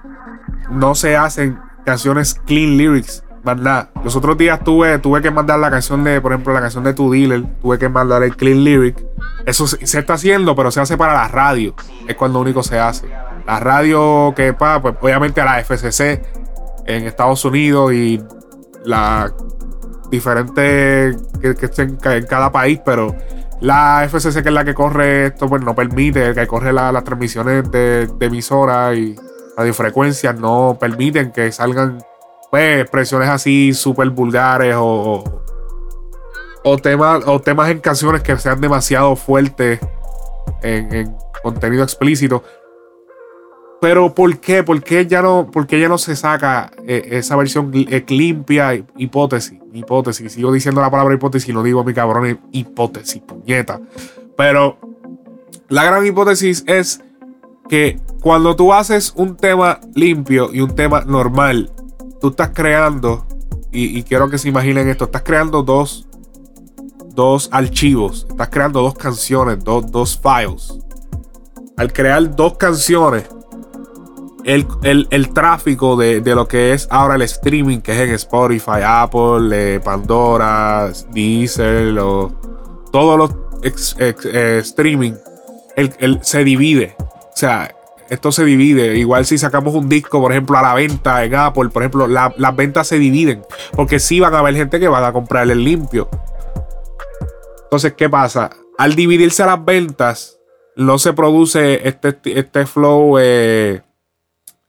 no 0.72 0.96
se 0.96 1.16
hacen 1.16 1.60
canciones 1.86 2.36
clean 2.46 2.78
lyrics. 2.78 3.24
Más. 3.44 3.88
Los 4.04 4.16
otros 4.18 4.38
días 4.38 4.62
tuve, 4.62 5.00
tuve 5.00 5.22
que 5.22 5.32
mandar 5.32 5.58
la 5.60 5.72
canción 5.72 6.04
de, 6.04 6.20
por 6.20 6.34
ejemplo, 6.34 6.54
la 6.54 6.60
canción 6.60 6.84
de 6.84 6.94
Tu 6.94 7.10
Dealer. 7.10 7.46
Tuve 7.62 7.80
que 7.80 7.88
mandar 7.88 8.22
el 8.24 8.36
clean 8.36 8.62
lyric. 8.66 9.02
Eso 9.46 9.68
se, 9.68 9.82
está 9.82 10.16
haciendo, 10.16 10.54
pero 10.54 10.70
se 10.70 10.82
hace 10.82 10.98
para 10.98 11.14
la 11.14 11.30
radio. 11.30 11.74
Es 12.10 12.16
cuando 12.18 12.42
único 12.42 12.62
se 12.62 12.78
hace. 12.78 13.08
La 13.46 13.62
radio 13.62 14.34
que 14.36 14.52
pa, 14.52 14.82
pues 14.82 14.96
obviamente 15.00 15.40
a 15.40 15.46
la 15.46 15.64
FCC 15.64 16.22
en 16.88 17.06
Estados 17.06 17.44
Unidos 17.46 17.94
y 17.94 18.22
la 18.86 19.32
diferente 20.10 21.16
que, 21.42 21.56
que 21.56 21.66
esté 21.66 21.84
en, 21.84 21.96
ca- 21.98 22.16
en 22.16 22.26
cada 22.26 22.52
país, 22.52 22.80
pero 22.86 23.14
la 23.60 24.04
FCC 24.08 24.42
que 24.42 24.50
es 24.50 24.54
la 24.56 24.64
que 24.64 24.74
corre 24.74 25.28
esto, 25.28 25.48
pues 25.48 25.62
no 25.64 25.76
permite, 25.76 26.34
que 26.34 26.48
corre 26.48 26.72
la- 26.74 26.92
las 26.92 27.04
transmisiones 27.04 27.70
de, 27.72 28.08
de 28.08 28.26
emisoras 28.26 28.96
y 28.96 29.16
radiofrecuencias, 29.58 30.40
no 30.40 30.78
permiten 30.80 31.32
que 31.32 31.52
salgan 31.52 31.98
pues 32.50 32.82
expresiones 32.82 33.28
así 33.30 33.74
súper 33.74 34.10
vulgares 34.12 34.76
o, 34.78 35.42
o, 36.64 36.78
temas, 36.78 37.24
o 37.26 37.42
temas 37.42 37.70
en 37.70 37.80
canciones 37.80 38.22
que 38.22 38.38
sean 38.38 38.62
demasiado 38.62 39.16
fuertes 39.18 39.80
en 40.62 41.14
contenido 41.44 41.84
explícito. 41.84 42.44
Pero 43.80 44.16
¿por 44.16 44.40
qué? 44.40 44.64
¿Por 44.64 44.82
qué 44.82 45.06
ya 45.06 45.22
no, 45.22 45.52
por 45.52 45.68
qué 45.68 45.80
ya 45.80 45.88
no 45.88 45.98
se 45.98 46.16
saca 46.16 46.72
eh, 46.88 47.10
esa 47.12 47.36
versión 47.36 47.72
eh, 47.74 48.04
limpia? 48.08 48.74
Hipótesis, 48.98 49.60
hipótesis. 49.74 50.34
Sigo 50.34 50.52
diciendo 50.52 50.82
la 50.82 50.90
palabra 50.90 51.14
hipótesis 51.14 51.50
y 51.50 51.54
lo 51.54 51.62
digo 51.62 51.84
mi 51.84 51.94
cabrón, 51.94 52.40
hipótesis, 52.52 53.22
puñeta. 53.22 53.80
Pero 54.36 54.80
la 55.70 55.84
gran 55.84 56.06
hipótesis 56.06 56.64
es 56.66 57.02
que 57.70 58.00
cuando 58.22 58.56
tú 58.56 58.74
haces 58.74 59.14
un 59.16 59.36
tema 59.36 59.80
limpio 59.94 60.52
y 60.52 60.62
un 60.62 60.74
tema 60.74 61.02
normal, 61.02 61.72
tú 62.20 62.30
estás 62.30 62.50
creando, 62.54 63.26
y, 63.72 63.98
y 63.98 64.04
quiero 64.04 64.30
que 64.30 64.40
se 64.40 64.50
imaginen 64.50 64.88
esto, 64.88 65.06
estás 65.06 65.22
creando 65.22 65.62
dos, 65.62 66.08
dos 67.14 67.50
archivos, 67.52 68.26
estás 68.30 68.50
creando 68.50 68.82
dos 68.82 68.96
canciones, 68.96 69.64
dos, 69.64 69.92
dos 69.92 70.20
files. 70.20 70.80
Al 71.76 71.94
crear 71.94 72.36
dos 72.36 72.58
canciones, 72.58 73.26
el, 74.48 74.66
el- 74.84 75.08
el 75.12 75.34
tráfico 75.34 75.96
de, 75.98 76.22
de 76.22 76.34
lo 76.34 76.48
que 76.48 76.74
es 76.74 76.88
ahora 76.90 77.16
el 77.16 77.22
streaming, 77.22 77.80
que 77.82 77.92
es 77.92 78.00
en 78.10 78.16
Spotify, 78.16 78.80
Apple, 78.84 79.50
eh, 79.76 79.80
Pandora, 79.80 80.90
Deezer, 81.12 82.00
o 82.00 82.32
todos 82.92 83.18
los 83.18 83.32
eh, 83.62 84.60
streaming, 84.64 85.14
el- 85.76 86.20
se 86.24 86.44
divide. 86.44 86.96
O 87.00 87.36
sea, 87.36 87.76
esto 88.10 88.32
se 88.32 88.46
divide. 88.46 88.96
Igual 88.98 89.26
si 89.26 89.38
sacamos 89.38 89.76
un 89.76 89.90
disco, 89.90 90.22
por 90.22 90.32
ejemplo, 90.32 90.58
a 90.58 90.62
la 90.62 90.74
venta 90.74 91.24
en 91.26 91.36
Apple, 91.36 91.68
por 91.70 91.84
ejemplo, 91.84 92.08
la- 92.08 92.34
las 92.38 92.56
ventas 92.56 92.88
se 92.88 92.98
dividen. 92.98 93.44
Porque 93.74 94.00
sí 94.00 94.20
van 94.22 94.34
a 94.34 94.40
haber 94.40 94.56
gente 94.56 94.80
que 94.80 94.88
van 94.88 95.04
a 95.04 95.12
comprar 95.12 95.50
el 95.52 95.62
limpio. 95.64 96.10
Entonces, 97.64 97.94
¿qué 97.98 98.10
pasa? 98.10 98.50
Al 98.78 98.96
dividirse 98.96 99.46
las 99.46 99.64
ventas, 99.66 100.40
no 100.78 100.98
se 101.00 101.12
produce 101.12 101.86
este, 101.88 102.18
este 102.24 102.66
flow, 102.66 103.18
eh, 103.20 103.82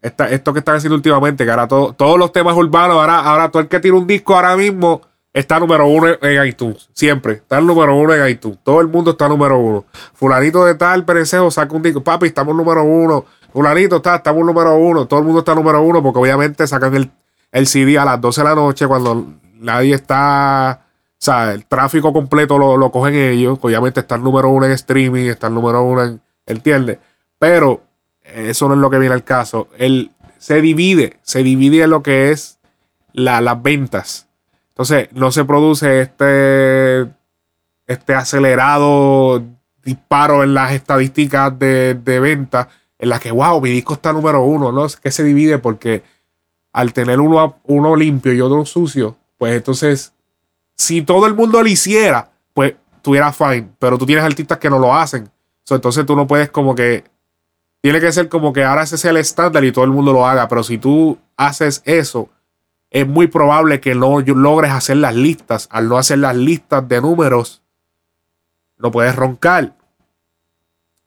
esta- 0.00 0.30
esto 0.30 0.52
que 0.52 0.60
están 0.60 0.76
haciendo 0.76 0.96
últimamente, 0.96 1.44
que 1.44 1.50
ahora 1.50 1.66
todo- 1.68 1.92
todos 1.92 2.18
los 2.18 2.32
temas 2.32 2.56
urbanos, 2.56 2.96
ahora, 2.96 3.18
ahora 3.20 3.50
todo 3.50 3.62
el 3.62 3.68
que 3.68 3.80
tiene 3.80 3.96
un 3.98 4.06
disco 4.06 4.34
ahora 4.36 4.56
mismo 4.56 5.02
está 5.32 5.58
número 5.60 5.86
uno 5.86 6.08
en 6.20 6.46
iTunes. 6.46 6.88
Siempre. 6.92 7.34
Está 7.34 7.58
el 7.58 7.66
número 7.66 7.94
uno 7.96 8.14
en 8.14 8.28
iTunes. 8.28 8.58
Todo 8.62 8.80
el 8.80 8.88
mundo 8.88 9.12
está 9.12 9.28
número 9.28 9.58
uno. 9.58 9.84
Fulanito 10.14 10.64
de 10.64 10.74
tal, 10.74 11.04
perencejo, 11.04 11.50
saca 11.50 11.74
un 11.74 11.82
disco. 11.82 12.02
Papi, 12.02 12.26
estamos 12.26 12.54
número 12.56 12.82
uno. 12.84 13.24
Fulanito 13.52 13.96
está, 13.96 14.16
estamos 14.16 14.44
número 14.44 14.74
uno. 14.76 15.06
Todo 15.06 15.20
el 15.20 15.26
mundo 15.26 15.40
está 15.40 15.54
número 15.54 15.80
uno 15.82 16.02
porque 16.02 16.18
obviamente 16.18 16.66
sacan 16.66 16.94
el, 16.94 17.10
el 17.52 17.66
CD 17.66 17.98
a 17.98 18.04
las 18.04 18.20
12 18.20 18.40
de 18.42 18.48
la 18.48 18.54
noche 18.54 18.86
cuando 18.86 19.26
nadie 19.54 19.94
está... 19.94 20.82
O 21.20 21.20
sea, 21.20 21.52
el 21.52 21.66
tráfico 21.66 22.12
completo 22.12 22.58
lo, 22.58 22.76
lo 22.76 22.90
cogen 22.92 23.14
ellos. 23.16 23.58
Obviamente 23.60 24.00
está 24.00 24.14
el 24.14 24.22
número 24.22 24.48
uno 24.50 24.66
en 24.66 24.72
streaming, 24.72 25.24
está 25.26 25.48
el 25.48 25.54
número 25.54 25.82
uno 25.82 26.04
en... 26.04 26.20
¿Entiendes? 26.46 26.98
Pero 27.38 27.82
eso 28.46 28.68
no 28.68 28.74
es 28.74 28.80
lo 28.80 28.90
que 28.90 28.98
viene 28.98 29.14
al 29.14 29.24
caso. 29.24 29.68
Él 29.78 30.10
se 30.38 30.60
divide, 30.60 31.18
se 31.22 31.42
divide 31.42 31.82
en 31.84 31.90
lo 31.90 32.02
que 32.02 32.30
es 32.30 32.58
la- 33.12 33.40
las 33.40 33.60
ventas. 33.62 34.28
Entonces, 34.70 35.08
no 35.12 35.32
se 35.32 35.44
produce 35.44 36.00
este, 36.02 37.08
este 37.86 38.14
acelerado 38.14 39.42
disparo 39.84 40.42
en 40.44 40.54
las 40.54 40.72
estadísticas 40.72 41.58
de, 41.58 41.94
de 41.94 42.20
venta, 42.20 42.68
en 42.98 43.08
las 43.08 43.20
que, 43.20 43.30
wow, 43.32 43.60
mi 43.60 43.70
disco 43.70 43.94
está 43.94 44.12
número 44.12 44.42
uno, 44.42 44.70
¿no? 44.72 44.84
Es 44.86 44.96
que 44.96 45.10
se 45.10 45.24
divide 45.24 45.58
porque 45.58 46.02
al 46.72 46.92
tener 46.92 47.18
uno, 47.20 47.56
uno 47.64 47.96
limpio 47.96 48.32
y 48.32 48.40
otro 48.40 48.64
sucio, 48.66 49.16
pues 49.38 49.54
entonces, 49.56 50.12
si 50.76 51.02
todo 51.02 51.26
el 51.26 51.34
mundo 51.34 51.60
lo 51.62 51.68
hiciera, 51.68 52.30
pues 52.54 52.74
tuviera 53.02 53.32
fine, 53.32 53.68
pero 53.78 53.96
tú 53.98 54.04
tienes 54.06 54.24
artistas 54.24 54.58
que 54.58 54.68
no 54.70 54.78
lo 54.78 54.94
hacen. 54.94 55.28
Entonces 55.70 56.04
tú 56.06 56.14
no 56.16 56.26
puedes 56.26 56.50
como 56.50 56.74
que 56.74 57.04
tiene 57.80 58.00
que 58.00 58.12
ser 58.12 58.28
como 58.28 58.52
que 58.52 58.64
ahora 58.64 58.82
ese 58.82 58.98
sea 58.98 59.10
el 59.12 59.16
estándar 59.18 59.64
y 59.64 59.72
todo 59.72 59.84
el 59.84 59.90
mundo 59.92 60.12
lo 60.12 60.26
haga. 60.26 60.48
Pero 60.48 60.62
si 60.62 60.78
tú 60.78 61.18
haces 61.36 61.82
eso, 61.84 62.28
es 62.90 63.06
muy 63.06 63.26
probable 63.28 63.80
que 63.80 63.94
no 63.94 64.20
logres 64.20 64.72
hacer 64.72 64.96
las 64.96 65.14
listas. 65.14 65.68
Al 65.70 65.88
no 65.88 65.96
hacer 65.98 66.18
las 66.18 66.34
listas 66.36 66.88
de 66.88 67.00
números, 67.00 67.62
no 68.78 68.90
puedes 68.90 69.14
roncar. 69.14 69.74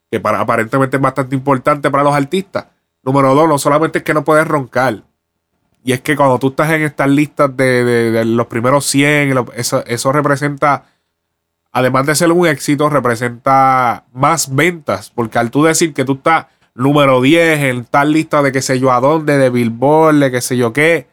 Que 0.10 0.20
para, 0.20 0.40
aparentemente 0.42 0.98
es 0.98 1.02
bastante 1.02 1.36
importante 1.36 1.90
para 1.90 2.04
los 2.04 2.14
artistas. 2.14 2.66
Número 3.04 3.34
dos, 3.34 3.48
no 3.50 3.58
solamente 3.58 4.00
es 4.00 4.04
que 4.04 4.14
no 4.14 4.24
puedes 4.24 4.48
roncar. 4.48 5.04
Y 5.84 5.94
es 5.94 6.02
que 6.02 6.16
cuando 6.16 6.38
tú 6.38 6.50
estás 6.50 6.70
en 6.72 6.84
estas 6.84 7.10
listas 7.10 7.56
de, 7.58 7.84
de- 7.84 8.12
de 8.12 8.26
los 8.26 8.46
primeros 8.48 8.86
100, 8.86 9.34
lo- 9.34 9.52
eso, 9.56 9.84
eso 9.88 10.12
representa 10.12 10.86
además 11.74 12.06
de 12.06 12.16
ser 12.16 12.32
un 12.32 12.46
éxito, 12.46 12.90
representa 12.90 14.04
más 14.14 14.54
ventas. 14.54 15.10
Porque 15.10 15.40
al 15.40 15.50
tú 15.50 15.64
decir 15.64 15.94
que 15.94 16.06
tú 16.06 16.14
estás 16.14 16.48
número 16.76 17.22
10 17.22 17.60
en 17.64 17.86
tal 17.86 18.14
lista 18.14 18.42
de 18.42 18.52
qué 18.52 18.62
sé 18.62 18.80
yo 18.80 18.92
a 18.92 19.00
dónde, 19.00 19.38
de 19.38 19.50
Billboard, 19.50 20.20
de 20.20 20.32
qué 20.32 20.42
sé 20.42 20.58
yo 20.58 20.74
qué, 20.74 21.08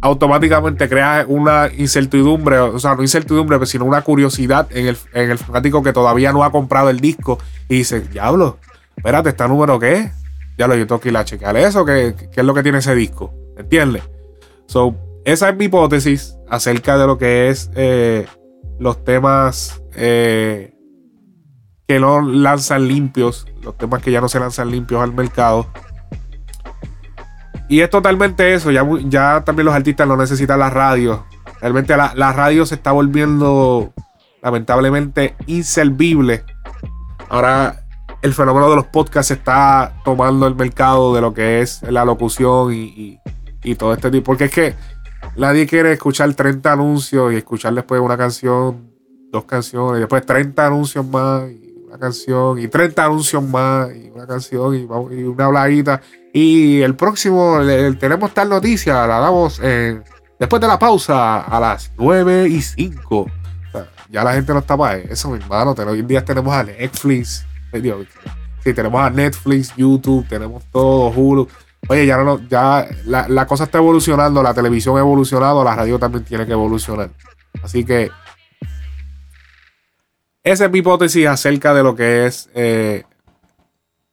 automáticamente 0.00 0.88
creas 0.88 1.26
una 1.28 1.70
incertidumbre, 1.76 2.58
o 2.58 2.78
sea, 2.78 2.94
no 2.94 3.02
incertidumbre, 3.02 3.64
sino 3.66 3.84
una 3.84 4.02
curiosidad 4.02 4.66
en 4.70 4.88
el, 4.88 4.96
en 5.12 5.30
el 5.30 5.38
fanático 5.38 5.82
que 5.82 5.92
todavía 5.92 6.32
no 6.32 6.44
ha 6.44 6.50
comprado 6.50 6.90
el 6.90 7.00
disco 7.00 7.38
y 7.68 7.78
dice, 7.78 8.00
diablo, 8.00 8.58
espérate, 8.96 9.30
¿está 9.30 9.46
número 9.46 9.78
qué? 9.78 10.10
Ya 10.58 10.66
lo 10.66 10.74
yo 10.74 10.86
tengo 10.86 11.00
que 11.00 11.08
ir 11.10 11.16
a 11.16 11.24
checar 11.24 11.56
eso, 11.56 11.84
¿qué, 11.84 12.14
qué 12.32 12.40
es 12.40 12.46
lo 12.46 12.52
que 12.52 12.62
tiene 12.62 12.78
ese 12.78 12.94
disco? 12.94 13.32
¿Entiendes? 13.56 14.02
So, 14.66 14.96
esa 15.24 15.50
es 15.50 15.56
mi 15.56 15.66
hipótesis 15.66 16.36
acerca 16.48 16.98
de 16.98 17.06
lo 17.06 17.16
que 17.16 17.48
es 17.48 17.70
eh, 17.76 18.26
los 18.80 19.04
temas 19.04 19.82
eh, 19.94 20.71
que 21.86 21.98
no 22.00 22.20
lanzan 22.22 22.86
limpios, 22.88 23.46
los 23.62 23.76
temas 23.76 24.02
que 24.02 24.10
ya 24.12 24.20
no 24.20 24.28
se 24.28 24.40
lanzan 24.40 24.70
limpios 24.70 25.02
al 25.02 25.12
mercado. 25.12 25.66
Y 27.68 27.80
es 27.80 27.90
totalmente 27.90 28.54
eso, 28.54 28.70
ya, 28.70 28.86
ya 29.04 29.42
también 29.44 29.66
los 29.66 29.74
artistas 29.74 30.06
no 30.06 30.16
necesitan 30.16 30.58
la 30.58 30.70
radio. 30.70 31.24
Realmente 31.60 31.96
la, 31.96 32.12
la 32.14 32.32
radio 32.32 32.66
se 32.66 32.74
está 32.74 32.92
volviendo 32.92 33.92
lamentablemente 34.42 35.36
inservible. 35.46 36.44
Ahora 37.28 37.84
el 38.20 38.34
fenómeno 38.34 38.68
de 38.68 38.76
los 38.76 38.86
podcasts 38.86 39.30
está 39.30 39.94
tomando 40.04 40.46
el 40.46 40.54
mercado 40.54 41.14
de 41.14 41.20
lo 41.20 41.32
que 41.32 41.60
es 41.60 41.82
la 41.82 42.04
locución 42.04 42.72
y, 42.72 42.82
y- 42.84 43.18
y 43.64 43.74
todo 43.76 43.92
este 43.94 44.10
tipo. 44.10 44.24
Porque 44.24 44.44
es 44.44 44.50
que 44.50 44.74
nadie 45.36 45.66
quiere 45.66 45.92
escuchar 45.92 46.34
30 46.34 46.72
anuncios 46.72 47.32
y 47.32 47.36
escuchar 47.36 47.72
después 47.74 48.00
una 48.00 48.18
canción, 48.18 48.90
dos 49.30 49.44
canciones, 49.44 49.98
y 49.98 50.00
después 50.00 50.26
30 50.26 50.66
anuncios 50.66 51.06
más 51.06 51.44
y 51.48 51.71
canción, 51.98 52.58
y 52.58 52.68
30 52.68 53.04
anuncios 53.04 53.42
más 53.42 53.88
y 53.94 54.10
una 54.10 54.26
canción 54.26 54.74
y, 54.74 54.80
y 55.14 55.22
una 55.24 55.44
habladita. 55.46 56.00
Y 56.32 56.80
el 56.80 56.94
próximo, 56.96 57.58
tenemos 58.00 58.32
tal 58.32 58.48
noticia, 58.48 59.06
la 59.06 59.18
damos 59.18 59.60
en- 59.60 60.02
después 60.38 60.60
de 60.62 60.68
la 60.68 60.78
pausa 60.78 61.40
a 61.42 61.60
las 61.60 61.92
9 61.98 62.48
y 62.48 62.62
5. 62.62 63.16
O 63.18 63.28
sea, 63.72 63.88
ya 64.10 64.24
la 64.24 64.32
gente 64.34 64.52
no 64.52 64.60
está 64.60 64.76
para 64.76 64.96
eso, 64.98 65.30
mi 65.30 65.38
hermano. 65.38 65.74
Hoy 65.88 66.00
en 66.00 66.06
día 66.06 66.24
tenemos 66.24 66.52
a 66.54 66.62
Netflix. 66.64 67.44
eh, 67.72 68.06
sí, 68.64 68.72
tenemos 68.74 69.00
a 69.00 69.10
Netflix, 69.10 69.74
YouTube, 69.76 70.26
tenemos 70.28 70.64
todo, 70.72 71.08
Hulu. 71.10 71.48
Oye, 71.88 72.06
ya 72.06 72.16
no, 72.18 72.40
ya 72.48 72.86
la, 73.06 73.28
la 73.28 73.46
cosa 73.46 73.64
está 73.64 73.78
evolucionando, 73.78 74.40
la 74.42 74.54
televisión 74.54 74.96
ha 74.96 75.00
evolucionado, 75.00 75.64
la 75.64 75.74
radio 75.74 75.98
también 75.98 76.24
tiene 76.24 76.46
que 76.46 76.52
evolucionar. 76.52 77.10
Así 77.62 77.84
que 77.84 78.10
esa 80.44 80.64
es 80.64 80.70
mi 80.70 80.80
hipótesis 80.80 81.26
acerca 81.26 81.72
de 81.74 81.82
lo 81.82 81.94
que 81.94 82.26
es 82.26 82.50
eh, 82.54 83.04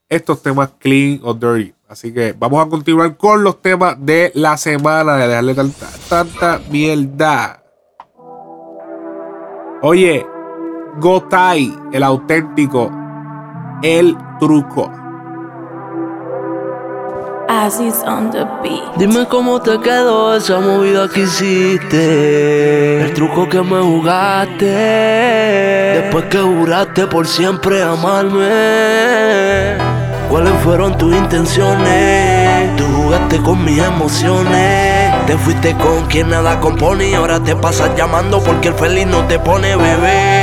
estos 0.08 0.42
temas 0.42 0.72
clean 0.80 1.20
o 1.24 1.34
dirty. 1.34 1.74
Así 1.88 2.14
que 2.14 2.36
vamos 2.38 2.64
a 2.64 2.70
continuar 2.70 3.18
con 3.18 3.44
los 3.44 3.62
temas 3.62 3.96
de 4.00 4.32
la 4.36 4.58
semana, 4.58 5.18
de 5.18 5.28
dejarle 5.28 5.56
tanta, 5.56 5.88
tanta 6.08 6.62
mierda. 6.70 7.64
Oye, 9.82 10.26
Gotai, 11.00 11.74
el 11.92 12.04
auténtico, 12.04 12.92
el 13.82 14.16
truco. 14.40 14.92
Aziz 17.52 18.04
on 18.06 18.30
the 18.30 18.46
beat. 18.62 18.96
Dime 18.96 19.26
cómo 19.28 19.60
te 19.60 19.80
quedó 19.80 20.36
esa 20.36 20.60
movida 20.60 21.10
que 21.10 21.22
hiciste. 21.22 23.02
El 23.02 23.12
truco 23.16 23.50
que 23.50 23.60
me 23.64 23.82
jugaste. 23.82 24.66
Después 26.00 26.26
que 26.26 26.38
juraste 26.38 27.08
por 27.08 27.26
siempre 27.26 27.82
amarme. 27.82 29.78
¿Cuáles 30.30 30.54
fueron 30.64 30.96
tus 30.96 31.16
intenciones? 31.16 32.76
Tú 32.78 32.84
jugaste 32.86 33.38
con 33.40 33.66
mis 33.66 33.80
emociones. 33.80 35.26
Te 35.26 35.36
fuiste 35.36 35.74
con 35.74 36.06
quien 36.06 36.30
nada 36.30 36.60
compone 36.60 37.10
y 37.10 37.16
ahora 37.16 37.40
te 37.40 37.56
pasas 37.56 37.98
llamando 37.98 38.40
porque 38.44 38.68
el 38.68 38.76
feliz 38.76 39.08
no 39.08 39.26
te 39.26 39.40
pone 39.40 39.76
bebé. 39.76 40.39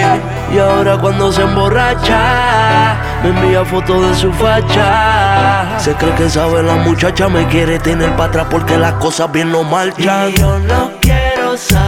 Y 0.53 0.59
ahora 0.59 0.97
cuando 0.99 1.33
se 1.33 1.43
emborracha, 1.43 2.97
me 3.23 3.31
envía 3.31 3.65
fotos 3.65 4.09
de 4.09 4.15
su 4.15 4.33
facha. 4.33 5.79
Se 5.79 5.95
cree 5.95 6.15
que 6.15 6.31
sabe 6.31 6.63
la 6.63 6.77
muchacha, 6.77 7.29
me 7.29 7.47
quiere 7.49 7.79
tener 7.79 8.11
para 8.17 8.29
atrás 8.29 8.47
porque 8.51 8.77
las 8.77 8.95
cosas 8.95 9.31
bien 9.33 9.51
no 9.51 9.63
marchan. 9.65 10.31
Y 10.31 10.35
yo 10.35 10.59
no 10.61 10.91
quiero 11.01 11.57
saber 11.57 11.86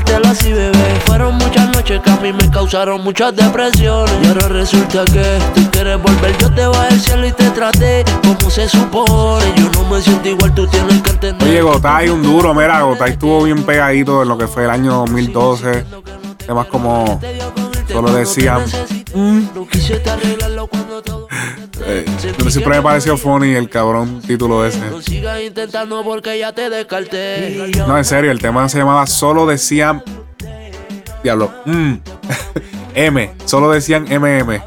decírtelo 0.00 0.28
así, 0.28 0.52
bebé. 0.52 1.00
Fueron 1.06 1.34
muchas 1.36 1.68
noches 1.70 2.00
que 2.02 2.10
a 2.10 2.16
mí 2.16 2.32
me 2.32 2.50
causaron 2.50 3.02
muchas 3.02 3.34
depresiones. 3.34 4.12
Y 4.22 4.28
ahora 4.28 4.48
resulta 4.48 5.04
que 5.04 5.38
tú 5.54 5.70
quieres 5.70 6.02
volver. 6.02 6.36
Yo 6.38 6.52
te 6.52 6.66
bajé 6.66 6.94
al 6.94 7.00
cielo 7.00 7.26
y 7.26 7.32
te 7.32 7.50
traté 7.50 8.04
como 8.22 8.50
se 8.50 8.68
supone. 8.68 9.44
Yo 9.56 9.70
no 9.72 9.88
me 9.88 10.00
siento 10.00 10.28
igual, 10.28 10.54
tú 10.54 10.66
tienes 10.66 11.02
que 11.02 11.10
entender. 11.10 11.48
Oye, 11.48 11.62
Gotay, 11.62 12.08
un 12.08 12.22
duro, 12.22 12.54
mira, 12.54 12.82
Gotay 12.82 13.12
estuvo 13.12 13.42
bien 13.44 13.62
pegadito 13.64 14.22
en 14.22 14.28
lo 14.28 14.38
que 14.38 14.46
fue 14.46 14.64
el 14.64 14.70
año 14.70 14.94
2012. 14.94 15.84
Temas 16.46 16.66
como 16.66 17.20
solo 17.88 18.12
decían. 18.12 18.62
mm, 19.14 19.40
Eh, 21.86 22.04
siempre 22.48 22.76
me 22.76 22.82
pareció 22.82 23.16
funny 23.16 23.54
el 23.54 23.68
cabrón 23.68 24.20
título 24.20 24.64
ese. 24.66 24.80
No 24.90 25.00
sigas 25.00 25.40
intentando 25.40 26.02
porque 26.04 26.38
ya 26.38 26.52
te 26.52 26.68
descarté. 26.68 27.72
No, 27.86 27.96
en 27.96 28.04
serio, 28.04 28.30
el 28.30 28.38
tema 28.38 28.68
se 28.68 28.78
llamaba 28.78 29.06
Solo 29.06 29.46
decían. 29.46 30.02
Diablo. 31.22 31.52
mm, 31.66 31.94
M. 32.94 33.32
Solo 33.44 33.70
decían 33.70 34.04
MM. 34.08 34.62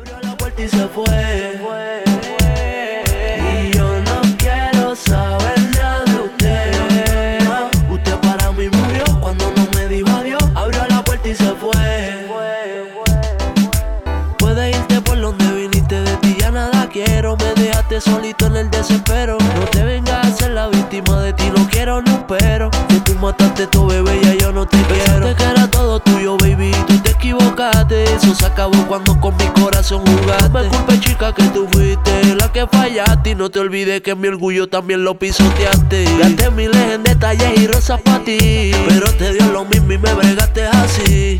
Dejaste 17.94 18.12
solito 18.12 18.48
en 18.48 18.56
el 18.56 18.72
desespero. 18.72 19.38
No 19.40 19.66
te 19.72 19.84
vengas 19.84 20.26
a 20.26 20.32
ser 20.32 20.52
la 20.52 20.68
víctima 20.68 21.22
de 21.22 21.34
ti, 21.34 21.44
no 21.56 21.68
quiero 21.70 22.02
ni 22.02 22.12
un 22.12 22.26
pero. 22.28 22.70
Que 22.88 23.00
tú 23.02 23.16
mataste 23.16 23.68
tu 23.68 23.88
bebé, 23.88 24.20
ya 24.24 24.34
yo 24.36 24.52
no 24.52 24.66
te 24.68 24.78
quiero. 24.84 25.28
Te 25.28 25.36
que 25.36 25.44
era 25.44 25.68
todo 25.70 26.00
tuyo, 26.00 26.38
baby, 26.38 26.72
tú 26.88 26.98
te 27.00 27.12
equivocaste. 27.12 28.04
Eso 28.06 28.34
se 28.36 28.46
acabó 28.46 28.76
cuando 28.88 29.20
con 29.20 29.36
mi 29.38 29.46
corazón 29.62 30.04
jugaste. 30.06 30.50
No 30.50 30.50
me 30.50 30.68
culpes, 30.70 31.00
chica, 31.02 31.34
que 31.34 31.44
tú 31.50 31.68
fuiste 31.72 32.36
la 32.36 32.52
que 32.52 32.68
fallaste. 32.68 33.32
Y 33.32 33.36
no 33.36 33.50
te 33.50 33.60
olvides 33.60 34.02
que 34.02 34.16
mi 34.16 34.28
orgullo 34.28 34.68
también 34.68 35.04
lo 35.04 35.18
pisoteaste. 35.18 36.06
Gasté 36.20 36.52
miles 36.52 36.94
en 36.94 37.04
detalles 37.04 37.60
y 37.60 37.68
rosas 37.68 38.02
para 38.02 38.24
ti. 38.24 38.72
Pero 38.88 39.12
te 39.14 39.34
dio 39.34 39.52
lo 39.52 39.66
mismo 39.66 39.92
y 39.92 39.98
me 39.98 40.14
bregaste 40.14 40.66
así. 40.66 41.38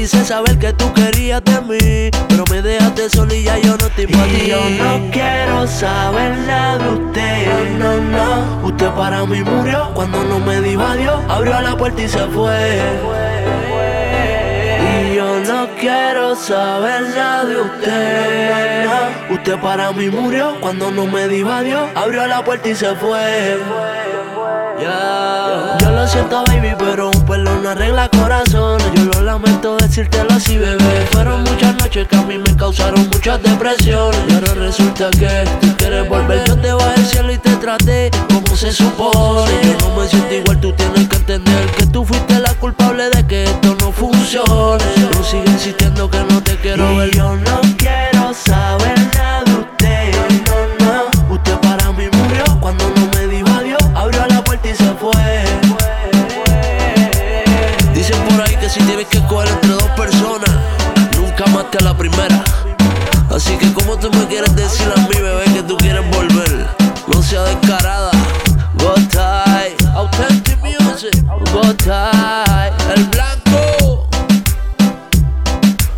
Quise 0.00 0.24
saber 0.24 0.58
que 0.58 0.72
tú 0.72 0.90
querías 0.94 1.44
de 1.44 1.60
mí. 1.60 2.10
Pero 2.28 2.44
me 2.50 2.62
dejaste 2.62 3.10
sola 3.10 3.34
y 3.34 3.42
ya 3.42 3.58
yo 3.58 3.76
no 3.76 3.86
estoy 3.86 4.06
para 4.06 4.24
ti. 4.24 4.46
Yo 4.48 4.70
no 4.82 5.10
quiero 5.10 5.66
saber 5.66 6.38
nada 6.46 6.78
de 6.78 6.88
usted. 6.88 7.78
No, 7.78 7.96
no, 7.96 8.16
no. 8.16 8.66
Usted 8.68 8.90
para 8.92 9.26
mí 9.26 9.42
murió 9.42 9.90
cuando 9.94 10.24
no 10.24 10.38
me 10.38 10.60
dijo 10.62 10.82
adiós. 10.82 11.20
Abrió 11.28 11.60
la 11.60 11.76
puerta 11.76 12.02
y 12.02 12.08
se 12.08 12.26
fue. 12.28 12.80
Y 15.12 15.16
yo 15.16 15.40
no 15.40 15.68
quiero 15.78 16.34
saber 16.34 17.02
nada 17.14 17.44
de 17.44 17.56
usted. 17.60 18.88
Usted 19.30 19.60
para 19.60 19.92
mí 19.92 20.08
murió 20.08 20.56
cuando 20.60 20.90
no 20.90 21.04
me 21.06 21.28
dijo 21.28 21.50
adiós. 21.50 21.90
Abrió 21.94 22.26
la 22.26 22.42
puerta 22.42 22.70
y 22.70 22.74
se 22.74 22.94
fue. 22.94 23.58
Yo 24.80 25.90
lo 25.90 26.08
siento, 26.08 26.42
baby, 26.46 26.74
pero 26.78 27.10
un 27.10 27.26
perdón 27.26 27.62
no 27.62 27.68
arregla 27.70 28.08
corazones. 28.08 28.86
Yo 28.94 29.04
lo 29.04 29.22
lamento 29.22 29.76
decírtelo 29.76 30.32
así, 30.32 30.56
bebé. 30.56 31.06
Fueron 31.12 31.42
muchas 31.42 31.76
noches 31.76 32.08
que 32.08 32.16
a 32.16 32.22
mí 32.22 32.38
me 32.38 32.56
causaron 32.56 33.06
muchas 33.12 33.42
depresiones. 33.42 34.18
Y 34.28 34.34
ahora 34.34 34.54
resulta 34.54 35.10
que 35.10 35.44
tú 35.60 35.76
quieres 35.76 36.08
volver. 36.08 36.44
Yo 36.46 36.56
te 36.56 36.72
bajé 36.72 36.94
al 36.94 37.06
cielo 37.06 37.32
y 37.32 37.38
te 37.38 37.56
traté 37.56 38.10
como 38.32 38.56
se 38.56 38.72
supone. 38.72 39.52
Yo 39.62 39.88
no 39.88 40.00
me 40.00 40.08
siento 40.08 40.34
igual, 40.34 40.60
tú 40.60 40.72
tienes 40.72 41.08
que 41.08 41.16
entender 41.16 41.66
que 41.76 41.86
tú 41.86 42.04
fuiste 42.04 42.38
la 42.38 42.54
culpable 42.54 43.10
de 43.10 43.26
que 43.26 43.44
esto 43.44 43.76
no 43.80 43.92
funcione. 43.92 44.84
No 45.12 45.24
sigue 45.24 45.50
insistiendo 45.50 46.10
que 46.10 46.20
no 46.24 46.42
te 46.42 46.56
quiero 46.56 46.96
ver. 46.96 47.10
Yo 47.10 47.36
no 47.36 47.59
tú 64.00 64.10
me 64.12 64.26
quieres 64.26 64.54
decir 64.56 64.90
a 64.96 65.00
mí, 65.00 65.16
bebé, 65.20 65.44
que 65.52 65.62
tú 65.62 65.76
quieres 65.76 66.02
volver, 66.10 66.66
no 67.06 67.22
sea 67.22 67.42
descarada. 67.42 68.10
Go 68.78 68.94
tight, 69.10 69.80
authentic 69.94 70.58
music. 70.62 71.14
Go 71.52 71.74
tight, 71.74 72.72
el 72.96 73.04
blanco. 73.04 74.08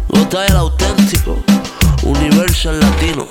Go 0.08 0.26
tight, 0.28 0.50
el 0.50 0.56
auténtico. 0.56 1.36
Universal 2.02 2.80
latino. 2.80 3.26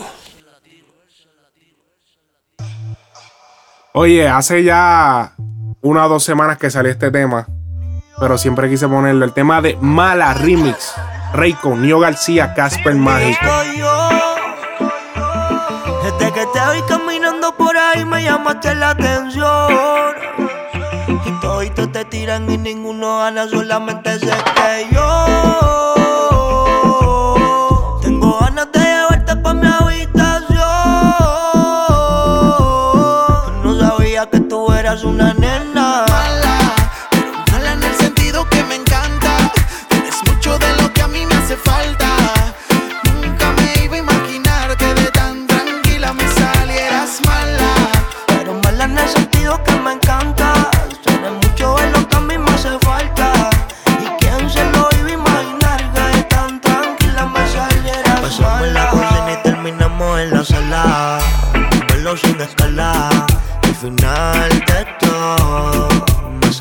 Oye, 3.94 4.30
hace 4.30 4.64
ya 4.64 5.34
una 5.82 6.06
o 6.06 6.10
dos 6.10 6.24
semanas 6.24 6.58
que 6.58 6.70
salió 6.70 6.92
este 6.92 7.12
tema, 7.12 7.46
pero 8.20 8.38
siempre 8.38 8.70
quise 8.70 8.88
ponerlo. 8.88 9.26
El 9.26 9.34
tema 9.34 9.62
de 9.62 9.78
Mala 9.82 10.34
Remix. 10.34 10.94
Reiko, 11.34 11.76
Nio 11.76 12.00
García, 12.00 12.54
Casper 12.54 12.96
Mágico. 12.96 13.46
Desde 16.04 16.32
que 16.34 16.46
te 16.48 16.60
vi 16.74 16.82
caminando 16.88 17.56
por 17.56 17.78
ahí 17.78 18.04
me 18.06 18.24
llamaste 18.24 18.74
la 18.76 18.90
atención. 18.92 20.16
Y 21.26 21.32
toditos 21.42 21.92
te 21.92 22.06
tiran 22.06 22.50
y 22.50 22.58
ninguno 22.58 23.20
gana, 23.20 23.48
solamente 23.48 24.18
sé 24.18 24.34
que 24.56 24.88
yo 24.92 25.26
tengo 28.02 28.40
ganas 28.40 28.72
de 28.72 28.80
llevarte 28.80 29.36
pa' 29.36 29.54
mi 29.54 29.68
habitación. 29.68 30.68
No 33.64 33.80
sabía 33.80 34.30
que 34.30 34.40
tú 34.40 34.72
eras 34.72 35.04
una 35.04 35.34
nena. 35.36 35.51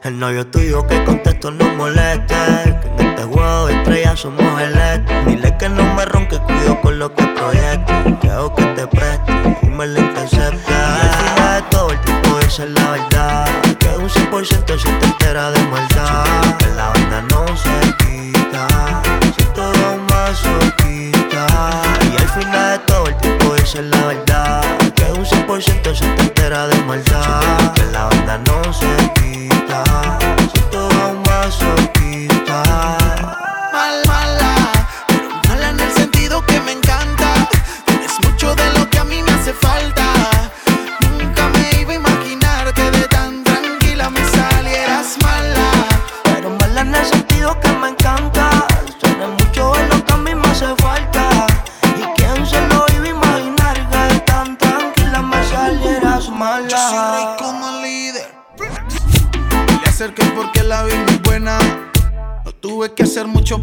El 0.03 0.17
novio 0.17 0.47
tuyo 0.47 0.87
que 0.87 1.03
contesto 1.03 1.51
no 1.51 1.65
moleste. 1.75 2.33
Que 2.81 2.87
en 2.87 3.09
este 3.09 3.23
juego 3.25 3.67
de 3.67 3.73
estrellas 3.75 4.19
somos 4.19 4.59
el 4.59 4.75
este. 4.75 5.25
Dile 5.25 5.55
que 5.59 5.69
no 5.69 5.83
me 5.93 6.03
ronque, 6.05 6.39
cuido 6.39 6.81
con 6.81 6.97
lo 6.97 7.13
que 7.13 7.23
proyecto. 7.27 7.93
Que 8.21 8.29
hago 8.31 8.55
que 8.55 8.65
te 8.77 8.87
preste 8.87 9.31
y 9.61 9.67
me 9.67 9.85
la 9.85 9.99
intercepte. 9.99 10.71
Y 10.71 10.73
al 10.73 11.13
final 11.13 11.61
de 11.61 11.69
todo, 11.69 11.91
el 11.91 12.01
tipo 12.01 12.39
dice 12.39 12.67
la 12.67 12.91
verdad. 12.91 13.47
Que 13.77 13.89
un 13.89 14.09
100% 14.09 14.79
se 14.79 14.91
te 14.93 15.05
entera 15.05 15.51
de 15.51 15.63
maldad. 15.67 16.57
Que 16.57 16.69
la 16.69 16.89
banda 16.89 17.21
no 17.29 17.45
se 17.55 17.77
quita. 18.01 18.67
Si 19.37 19.43
todo 19.53 19.97
más 20.09 20.41
quita. 20.77 21.45
Y 22.11 22.17
al 22.19 22.29
final 22.29 22.71
de 22.71 22.79
todo, 22.87 23.05
el 23.05 23.17
tipo 23.17 23.53
dice 23.53 23.83
la 23.83 24.05
verdad. 24.07 24.60
Que 25.31 25.37
un 25.37 25.47
100% 25.47 25.95
se 25.95 26.05
te 26.15 26.21
entera 26.21 26.67
de 26.67 26.81
maldad. 26.83 27.73
Que 27.73 27.83
la 27.85 28.05
banda 28.05 28.37
no 28.39 28.73
se 28.73 28.87
quita. 29.15 30.20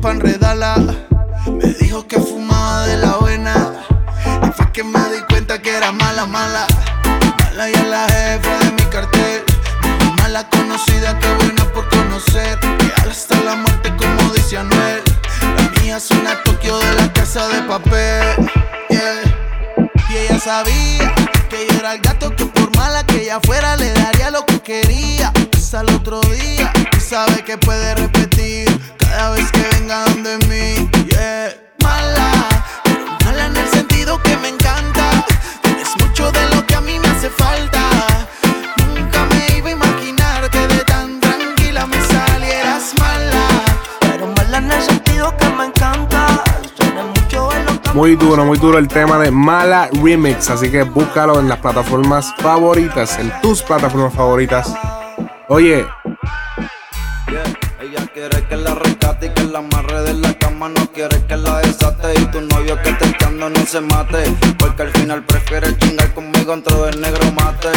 Que 0.01 0.28
Muy 48.09 48.16
duro, 48.16 48.42
muy 48.47 48.57
duro 48.57 48.79
el 48.79 48.88
tema 48.88 49.18
de 49.18 49.31
Mala 49.31 49.90
Remix. 50.03 50.49
Así 50.49 50.71
que 50.71 50.83
búscalo 50.83 51.40
en 51.40 51.47
las 51.47 51.59
plataformas 51.59 52.33
favoritas, 52.38 53.18
en 53.18 53.31
tus 53.42 53.62
plataformas 53.62 54.14
favoritas. 54.14 54.75
Oye, 55.49 55.85
Ella 57.27 58.07
quiere 58.14 58.47
que 58.49 58.57
la 58.57 58.75
rescate 58.77 59.27
y 59.27 59.29
que 59.29 59.42
la 59.42 59.59
amarre 59.59 60.05
de 60.05 60.14
la 60.14 60.33
cama. 60.38 60.71
No 60.71 60.90
quiere 60.90 61.23
que 61.27 61.37
la 61.37 61.59
desate 61.59 62.18
y 62.18 62.25
tu 62.29 62.40
novio 62.40 62.81
que 62.83 62.92
te 62.94 63.09
echando 63.09 63.51
no 63.51 63.66
se 63.66 63.83
mate. 63.83 64.25
Porque 64.59 64.85
al 64.85 64.90
final 64.92 65.23
prefiere 65.25 65.77
chingar 65.77 66.14
conmigo 66.14 66.53
dentro 66.53 66.85
del 66.85 66.99
negro 67.03 67.31
mate. 67.33 67.68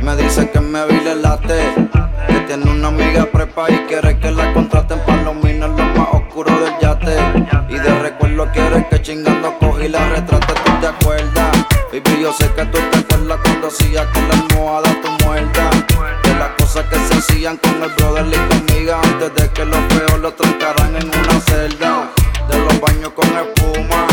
Me 0.00 0.16
dice 0.16 0.48
que 0.48 0.60
me 0.60 0.86
vile 0.86 1.14
late. 1.16 1.90
Que 2.26 2.40
tiene 2.46 2.70
una 2.70 2.88
amiga 2.88 3.26
prepa 3.30 3.70
y 3.70 3.76
quiere 3.80 4.18
que 4.18 4.30
la 4.30 4.50
contraten 4.54 4.98
para 5.00 5.24
los 5.24 5.34
minos 5.44 5.68
lo 5.78 5.84
más 5.88 6.08
oscuro 6.10 6.58
del 6.58 6.72
yate. 6.80 7.16
Y 7.68 7.78
de 7.78 7.98
recuerdo 7.98 8.50
quiere 8.50 8.88
que 8.88 9.02
chingando 9.02 9.58
cogí 9.84 9.88
la 9.88 10.08
retrate, 10.08 10.54
tú 10.64 10.72
te 10.80 10.86
acuerdas. 10.86 11.66
Baby, 11.92 12.22
yo 12.22 12.32
sé 12.32 12.50
que 12.54 12.64
tú 12.66 12.78
te 12.90 12.98
acuerdas 12.98 13.38
cuando 13.42 13.68
hacía 13.68 14.10
que 14.12 14.20
la 14.22 14.34
almohada 14.34 14.88
tu 15.02 15.24
muerda. 15.24 15.70
De 16.22 16.34
las 16.34 16.50
cosas 16.58 16.86
que 16.86 16.96
se 16.96 17.14
hacían 17.18 17.56
con 17.58 17.82
el 17.82 17.90
brother 17.90 18.26
y 18.26 18.54
conmigo 18.54 18.94
antes 19.02 19.34
de 19.34 19.50
que 19.52 19.64
los 19.64 19.78
feos 19.92 20.20
lo 20.20 20.32
trancaran 20.32 20.96
en 20.96 21.08
una 21.08 21.40
celda. 21.40 22.10
De 22.48 22.58
los 22.58 22.80
baños 22.80 23.12
con 23.14 23.26
espuma. 23.26 24.06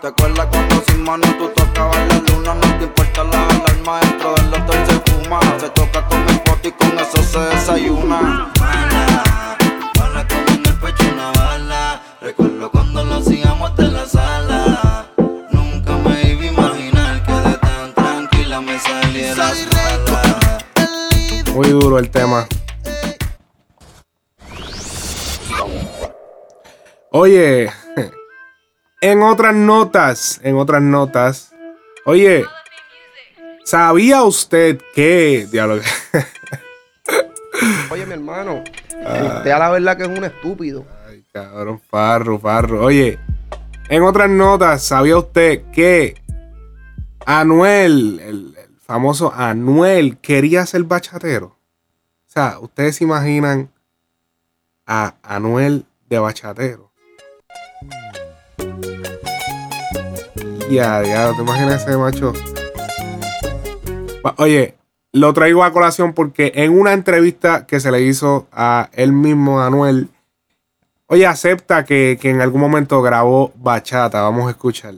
¿Te 0.00 0.08
acuerdas 0.08 0.46
cuando 0.50 0.82
sin 0.86 1.02
mano 1.02 1.26
tú 1.38 1.48
tocabas 1.48 1.98
la 2.08 2.18
luna? 2.28 2.54
No 2.54 2.78
te 2.78 2.84
importa 2.84 3.24
la 3.24 3.48
alarma 3.48 4.00
dentro 4.00 4.34
del 4.34 4.54
hotel 4.54 4.86
se 4.86 5.12
fuma. 5.12 5.40
Se 5.58 5.68
toca 5.70 6.06
con 6.06 6.24
mi 6.24 6.32
foto 6.44 6.68
y 6.68 6.72
con 6.72 6.98
eso 6.98 7.22
se 7.22 7.38
desayuna. 7.38 8.52
Pecho 10.76 11.04
una 11.12 11.32
bala. 11.32 12.02
Recuerdo 12.20 12.70
cuando 12.70 13.04
lo 13.04 13.14
hacíamos 13.16 13.70
hasta 13.70 13.82
la 13.82 14.06
sala. 14.06 15.06
Nunca 15.50 15.96
me 15.98 16.32
iba 16.32 16.42
a 16.42 16.46
imaginar 16.46 17.22
que 17.24 17.32
de 17.32 17.58
tan 17.58 17.94
tranquila 17.94 18.60
me 18.60 18.78
saliera 18.78 19.52
muy 21.56 21.68
duro 21.70 21.98
el 21.98 22.10
tema. 22.10 22.46
Oye, 27.10 27.70
en 29.00 29.22
otras 29.22 29.54
notas, 29.54 30.38
en 30.42 30.56
otras 30.56 30.82
notas, 30.82 31.54
oye, 32.04 32.44
¿sabía 33.64 34.22
usted 34.22 34.78
que, 34.94 35.48
diablo, 35.50 35.80
Oye, 37.90 38.04
mi 38.04 38.12
hermano. 38.12 38.62
Usted 39.00 39.50
a 39.50 39.58
la 39.58 39.70
verdad 39.70 39.96
que 39.96 40.02
es 40.04 40.08
un 40.08 40.24
estúpido. 40.24 40.84
Cabrón, 41.32 41.80
farro, 41.80 42.38
farro. 42.38 42.84
Oye, 42.84 43.18
en 43.88 44.02
otras 44.02 44.30
notas, 44.30 44.82
¿sabía 44.82 45.18
usted 45.18 45.70
que 45.70 46.20
Anuel, 47.26 48.20
el, 48.20 48.56
famoso 48.80 49.32
Anuel, 49.34 50.18
quería 50.18 50.64
ser 50.64 50.84
bachatero? 50.84 51.46
O 51.48 52.30
sea, 52.30 52.58
ustedes 52.60 52.96
se 52.96 53.04
imaginan 53.04 53.70
a 54.86 55.14
Anuel 55.22 55.84
de 56.08 56.18
bachatero. 56.18 56.90
Ya, 60.70 61.02
ya, 61.02 61.32
¿te 61.32 61.42
imaginas 61.42 61.82
ese 61.82 61.96
macho? 61.96 62.32
Oye, 64.38 64.75
lo 65.16 65.32
traigo 65.32 65.64
a 65.64 65.72
colación 65.72 66.12
porque 66.12 66.52
en 66.54 66.78
una 66.78 66.92
entrevista 66.92 67.66
que 67.66 67.80
se 67.80 67.90
le 67.90 68.02
hizo 68.02 68.46
a 68.52 68.90
él 68.92 69.12
mismo, 69.12 69.60
a 69.60 69.66
Anuel, 69.66 70.10
oye, 71.06 71.26
acepta 71.26 71.84
que, 71.84 72.18
que 72.20 72.30
en 72.30 72.40
algún 72.40 72.60
momento 72.60 73.00
grabó 73.00 73.50
bachata. 73.56 74.20
Vamos 74.22 74.46
a 74.46 74.50
escuchar. 74.50 74.94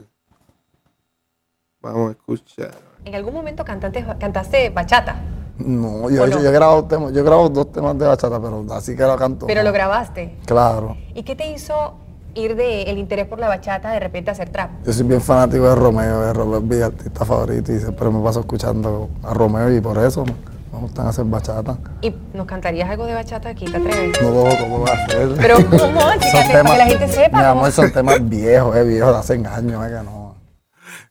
Vamos 1.81 2.09
a 2.09 2.11
escuchar. 2.11 2.71
¿En 3.05 3.15
algún 3.15 3.33
momento 3.33 3.63
cantaste, 3.63 4.05
cantaste 4.19 4.69
bachata? 4.71 5.15
No, 5.57 6.09
yo, 6.09 6.21
¿O 6.21 6.25
he 6.25 6.27
hecho- 6.27 6.37
no? 6.37 6.43
yo 6.43 6.49
he 6.49 6.53
grabado 6.53 6.85
temas, 6.85 7.13
yo 7.13 7.19
he 7.21 7.23
grabado 7.23 7.49
dos 7.49 7.71
temas 7.71 7.97
de 7.97 8.05
bachata, 8.07 8.41
pero 8.41 8.65
así 8.73 8.95
que 8.95 9.03
la 9.03 9.15
canto. 9.17 9.47
Pero 9.47 9.63
lo 9.63 9.71
grabaste. 9.71 10.37
Claro. 10.45 10.97
¿Y 11.13 11.23
qué 11.23 11.35
te 11.35 11.49
hizo 11.51 11.97
ir 12.35 12.55
de 12.55 12.83
el 12.83 12.97
interés 12.97 13.27
por 13.27 13.39
la 13.39 13.47
bachata 13.47 13.91
de 13.91 13.99
repente 13.99 14.29
a 14.29 14.33
hacer 14.33 14.49
trap? 14.49 14.69
Yo 14.85 14.93
soy 14.93 15.05
bien 15.07 15.21
fanático 15.21 15.67
de 15.69 15.75
Romeo, 15.75 16.21
de 16.21 16.33
Robert 16.33 16.63
es 16.63 16.77
mi 16.77 16.81
artista 16.83 17.25
favorito 17.25 17.71
y 17.73 17.79
siempre 17.79 18.09
me 18.09 18.23
paso 18.23 18.41
escuchando 18.41 19.09
a 19.23 19.33
Romeo 19.33 19.73
y 19.75 19.81
por 19.81 19.97
eso 19.97 20.23
me, 20.25 20.33
me 20.71 20.79
gustan 20.79 21.07
hacer 21.07 21.25
bachata. 21.25 21.77
¿Y 22.01 22.13
nos 22.33 22.45
cantarías 22.45 22.89
algo 22.89 23.05
de 23.05 23.13
bachata 23.13 23.49
aquí? 23.49 23.65
¿Te 23.65 23.77
atreves? 23.77 24.21
No 24.21 24.29
lo 24.29 24.57
¿cómo 24.57 24.81
va 24.81 24.91
a 24.91 24.93
hacer? 25.05 25.29
Pero, 25.37 25.55
¿cómo? 25.55 25.99
Chica, 26.19 26.47
que- 26.47 26.53
para 26.53 26.71
que 26.71 26.77
la 26.77 26.85
gente 26.87 27.07
sepa, 27.07 27.37
Mi 27.37 27.43
¿cómo? 27.43 27.59
amor, 27.59 27.71
son 27.71 27.91
temas 27.91 28.29
viejos, 28.29 28.75
eh, 28.75 28.83
viejos 28.83 29.11
de 29.13 29.17
hace 29.19 29.33
años, 29.47 29.85
eh, 29.87 29.95
que 29.97 30.03
no. 30.03 30.19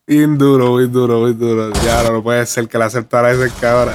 Bien 0.07 0.37
duro, 0.39 0.75
bien 0.77 0.91
duro, 0.91 1.23
bien 1.25 1.37
duro. 1.37 1.71
Ya 1.85 2.01
no, 2.03 2.13
no 2.13 2.23
puede 2.23 2.43
ser 2.47 2.67
que 2.67 2.77
le 2.79 2.85
aceptara 2.85 3.29
ese 3.31 3.51
cabra. 3.61 3.93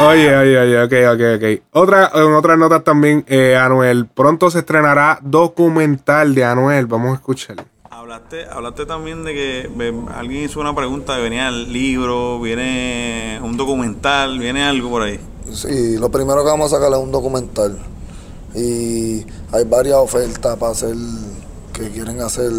Oye, 0.00 0.36
oye, 0.36 0.58
oye, 0.58 0.82
ok, 0.82 0.92
ok, 1.14 1.20
ok. 1.36 1.62
Otra, 1.72 2.10
en 2.14 2.32
otras 2.32 2.58
notas 2.58 2.82
también, 2.82 3.24
eh, 3.28 3.56
Anuel. 3.56 4.06
Pronto 4.06 4.50
se 4.50 4.60
estrenará 4.60 5.18
documental 5.22 6.34
de 6.34 6.44
Anuel. 6.44 6.86
Vamos 6.86 7.12
a 7.12 7.14
escucharlo. 7.14 7.64
Hablaste, 7.88 8.46
hablaste 8.50 8.86
también 8.86 9.22
de 9.22 9.32
que 9.32 9.94
alguien 10.14 10.44
hizo 10.44 10.60
una 10.60 10.74
pregunta 10.74 11.16
que 11.16 11.22
venía 11.22 11.48
el 11.48 11.72
libro, 11.72 12.40
viene 12.40 13.38
un 13.42 13.56
documental, 13.56 14.38
viene 14.38 14.64
algo 14.64 14.90
por 14.90 15.02
ahí. 15.02 15.20
Sí, 15.52 15.98
lo 15.98 16.10
primero 16.10 16.42
que 16.42 16.50
vamos 16.50 16.72
a 16.72 16.76
sacar 16.76 16.92
es 16.92 16.98
un 16.98 17.12
documental. 17.12 17.78
Y 18.54 19.24
hay 19.52 19.64
varias 19.66 19.96
ofertas 19.96 20.56
para 20.56 20.72
hacer, 20.72 20.94
que 21.72 21.90
quieren 21.90 22.20
hacer 22.20 22.50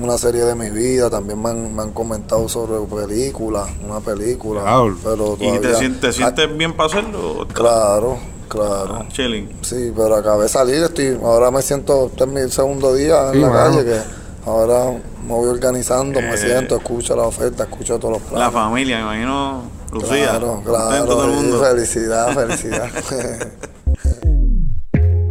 una 0.00 0.16
serie 0.18 0.44
de 0.44 0.54
mi 0.54 0.70
vida. 0.70 1.10
También 1.10 1.42
me 1.42 1.50
han, 1.50 1.74
me 1.74 1.82
han 1.82 1.92
comentado 1.92 2.48
sobre 2.48 2.78
películas, 2.86 3.68
una 3.84 4.00
película. 4.00 4.62
Pero 5.04 5.36
¿Y 5.40 5.50
te, 5.52 5.58
todavía- 5.58 5.78
sientes, 5.78 6.00
te 6.00 6.12
sientes 6.12 6.56
bien 6.56 6.72
para 6.74 6.88
hacerlo? 6.88 7.46
Claro, 7.52 8.18
claro. 8.48 8.96
Ah, 9.00 9.06
chilling. 9.08 9.48
Sí, 9.62 9.92
pero 9.96 10.16
acabé 10.16 10.44
de 10.44 10.48
salir, 10.48 10.82
estoy, 10.82 11.18
ahora 11.22 11.50
me 11.50 11.62
siento, 11.62 12.06
este 12.06 12.24
es 12.24 12.30
mi 12.30 12.50
segundo 12.50 12.94
día 12.94 13.32
en 13.32 13.40
la 13.42 13.48
mano. 13.48 13.76
calle, 13.76 13.84
que 13.84 14.00
ahora 14.46 14.90
me 15.26 15.34
voy 15.34 15.48
organizando, 15.48 16.20
me 16.20 16.34
Eh. 16.34 16.38
siento, 16.38 16.76
escucho 16.76 17.14
la 17.14 17.22
oferta, 17.24 17.64
escucho 17.64 17.98
todos 17.98 18.14
los 18.14 18.22
planes. 18.22 18.40
La 18.46 18.50
familia, 18.50 18.96
me 18.96 19.02
imagino, 19.02 19.62
Lucía. 19.92 20.30
Claro, 20.30 20.62
claro, 20.64 21.04
todo 21.04 21.24
el 21.26 21.30
y 21.30 21.34
mundo. 21.34 21.60
felicidad, 21.62 22.34
felicidad. 22.34 22.88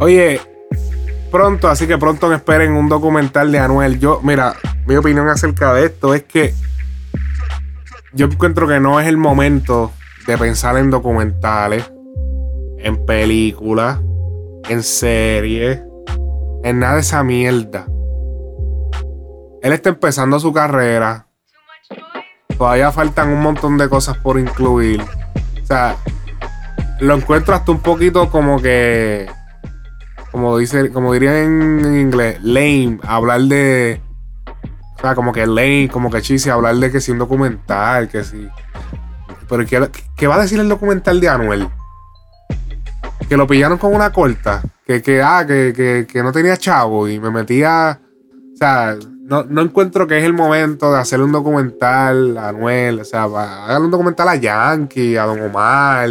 Oye, 0.00 0.40
pronto, 1.30 1.68
así 1.68 1.86
que 1.86 1.98
pronto 1.98 2.32
esperen 2.32 2.72
un 2.72 2.88
documental 2.88 3.50
de 3.52 3.58
Anuel. 3.58 3.98
Yo, 3.98 4.20
mira, 4.22 4.54
mi 4.86 4.96
opinión 4.96 5.28
acerca 5.28 5.72
de 5.74 5.86
esto 5.86 6.14
es 6.14 6.24
que 6.24 6.54
yo 8.12 8.26
encuentro 8.26 8.66
que 8.66 8.80
no 8.80 9.00
es 9.00 9.06
el 9.06 9.16
momento 9.16 9.92
de 10.26 10.36
pensar 10.36 10.76
en 10.76 10.90
documentales, 10.90 11.90
en 12.78 13.04
películas, 13.06 14.00
en 14.68 14.82
series, 14.82 15.80
en 16.64 16.78
nada 16.78 16.94
de 16.94 17.00
esa 17.00 17.22
mierda. 17.22 17.86
Él 19.62 19.72
está 19.72 19.90
empezando 19.90 20.40
su 20.40 20.52
carrera. 20.52 21.26
Todavía 22.56 22.92
faltan 22.92 23.30
un 23.30 23.40
montón 23.40 23.78
de 23.78 23.88
cosas 23.88 24.16
por 24.18 24.38
incluir. 24.38 25.00
O 25.00 25.66
sea, 25.66 25.96
lo 27.00 27.14
encuentro 27.14 27.54
hasta 27.54 27.72
un 27.72 27.80
poquito 27.80 28.30
como 28.30 28.60
que. 28.60 29.30
Como 30.32 30.58
dice, 30.58 30.90
como 30.90 31.12
dirían 31.12 31.34
en 31.84 32.00
inglés, 32.00 32.38
lame, 32.42 32.98
hablar 33.02 33.40
de. 33.42 34.00
O 34.96 35.00
sea, 35.00 35.14
como 35.14 35.32
que 35.32 35.46
lame, 35.46 35.88
como 35.90 36.10
que 36.10 36.22
chiste, 36.22 36.50
hablar 36.50 36.76
de 36.76 36.92
que 36.92 37.00
si 37.00 37.10
un 37.10 37.18
documental, 37.18 38.08
que 38.08 38.22
si. 38.22 38.48
Pero 39.48 39.66
¿qué, 39.66 39.90
qué 40.16 40.26
va 40.26 40.36
a 40.36 40.42
decir 40.42 40.60
el 40.60 40.68
documental 40.68 41.20
de 41.20 41.28
Anuel? 41.28 41.68
Que 43.28 43.36
lo 43.36 43.46
pillaron 43.46 43.78
con 43.78 43.94
una 43.94 44.12
corta. 44.12 44.62
Que, 44.86 45.02
que, 45.02 45.22
ah, 45.22 45.44
que, 45.46 45.72
que, 45.74 46.06
que 46.06 46.22
no 46.22 46.32
tenía 46.32 46.56
chavo 46.56 47.08
y 47.08 47.18
me 47.18 47.30
metía. 47.30 48.00
O 48.54 48.56
sea, 48.56 48.96
no, 49.30 49.44
no 49.44 49.62
encuentro 49.62 50.06
que 50.06 50.18
es 50.18 50.24
el 50.24 50.32
momento 50.32 50.92
de 50.92 50.98
hacerle 50.98 51.24
un 51.24 51.32
documental 51.32 52.36
a 52.36 52.48
Anuel. 52.48 53.00
O 53.00 53.04
sea, 53.04 53.24
hágale 53.24 53.84
un 53.84 53.90
documental 53.90 54.28
a 54.28 54.36
Yankee, 54.36 55.16
a 55.16 55.24
Don 55.24 55.40
Omar. 55.40 56.10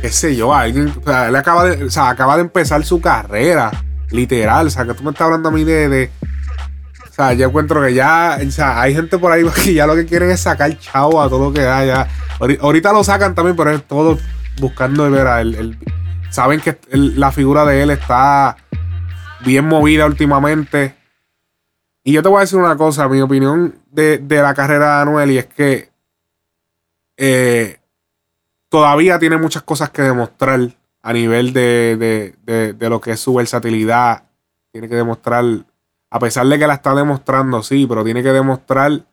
Qué 0.00 0.08
sé 0.10 0.36
yo, 0.36 0.54
alguien. 0.54 0.92
O 1.00 1.02
sea, 1.02 1.28
él 1.28 1.36
acaba 1.36 1.64
de, 1.64 1.84
o 1.84 1.90
sea, 1.90 2.08
acaba 2.10 2.36
de 2.36 2.42
empezar 2.42 2.84
su 2.84 3.00
carrera. 3.00 3.70
Literal. 4.10 4.66
O 4.66 4.70
sea, 4.70 4.84
que 4.84 4.94
tú 4.94 5.02
me 5.02 5.10
estás 5.10 5.24
hablando 5.26 5.48
a 5.48 5.52
mí 5.52 5.64
de. 5.64 6.10
o 7.10 7.12
sea, 7.12 7.32
yo 7.32 7.48
encuentro 7.48 7.82
que 7.82 7.94
ya. 7.94 8.38
O 8.46 8.50
sea, 8.50 8.80
hay 8.80 8.94
gente 8.94 9.18
por 9.18 9.32
ahí 9.32 9.44
que 9.64 9.74
ya 9.74 9.86
lo 9.86 9.94
que 9.94 10.06
quieren 10.06 10.30
es 10.30 10.40
sacar 10.40 10.76
chavo 10.78 11.20
a 11.22 11.28
todo 11.28 11.46
lo 11.46 11.52
que 11.52 11.62
da. 11.62 11.84
Ya. 11.84 12.08
Ahori- 12.38 12.58
Ahorita 12.60 12.92
lo 12.92 13.02
sacan 13.02 13.34
también, 13.34 13.56
pero 13.56 13.70
es 13.70 13.82
todo 13.84 14.18
buscando 14.60 15.04
de 15.04 15.10
ver 15.10 15.26
a 15.26 15.40
él. 15.40 15.78
saben 16.30 16.60
que 16.60 16.78
la 16.90 17.32
figura 17.32 17.64
de 17.64 17.82
él 17.82 17.90
está 17.90 18.56
bien 19.44 19.66
movida 19.66 20.06
últimamente. 20.06 20.94
Y 22.04 22.12
yo 22.12 22.22
te 22.22 22.28
voy 22.28 22.38
a 22.38 22.40
decir 22.42 22.58
una 22.58 22.76
cosa, 22.76 23.08
mi 23.08 23.20
opinión 23.22 23.76
de, 23.90 24.18
de 24.18 24.42
la 24.42 24.52
carrera 24.54 24.96
de 24.96 25.02
Anuel 25.02 25.30
y 25.30 25.38
es 25.38 25.46
que 25.46 25.88
eh, 27.16 27.78
todavía 28.74 29.20
tiene 29.20 29.36
muchas 29.36 29.62
cosas 29.62 29.90
que 29.90 30.02
demostrar 30.02 30.58
a 31.00 31.12
nivel 31.12 31.52
de, 31.52 32.34
de- 32.44 32.72
de- 32.72 32.90
lo 32.90 33.00
que 33.00 33.12
es 33.12 33.20
su 33.20 33.32
versatilidad. 33.32 34.24
Tiene 34.72 34.88
que 34.88 34.96
demostrar, 34.96 35.44
a 36.10 36.18
pesar 36.18 36.44
de 36.48 36.58
que 36.58 36.66
la 36.66 36.74
está 36.74 36.92
demostrando, 36.92 37.62
sí, 37.62 37.86
pero 37.88 38.02
tiene 38.02 38.20
que 38.20 38.32
demostrar 38.32 39.04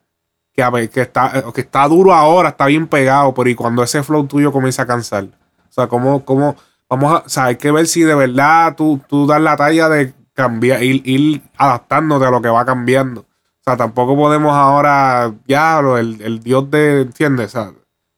que, 0.52 0.90
que, 0.92 1.02
está, 1.02 1.44
que 1.54 1.60
está 1.60 1.86
duro 1.86 2.12
ahora, 2.12 2.48
está 2.48 2.66
bien 2.66 2.88
pegado, 2.88 3.32
pero 3.34 3.48
y 3.50 3.54
cuando 3.54 3.84
ese 3.84 4.02
flow 4.02 4.26
tuyo 4.26 4.50
comienza 4.50 4.82
a 4.82 4.86
cansar. 4.86 5.26
O 5.26 5.72
sea, 5.72 5.86
cómo, 5.86 6.24
cómo, 6.24 6.56
vamos 6.90 7.12
a, 7.12 7.16
o 7.24 7.28
sea, 7.28 7.44
hay 7.44 7.56
que 7.56 7.70
ver 7.70 7.86
si 7.86 8.02
de 8.02 8.16
verdad 8.16 8.74
tú, 8.74 9.00
tú 9.08 9.28
das 9.28 9.40
la 9.40 9.56
talla 9.56 9.88
de 9.88 10.12
cambiar, 10.34 10.82
ir, 10.82 11.02
ir 11.08 11.40
adaptándote 11.56 12.26
a 12.26 12.30
lo 12.32 12.42
que 12.42 12.48
va 12.48 12.64
cambiando. 12.64 13.20
O 13.20 13.62
sea, 13.64 13.76
tampoco 13.76 14.16
podemos 14.16 14.52
ahora, 14.52 15.32
ya, 15.46 15.78
el, 15.78 16.20
el 16.20 16.40
dios 16.40 16.68
de, 16.68 17.02
¿entiendes? 17.02 17.54
O 17.54 17.60
sea, 17.62 17.72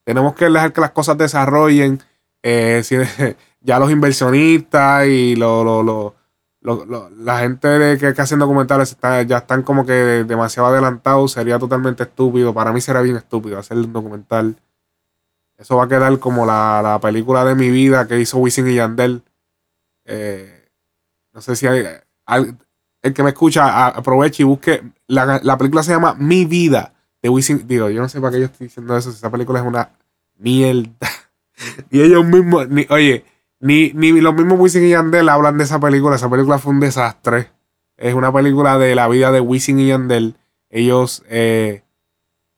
tenemos 0.05 0.33
que 0.35 0.45
dejar 0.45 0.71
que 0.71 0.81
las 0.81 0.91
cosas 0.91 1.17
desarrollen. 1.17 2.01
eh, 2.43 2.83
ya 3.61 3.79
los 3.79 3.91
inversionistas 3.91 5.07
y 5.07 5.35
lo, 5.35 5.63
lo- 5.63 5.83
lo- 5.83 6.15
la 7.09 7.39
gente 7.39 7.67
de 7.67 7.97
que, 7.97 8.07
hacen 8.21 8.39
documentales 8.39 8.91
está- 8.91 9.21
ya 9.23 9.37
están 9.39 9.61
como 9.63 9.85
que 9.85 9.91
demasiado 9.93 10.69
adelantados. 10.69 11.31
Sería 11.33 11.59
totalmente 11.59 12.03
estúpido. 12.03 12.53
Para 12.53 12.71
mí 12.71 12.81
sería 12.81 13.01
bien 13.01 13.17
estúpido 13.17 13.59
hacer 13.59 13.77
un 13.77 13.93
documental. 13.93 14.55
Eso 15.57 15.77
va 15.77 15.85
a 15.85 15.87
quedar 15.87 16.17
como 16.19 16.45
la, 16.45 16.81
la 16.83 16.99
película 16.99 17.45
de 17.45 17.55
mi 17.55 17.69
vida 17.69 18.07
que 18.07 18.19
hizo 18.19 18.37
Wisin 18.39 18.67
y 18.67 18.75
Yandel. 18.75 19.23
Eh, 20.05 20.69
no 21.33 21.41
sé 21.41 21.55
si 21.55 21.65
hay, 21.67 21.83
el 23.01 23.13
que 23.13 23.23
me 23.23 23.29
escucha 23.29 23.87
aproveche 23.87 24.43
y 24.43 24.45
busque. 24.45 24.83
La, 25.07 25.39
la 25.43 25.57
película 25.57 25.83
se 25.83 25.91
llama 25.91 26.15
Mi 26.17 26.45
Vida 26.45 26.93
de 27.25 27.29
Wisin. 27.29 27.67
Digo, 27.67 27.89
yo 27.89 28.01
no 28.01 28.07
sé 28.07 28.21
para 28.21 28.33
qué 28.33 28.39
yo 28.39 28.45
estoy 28.45 28.67
diciendo 28.67 28.95
eso. 28.95 29.11
si 29.11 29.17
Esa 29.17 29.31
película 29.31 29.59
es 29.59 29.65
una 29.65 29.89
mierda. 30.37 30.91
y 31.89 32.01
ellos 32.01 32.23
mismos, 32.23 32.67
oye, 32.89 33.25
ni, 33.59 33.91
ni 33.93 34.11
los 34.21 34.35
mismos 34.35 34.59
Wisin 34.59 34.83
y 34.85 34.89
Yandel 34.89 35.27
hablan 35.29 35.57
de 35.57 35.63
esa 35.63 35.79
película. 35.79 36.17
Esa 36.17 36.29
película 36.29 36.59
fue 36.59 36.73
un 36.73 36.79
desastre. 36.79 37.49
Es 37.97 38.13
una 38.13 38.31
película 38.31 38.77
de 38.77 38.93
la 38.93 39.07
vida 39.07 39.31
de 39.31 39.39
Wisin 39.39 39.79
y 39.79 39.87
Yandel. 39.87 40.35
Ellos, 40.69 41.23
eh, 41.27 41.81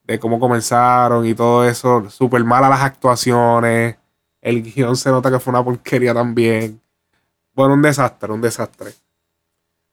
de 0.03 0.19
cómo 0.19 0.37
comenzaron 0.37 1.25
y 1.25 1.33
todo 1.33 1.65
eso. 1.65 2.09
Súper 2.09 2.43
malas 2.43 2.69
las 2.69 2.81
actuaciones. 2.81 3.95
El 4.41 4.63
guion 4.63 4.97
se 4.97 5.11
nota 5.11 5.31
que 5.31 5.39
fue 5.39 5.51
una 5.51 5.63
porquería 5.63 6.13
también. 6.13 6.81
Bueno, 7.53 7.73
un 7.73 7.81
desastre, 7.81 8.33
un 8.33 8.41
desastre. 8.41 8.91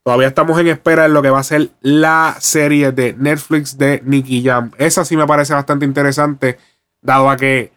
Todavía 0.05 0.27
estamos 0.27 0.59
en 0.59 0.67
espera 0.67 1.01
de 1.03 1.09
lo 1.09 1.23
que 1.23 1.31
va 1.31 1.39
a 1.39 1.43
ser 1.43 1.71
la 1.81 2.35
serie 2.37 2.91
de 2.91 3.15
Netflix 3.17 3.75
de 3.79 4.03
Nicky 4.05 4.43
Jam. 4.43 4.69
Esa 4.77 5.03
sí 5.03 5.17
me 5.17 5.25
parece 5.25 5.55
bastante 5.55 5.83
interesante, 5.83 6.59
dado 7.01 7.27
a 7.27 7.35
que 7.35 7.71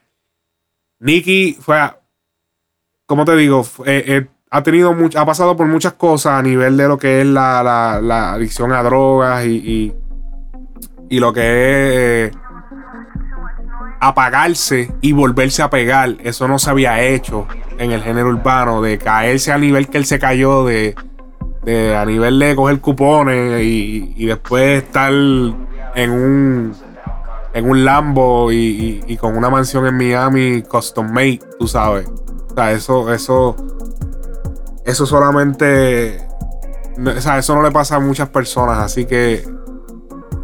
Nicky 1.00 1.56
fue, 1.58 1.78
como 3.06 3.24
te 3.24 3.34
digo, 3.34 3.64
eh, 3.86 4.04
eh, 4.06 4.26
ha 4.50 4.62
tenido 4.62 4.94
ha 5.16 5.24
pasado 5.24 5.56
por 5.56 5.68
muchas 5.68 5.94
cosas 5.94 6.34
a 6.38 6.42
nivel 6.42 6.76
de 6.76 6.86
lo 6.86 6.98
que 6.98 7.22
es 7.22 7.26
la, 7.26 7.62
la- 8.02 8.34
adicción 8.34 8.72
a 8.72 8.82
drogas 8.82 9.46
y, 9.46 9.56
y, 9.56 9.94
y 11.08 11.20
lo 11.20 11.32
que 11.32 11.40
es 12.26 12.30
eh, 12.30 12.38
apagarse 14.00 14.92
y 15.00 15.12
volverse 15.12 15.62
a 15.62 15.70
pegar. 15.70 16.16
Eso 16.22 16.46
no 16.46 16.58
se 16.58 16.68
había 16.68 17.00
hecho 17.02 17.46
en 17.78 17.90
el 17.90 18.02
género 18.02 18.28
urbano, 18.28 18.82
de 18.82 18.98
caerse 18.98 19.50
al 19.50 19.62
nivel 19.62 19.88
que 19.88 19.96
él 19.96 20.04
se 20.04 20.18
cayó, 20.18 20.66
de, 20.66 20.94
a 21.96 22.04
nivel 22.04 22.38
de 22.38 22.54
coger 22.56 22.80
cupones 22.80 23.62
y, 23.62 24.14
y 24.16 24.26
después 24.26 24.82
estar 24.84 25.12
en 25.12 26.10
un 26.10 26.74
en 27.54 27.68
un 27.70 27.84
Lambo 27.84 28.52
y, 28.52 29.02
y- 29.06 29.16
con 29.16 29.36
una 29.36 29.48
mansión 29.50 29.86
en 29.86 29.96
Miami 29.96 30.62
custom 30.62 31.10
made, 31.10 31.40
tú 31.58 31.66
sabes. 31.66 32.06
O 32.50 32.54
sea, 32.54 32.72
eso, 32.72 33.12
eso, 33.12 33.56
eso 34.84 35.06
solamente, 35.06 36.26
o 37.04 37.20
sea, 37.20 37.38
eso 37.38 37.54
no 37.54 37.62
le 37.62 37.70
pasa 37.70 37.96
a 37.96 38.00
muchas 38.00 38.28
personas, 38.28 38.78
así 38.78 39.06
que 39.06 39.44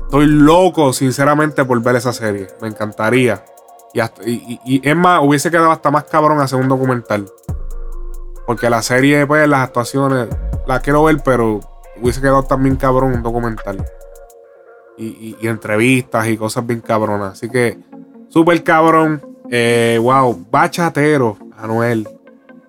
estoy 0.05 0.27
loco, 0.27 0.93
sinceramente, 0.93 1.65
por 1.65 1.81
ver 1.83 1.97
esa 1.97 2.13
serie. 2.13 2.49
Me 2.61 2.69
encantaría. 2.69 3.45
Y- 4.27 4.59
y 4.65 4.89
es 4.89 4.97
más, 4.97 5.21
hubiese 5.23 5.51
quedado 5.51 5.71
hasta 5.71 5.91
más 5.91 6.05
cabrón 6.05 6.41
hacer 6.41 6.59
un 6.59 6.69
documental. 6.69 7.27
Porque 8.47 8.69
la 8.69 8.83
serie, 8.83 9.27
pues, 9.27 9.49
las 9.49 9.61
actuaciones, 9.61 10.29
las 10.67 10.81
quiero 10.81 11.05
ver, 11.05 11.19
pero 11.25 11.61
hubiese 12.01 12.21
quedado 12.21 12.43
también 12.43 12.77
cabrón 12.77 13.15
un 13.15 13.23
documental. 13.23 13.85
Y, 14.97 15.37
entrevistas 15.47 16.29
y 16.29 16.37
cosas 16.37 16.67
bien 16.67 16.81
cabronas. 16.81 17.33
Así 17.33 17.49
que, 17.49 17.79
súper 18.29 18.63
cabrón. 18.63 19.23
Eh, 19.51 19.99
wow, 20.01 20.47
bachatero, 20.51 21.37
Anuel. 21.57 22.09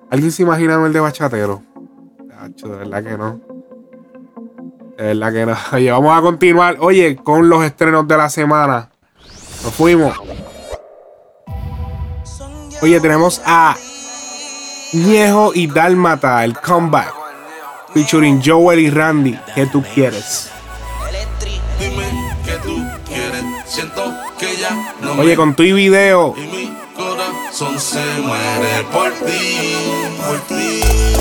¿Alguien 0.09 0.31
se 0.31 0.43
imagina 0.43 0.73
a 0.73 0.75
Anuel 0.77 0.93
de 0.93 0.99
bachatero? 0.99 1.61
Tacho, 2.29 2.67
de 2.69 2.77
verdad 2.77 3.03
que 3.03 3.17
no. 3.17 3.41
De 4.97 5.03
verdad 5.03 5.33
que 5.33 5.45
no. 5.45 5.55
Oye, 5.73 5.91
vamos 5.91 6.17
a 6.17 6.21
continuar. 6.21 6.77
Oye, 6.79 7.15
con 7.15 7.47
los 7.47 7.63
estrenos 7.63 8.07
de 8.07 8.17
la 8.17 8.29
semana. 8.29 8.89
Nos 9.63 9.73
fuimos. 9.73 10.17
Oye, 12.81 12.99
tenemos 12.99 13.41
a 13.45 13.75
Ñejo 14.93 15.51
y 15.53 15.67
Dálmata, 15.67 16.43
el 16.43 16.57
comeback. 16.59 17.13
Featuring 17.93 18.41
Joel 18.43 18.79
y 18.79 18.89
Randy. 18.89 19.39
¿Qué 19.53 19.65
tú 19.67 19.83
quieres? 19.93 20.51
Oye, 25.17 25.35
con 25.35 25.55
tu 25.55 25.63
video. 25.63 26.33
y 26.37 26.41
mi 26.41 26.77
corazón 26.95 27.79
se 27.79 28.03
muere 28.21 28.83
por 28.91 29.11
ti, 29.11 29.75
por 30.27 30.39
ti. 30.41 31.14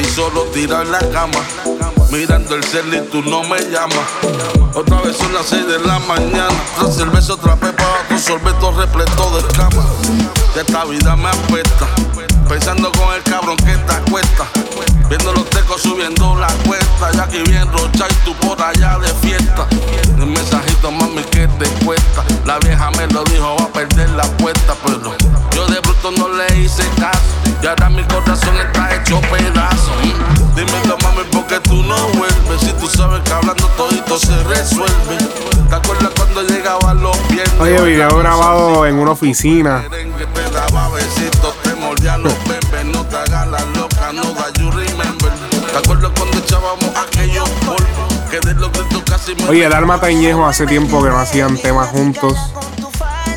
Y 0.00 0.04
solo 0.04 0.42
tirado 0.52 0.82
en 0.82 0.92
la 0.92 0.98
cama. 1.10 1.40
Mirando 2.10 2.54
el 2.54 2.64
cel 2.64 2.92
y 2.94 3.00
tú 3.10 3.22
no 3.22 3.42
me 3.44 3.58
llamas. 3.58 3.98
Otra 4.74 5.00
vez 5.00 5.16
son 5.16 5.32
las 5.32 5.46
6 5.46 5.66
de 5.66 5.78
la 5.80 5.98
mañana. 6.00 6.48
El 6.98 7.10
beso, 7.10 7.34
otra 7.34 7.56
para 7.56 7.72
otro 7.72 8.18
sorbeto 8.18 8.72
repleto 8.72 9.36
de 9.36 9.48
cama. 9.56 9.84
De 10.54 10.60
esta 10.60 10.84
vida 10.84 11.16
me 11.16 11.28
apesta. 11.28 11.86
Pensando 12.48 12.92
con 12.92 13.14
el 13.14 13.22
cabrón 13.22 13.56
que 13.56 13.76
te 13.76 13.92
acuesta. 13.92 14.46
Viendo 15.08 15.32
los 15.32 15.48
tecos 15.50 15.82
subiendo 15.82 16.36
la 16.36 16.48
cuesta. 16.66 17.10
Y 17.14 17.18
aquí 17.18 17.50
bien 17.50 17.70
rocha 17.72 18.06
y 18.08 18.14
tú 18.24 18.34
por 18.34 18.60
allá 18.60 18.98
de 18.98 19.08
fiesta. 19.26 19.66
Un 20.18 20.32
mensajito, 20.32 20.90
mami, 20.90 21.22
que 21.24 21.48
te 21.48 21.68
cuesta. 21.84 22.24
La 22.44 22.58
vieja 22.58 22.90
me 22.92 23.06
lo 23.08 23.24
dijo, 23.24 23.56
va 23.58 23.64
a 23.64 23.72
perder 23.72 24.10
la 24.10 24.24
apuesta. 24.24 24.74
Pero 24.84 25.14
yo 25.56 25.66
de 25.66 25.80
bruto 25.80 26.10
no 26.12 26.28
le 26.28 26.58
hice 26.58 26.84
caso. 27.00 27.20
Y 27.62 27.66
ahora 27.66 27.88
mi 27.88 28.02
corazón 28.04 28.54
está 28.58 28.94
hecho 28.94 29.20
pedazo. 29.22 29.92
Dímelo, 30.54 30.98
mami, 31.02 31.22
porque 31.32 31.58
tú 31.60 31.82
no 31.82 31.96
vuelves. 32.08 32.60
Si 32.60 32.72
tú 32.74 32.86
sabes 32.86 33.22
que 33.22 33.32
hablando 33.32 33.66
todito 33.68 34.18
se 34.18 34.44
resuelve. 34.44 35.16
¿Te 35.68 35.74
acuerdas 35.74 36.10
cuando 36.14 36.42
llegaba 36.42 36.90
a 36.90 36.94
los 36.94 37.16
viernes? 37.28 37.54
Oye, 37.58 37.80
video 37.80 38.18
grabado 38.18 38.86
en 38.86 38.98
una 38.98 39.12
oficina. 39.12 39.84
Que 39.90 40.26
te 40.26 40.50
daba 40.50 40.90
besitos, 40.90 41.54
te 41.62 41.74
mordía 41.74 42.18
los 42.18 42.34
bebés. 42.46 42.84
No 42.84 43.04
te 43.06 43.16
hagas 43.16 43.48
la 43.48 43.60
loca, 43.74 44.12
no 44.12 44.22
da 44.34 44.52
you 44.58 44.70
remember. 44.70 45.32
¿Te 45.72 45.78
acuerdas 45.78 46.12
cuando 46.16 46.38
echábamos 46.38 46.90
aquellos 47.08 47.48
polvos? 47.64 48.14
Que 48.30 48.40
de 48.40 48.54
los 48.54 48.70
gritos 48.72 49.02
casi 49.04 49.34
me. 49.34 49.48
Oye, 49.48 49.68
Dálmata 49.68 50.10
y 50.10 50.16
Ñejo 50.16 50.46
hace 50.46 50.66
tiempo 50.66 51.02
que 51.02 51.08
no 51.08 51.18
hacían 51.18 51.56
temas 51.56 51.88
juntos. 51.88 52.34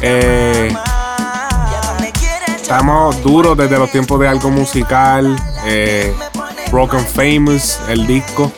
Eh, 0.02 0.74
estamos 2.70 3.24
duros 3.24 3.58
desde 3.58 3.80
los 3.80 3.90
tiempos 3.90 4.20
de 4.20 4.28
algo 4.28 4.52
musical. 4.52 5.36
Eh, 5.66 6.14
Broken 6.72 7.04
Famous, 7.04 7.80
el 7.88 8.06
disco. 8.06 8.52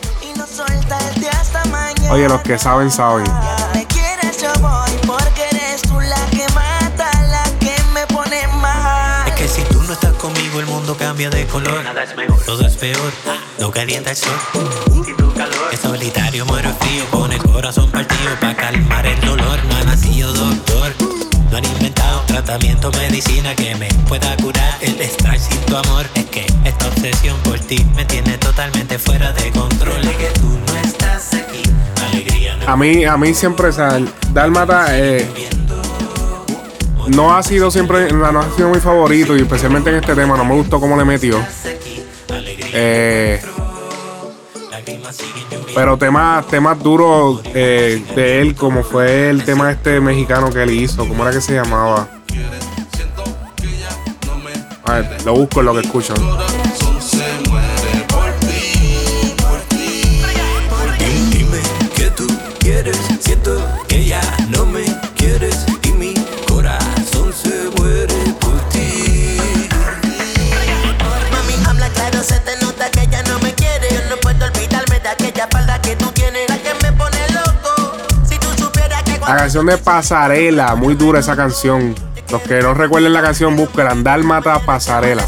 Oye, 2.10 2.28
los 2.28 2.42
que 2.42 2.58
saben, 2.58 2.90
saben. 2.90 3.24
El 10.54 10.66
mundo 10.66 10.94
cambia 10.96 11.30
de 11.30 11.46
color. 11.46 11.82
Nada 11.82 12.04
es 12.04 12.14
mejor. 12.14 12.38
Todo 12.44 12.66
es 12.66 12.76
peor. 12.76 13.12
No 13.58 13.70
calienta 13.70 14.10
el 14.10 14.16
sol. 14.16 14.36
Es 15.72 15.80
solitario, 15.80 16.44
muero 16.44 16.72
frío, 16.78 17.04
con 17.10 17.32
el 17.32 17.42
corazón 17.42 17.90
partido. 17.90 18.30
Pa' 18.38 18.54
calmar 18.54 19.06
el 19.06 19.20
dolor, 19.22 19.58
No 21.52 21.58
han 21.58 21.66
inventado 21.66 22.22
tratamiento, 22.26 22.90
medicina 22.92 23.54
que 23.54 23.74
me 23.74 23.86
pueda 24.08 24.34
curar 24.38 24.74
el 24.80 24.98
estar 24.98 25.38
sin 25.38 25.60
tu 25.66 25.76
amor. 25.76 26.06
Es 26.14 26.24
que 26.24 26.46
esta 26.64 26.88
obsesión 26.88 27.36
por 27.40 27.58
ti 27.60 27.84
me 27.94 28.06
tiene 28.06 28.38
totalmente 28.38 28.98
fuera 28.98 29.32
de 29.32 29.50
control. 29.50 30.02
Es 30.02 30.16
que 30.16 30.30
tú 30.40 30.48
no 30.66 30.78
estás 30.78 31.34
aquí. 31.34 31.62
Alegría 32.10 32.56
no 32.56 32.66
A 32.66 32.74
mí, 32.78 33.04
a 33.04 33.18
mí 33.18 33.34
siempre, 33.34 33.66
o 33.66 33.72
sea, 33.72 34.00
Dálmata 34.32 34.98
eh, 34.98 35.28
no 37.08 37.36
ha 37.36 37.42
sido 37.42 37.70
siempre, 37.70 38.10
no 38.10 38.40
ha 38.40 38.56
sido 38.56 38.70
mi 38.70 38.80
favorito 38.80 39.36
y 39.36 39.42
especialmente 39.42 39.90
en 39.90 39.96
este 39.96 40.14
tema 40.14 40.38
no 40.38 40.46
me 40.46 40.54
gustó 40.54 40.80
cómo 40.80 40.96
le 40.96 41.04
metió. 41.04 41.38
Eh, 42.72 43.42
pero 45.74 45.96
temas, 45.96 46.46
temas 46.46 46.78
duros 46.82 47.40
eh, 47.54 48.02
de 48.14 48.40
él, 48.40 48.54
como 48.54 48.82
fue 48.82 49.30
el 49.30 49.44
tema 49.44 49.70
este 49.70 50.00
mexicano 50.00 50.50
que 50.50 50.62
él 50.62 50.70
hizo, 50.70 51.06
¿cómo 51.06 51.22
era 51.22 51.32
que 51.32 51.40
se 51.40 51.54
llamaba? 51.54 52.08
A 54.84 54.94
ver, 54.94 55.22
lo 55.24 55.34
busco 55.34 55.60
en 55.60 55.66
lo 55.66 55.74
que 55.74 55.80
escuchan. 55.80 56.16
La 79.26 79.36
canción 79.36 79.66
de 79.66 79.78
Pasarela, 79.78 80.74
muy 80.74 80.94
dura 80.94 81.20
esa 81.20 81.36
canción. 81.36 81.94
Los 82.30 82.42
que 82.42 82.60
no 82.60 82.74
recuerden 82.74 83.12
la 83.12 83.22
canción, 83.22 83.56
busquen 83.56 84.02
Dálmata 84.02 84.58
Pasarela. 84.58 85.24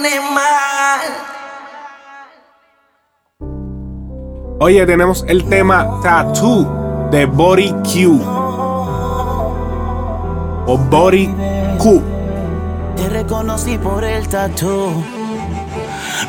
Pone 0.00 0.20
mal. 0.20 1.00
Oye, 4.60 4.86
tenemos 4.86 5.24
el 5.28 5.44
tema 5.44 6.00
Tattoo 6.02 7.08
de 7.10 7.26
Body 7.26 7.70
Q. 7.82 8.20
O 10.66 10.78
Body 10.78 11.28
Q. 11.78 12.02
Te 12.96 13.08
reconocí 13.08 13.78
por 13.78 14.04
el 14.04 14.28
tatu. 14.28 14.90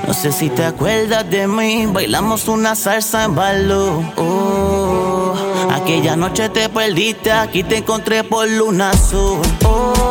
No 0.07 0.13
sé 0.13 0.31
si 0.31 0.49
te 0.49 0.65
acuerdas 0.65 1.29
de 1.29 1.47
mí. 1.47 1.85
Bailamos 1.85 2.47
una 2.47 2.75
salsa 2.75 3.25
en 3.25 3.35
balú. 3.35 4.03
Oh, 4.17 5.33
aquella 5.71 6.15
noche 6.15 6.49
te 6.49 6.69
perdiste. 6.69 7.31
Aquí 7.31 7.63
te 7.63 7.77
encontré 7.77 8.23
por 8.23 8.47
luna 8.49 8.91
azul. 8.91 9.39
Oh, 9.65 10.10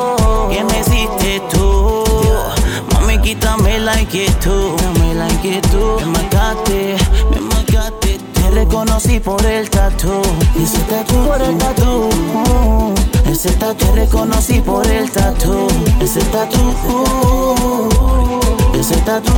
quítame 3.30 3.78
la 3.78 4.00
inquietud, 4.00 4.76
dame 4.80 5.14
la 5.14 5.28
inquietud. 5.28 6.00
Me 6.00 6.06
mataste, 6.06 6.96
me 7.30 7.40
mataste. 7.40 8.18
Te 8.34 8.50
reconocí 8.50 9.20
por 9.20 9.44
el 9.46 9.70
tatu, 9.70 10.20
ese 10.60 10.78
tatu 10.90 11.14
por 11.26 11.40
el 11.40 11.56
tatu. 11.56 12.08
Ese 13.30 13.50
tatu 13.52 13.86
te 13.86 13.92
reconocí 13.92 14.60
por 14.60 14.84
el 14.86 15.08
tatu, 15.10 15.68
ese 16.00 16.20
tatu. 16.32 16.58
Ese 18.74 18.96
tatu, 19.02 19.32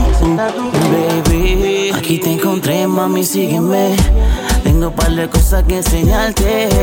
baby. 1.26 1.90
Aquí 1.94 2.18
te 2.18 2.32
encontré, 2.32 2.86
mami, 2.86 3.24
sígueme. 3.24 3.94
Tengo 4.64 4.90
par 4.92 5.10
de 5.10 5.28
cosas 5.28 5.64
que 5.64 5.78
enseñarte. 5.78 6.68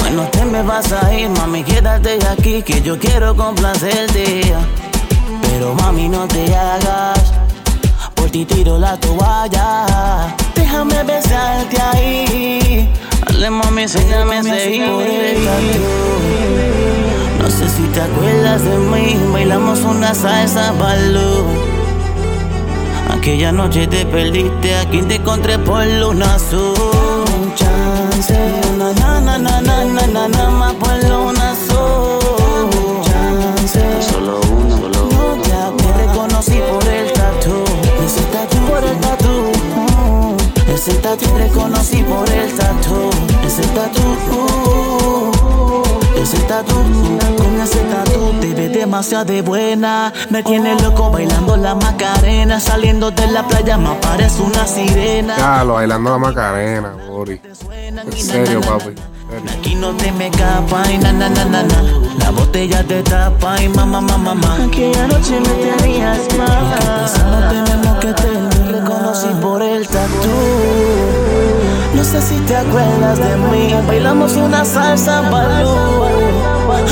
Bueno, 0.00 0.24
te 0.30 0.44
me 0.44 0.62
vas 0.62 0.92
a 0.92 1.14
ir, 1.14 1.30
mami, 1.30 1.64
quédate 1.64 2.18
aquí 2.30 2.62
que 2.62 2.82
yo 2.82 2.98
quiero 2.98 3.34
complacerte. 3.34 4.54
Pero 5.48 5.74
mami, 5.74 6.08
no 6.08 6.26
te 6.28 6.54
hagas. 6.54 7.32
Por 8.14 8.30
ti 8.30 8.44
tiro 8.44 8.78
la 8.78 8.96
toalla. 8.98 10.34
Déjame 10.54 11.02
besarte 11.04 11.76
ahí. 11.80 12.88
Dale 13.26 13.50
mami, 13.50 13.82
enséñame 13.82 14.38
a 14.38 14.42
seguir. 14.42 14.86
No 17.40 17.50
sé 17.50 17.68
si 17.68 17.82
te 17.94 18.00
acuerdas 18.00 18.64
de 18.64 18.76
mí. 18.76 19.16
Bailamos 19.32 19.80
una 19.80 20.14
salsa 20.14 20.72
balú. 20.72 21.44
Aquella 23.16 23.52
noche 23.52 23.86
te 23.86 24.04
perdiste, 24.06 24.76
aquí 24.76 25.02
te 25.02 25.16
encontré 25.16 25.58
por 25.58 25.84
luna 25.86 26.34
azul. 26.34 26.74
Chance. 27.56 28.58
Ese 40.88 41.00
tatu 41.00 41.26
reconocí 41.36 42.02
por 42.02 42.26
el 42.30 42.50
tatu, 42.56 43.10
ese 43.46 43.62
tatu. 43.74 44.00
Ese 46.16 46.38
tatu, 46.48 46.74
con 47.36 47.60
ese 47.60 47.80
tatu 47.80 48.32
te 48.40 48.54
ves 48.54 48.72
demasiado 48.72 49.26
de 49.26 49.42
buena. 49.42 50.14
Me 50.30 50.42
tiene 50.42 50.80
loco 50.80 51.10
bailando 51.10 51.58
la 51.58 51.74
macarena. 51.74 52.58
Saliendo 52.58 53.10
de 53.10 53.26
la 53.26 53.46
playa 53.46 53.76
me 53.76 53.94
parece 53.96 54.40
una 54.40 54.66
sirena. 54.66 55.34
Claro, 55.36 55.74
bailando 55.74 56.08
la 56.08 56.18
Macarena, 56.18 56.94
Bori. 57.06 57.38
En 57.70 58.12
serio, 58.12 58.62
papi. 58.62 58.94
Aquí 59.30 59.74
no 59.74 59.94
te 59.94 60.10
me 60.12 60.28
escapa 60.28 60.82
y 60.90 60.96
na 60.96 61.12
na 61.12 61.28
na 61.28 61.44
na 61.44 61.62
na. 61.62 61.82
La 62.18 62.30
botella 62.30 62.82
te 62.82 63.02
tapa 63.02 63.62
y 63.62 63.68
mamá 63.68 64.00
mamá 64.00 64.34
mamá. 64.34 64.56
Aquella 64.64 65.06
noche 65.06 65.38
me 65.40 65.48
tenías 65.48 66.20
mal. 66.38 66.48
No 67.30 67.48
tenemos 67.50 67.98
que 67.98 68.12
te 68.14 68.72
reconocí 68.72 69.28
por 69.42 69.62
el 69.62 69.86
tatu. 69.86 70.34
No 71.94 72.02
sé 72.04 72.22
si 72.22 72.36
te 72.46 72.56
acuerdas 72.56 73.18
de 73.18 73.36
mí. 73.36 73.74
Bailamos 73.86 74.32
una 74.36 74.64
salsa 74.64 75.20
balú. 75.20 76.04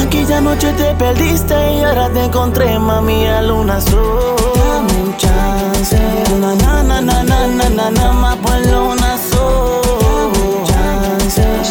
Aquella 0.06 0.42
noche 0.42 0.72
te 0.74 0.94
perdiste 0.94 1.54
y 1.76 1.84
ahora 1.84 2.10
te 2.10 2.24
encontré, 2.24 2.78
mami, 2.78 3.26
a 3.26 3.40
luna 3.40 3.76
azul. 3.76 4.36
Dame 4.54 5.02
un 5.04 5.16
chance. 5.16 5.98
Na 6.38 6.54
na 6.54 6.82
na 6.82 7.00
na 7.00 7.22
na 7.24 7.46
na 7.46 7.70
na 7.70 7.90
na 7.90 8.12
más 8.12 8.36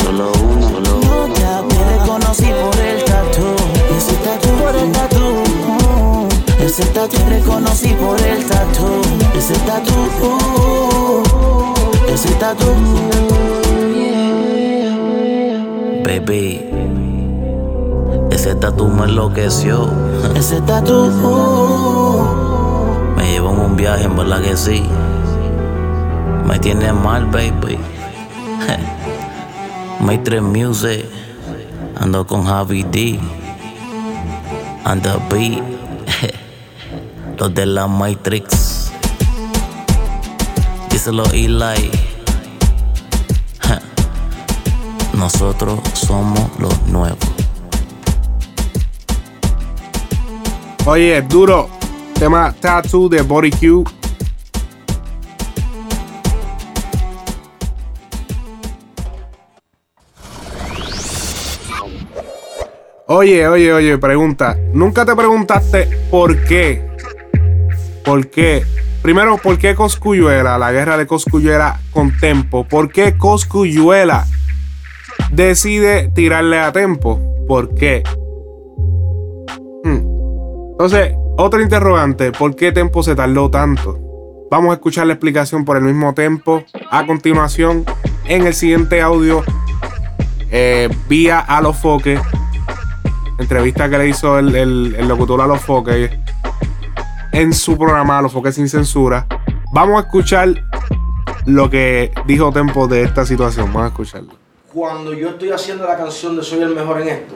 Solo 0.02 0.32
uno, 0.44 0.70
solo 0.70 1.00
uno. 1.02 1.36
Ya 1.36 1.62
te 1.68 1.98
reconocí 1.98 2.46
por 2.46 2.80
el 2.80 3.04
tatu. 3.04 3.56
Ese 3.98 4.16
tatu 4.18 4.50
por 4.62 4.76
el 4.76 4.92
tatu. 4.92 5.46
Ese 6.60 6.86
tatu 6.88 7.18
te 7.18 7.30
reconocí 7.30 7.90
por 7.90 8.20
el 8.22 8.46
tatu. 8.46 9.02
Ese 9.38 9.54
tatu. 9.66 9.94
Ese 12.14 12.30
tatu. 12.36 12.66
Baby, 16.04 16.62
ese 18.32 18.56
tatu 18.56 18.88
me 18.88 19.06
enloqueció. 19.06 19.90
Ese 20.36 20.62
tatu 20.62 21.12
me 23.16 23.32
llevó 23.32 23.52
en 23.52 23.60
un 23.60 23.76
viaje, 23.76 24.06
en 24.06 24.16
verdad 24.16 24.42
que 24.42 24.56
sí. 24.56 24.84
Me 26.46 26.60
tiene 26.60 26.94
mal, 26.94 27.26
baby. 27.26 27.78
Maitre 30.06 30.40
Music, 30.40 31.04
ando 31.96 32.28
con 32.28 32.46
Javi 32.46 32.84
D. 32.84 33.20
And 34.84 35.02
the 35.02 35.18
beat, 35.32 35.64
los 37.40 37.52
de 37.56 37.66
la 37.66 37.88
Matrix. 37.88 38.92
Díselo 40.92 41.24
Eli. 41.34 41.90
Nosotros 45.18 45.80
somos 45.94 46.52
los 46.60 46.80
nuevos. 46.84 47.18
Oye, 50.86 51.20
duro. 51.24 51.68
Tema 52.14 52.54
Tattoo 52.62 53.10
de 53.10 53.24
Body 53.24 53.50
Q. 53.50 53.95
Oye, 63.18 63.48
oye, 63.48 63.72
oye, 63.72 63.98
pregunta. 63.98 64.58
¿Nunca 64.74 65.06
te 65.06 65.16
preguntaste 65.16 65.88
por 66.12 66.36
qué? 66.44 66.86
¿Por 68.04 68.28
qué? 68.28 68.66
Primero, 69.02 69.38
¿por 69.38 69.58
qué 69.58 69.74
Coscuyuela, 69.74 70.58
la 70.58 70.74
guerra 70.74 70.98
de 70.98 71.08
Coscuyuela 71.08 71.80
con 71.92 72.12
Tempo? 72.18 72.66
¿Por 72.66 72.92
qué 72.92 73.16
Coscuyuela 73.16 74.26
decide 75.32 76.10
tirarle 76.14 76.60
a 76.60 76.74
Tempo? 76.74 77.22
¿Por 77.48 77.74
qué? 77.74 78.04
Hmm. 79.86 80.02
Entonces, 80.72 81.14
otro 81.38 81.62
interrogante, 81.62 82.34
¿por 82.34 82.54
qué 82.54 82.74
Tempo 82.74 83.02
se 83.02 83.16
tardó 83.16 83.50
tanto? 83.50 83.98
Vamos 84.52 84.72
a 84.72 84.74
escuchar 84.74 85.08
la 85.08 85.14
explicación 85.14 85.64
por 85.64 85.78
el 85.78 85.84
mismo 85.84 86.14
Tempo. 86.14 86.66
A 86.92 87.06
continuación, 87.06 87.86
en 88.26 88.46
el 88.46 88.54
siguiente 88.54 89.02
audio, 89.02 89.42
eh, 90.52 90.90
vía 91.08 91.40
a 91.40 91.62
los 91.62 91.78
foques, 91.78 92.20
entrevista 93.40 93.90
que 93.90 93.98
le 93.98 94.08
hizo 94.10 94.38
el, 94.40 94.56
el- 94.56 94.96
el 94.98 95.08
locutor 95.08 95.42
a 95.42 95.48
los 95.48 95.62
foques 95.62 96.12
en 97.32 97.54
su 97.54 97.78
programa 97.78 98.22
los 98.22 98.32
foques 98.32 98.56
sin 98.56 98.70
censura. 98.70 99.28
Vamos 99.74 99.98
a 99.98 100.06
escuchar 100.08 100.54
lo 101.46 101.70
que 101.70 102.12
dijo 102.26 102.52
Tempo 102.52 102.88
de 102.88 103.04
esta 103.04 103.26
situación. 103.26 103.68
Vamos 103.68 103.84
a 103.84 103.88
escucharlo. 103.88 104.34
Cuando 104.74 105.14
yo 105.14 105.30
estoy 105.30 105.52
haciendo 105.52 105.86
la 105.86 105.98
canción 105.98 106.36
de 106.38 106.44
Soy 106.44 106.62
el 106.62 106.74
mejor 106.76 107.02
en 107.02 107.10
esto, 107.10 107.36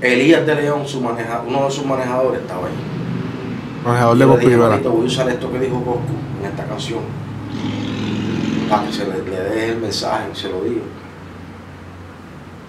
Elías 0.00 0.46
de 0.46 0.54
León, 0.54 0.86
su 0.86 1.00
maneja, 1.00 1.42
uno 1.46 1.64
de 1.66 1.70
sus 1.70 1.84
manejadores, 1.84 2.40
estaba 2.40 2.66
ahí. 2.66 2.72
Manejador 3.84 4.16
de 4.18 4.26
Coscuyuela. 4.26 4.68
"Manito, 4.70 4.90
voy 4.92 5.02
a 5.02 5.06
usar 5.06 5.28
esto 5.28 5.52
que 5.52 5.58
dijo 5.60 5.76
Coscu 5.84 6.14
en 6.40 6.46
esta 6.50 6.64
canción. 6.64 7.00
Para 8.68 8.86
que 8.86 8.92
se 8.92 9.04
le, 9.06 9.22
le 9.24 9.40
dé 9.50 9.68
el 9.70 9.78
mensaje, 9.78 10.28
se 10.32 10.48
lo 10.48 10.62
digo. 10.62 10.82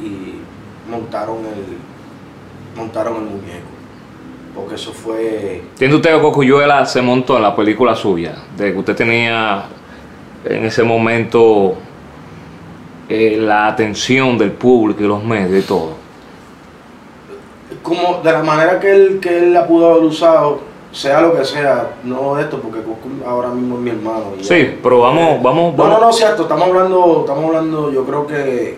Y 0.02 0.36
montaron 0.90 1.38
el, 1.40 1.78
montaron 2.78 3.16
el 3.16 3.22
muñeco. 3.24 3.70
Porque 4.56 4.76
eso 4.76 4.92
fue. 4.92 5.58
¿Entiende 5.72 5.96
usted 5.96 6.16
que 6.16 6.22
Cocuyuela 6.22 6.86
se 6.86 7.02
montó 7.02 7.38
en 7.38 7.44
la 7.44 7.56
película 7.56 7.96
suya? 7.96 8.36
De 8.58 8.74
que 8.74 8.80
usted 8.80 8.96
tenía 8.96 9.64
en 10.44 10.66
ese 10.66 10.84
momento 10.84 11.76
eh, 13.08 13.38
la 13.40 13.68
atención 13.68 14.38
del 14.38 14.52
público 14.52 15.04
y 15.04 15.08
los 15.08 15.24
medios 15.24 15.64
y 15.64 15.68
todo. 15.68 15.94
como 17.82 18.22
de 18.24 18.32
la 18.32 18.44
manera 18.44 18.80
que 18.80 18.92
él, 18.92 19.20
que 19.22 19.38
él 19.40 19.54
la 19.54 19.66
pudo 19.68 19.92
haber 19.92 20.04
usado, 20.04 20.60
sea 20.92 21.22
lo 21.22 21.34
que 21.36 21.46
sea, 21.46 21.96
no 22.04 22.38
esto, 22.40 22.60
porque 22.62 22.80
ahora 23.26 23.50
mismo 23.50 23.76
es 23.76 23.82
mi 23.82 23.90
hermano. 23.92 24.34
y 24.40 24.44
Sí, 24.44 24.64
ya. 24.64 24.78
pero 24.84 25.00
vamos, 25.00 25.42
vamos, 25.42 25.76
No, 25.76 25.84
no, 25.86 25.90
vamos. 25.90 26.02
no, 26.02 26.14
cierto, 26.14 26.44
estamos 26.44 26.68
hablando, 26.68 27.18
estamos 27.22 27.46
hablando, 27.46 27.92
yo 27.92 28.04
creo 28.06 28.28
que, 28.28 28.78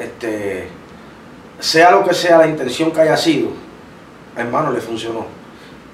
este, 0.00 0.68
sea 1.58 1.90
lo 1.90 2.04
que 2.04 2.14
sea 2.14 2.38
la 2.38 2.46
intención 2.46 2.90
que 2.90 3.00
haya 3.00 3.16
sido, 3.16 3.48
hermano, 4.36 4.70
le 4.72 4.80
funcionó, 4.80 5.26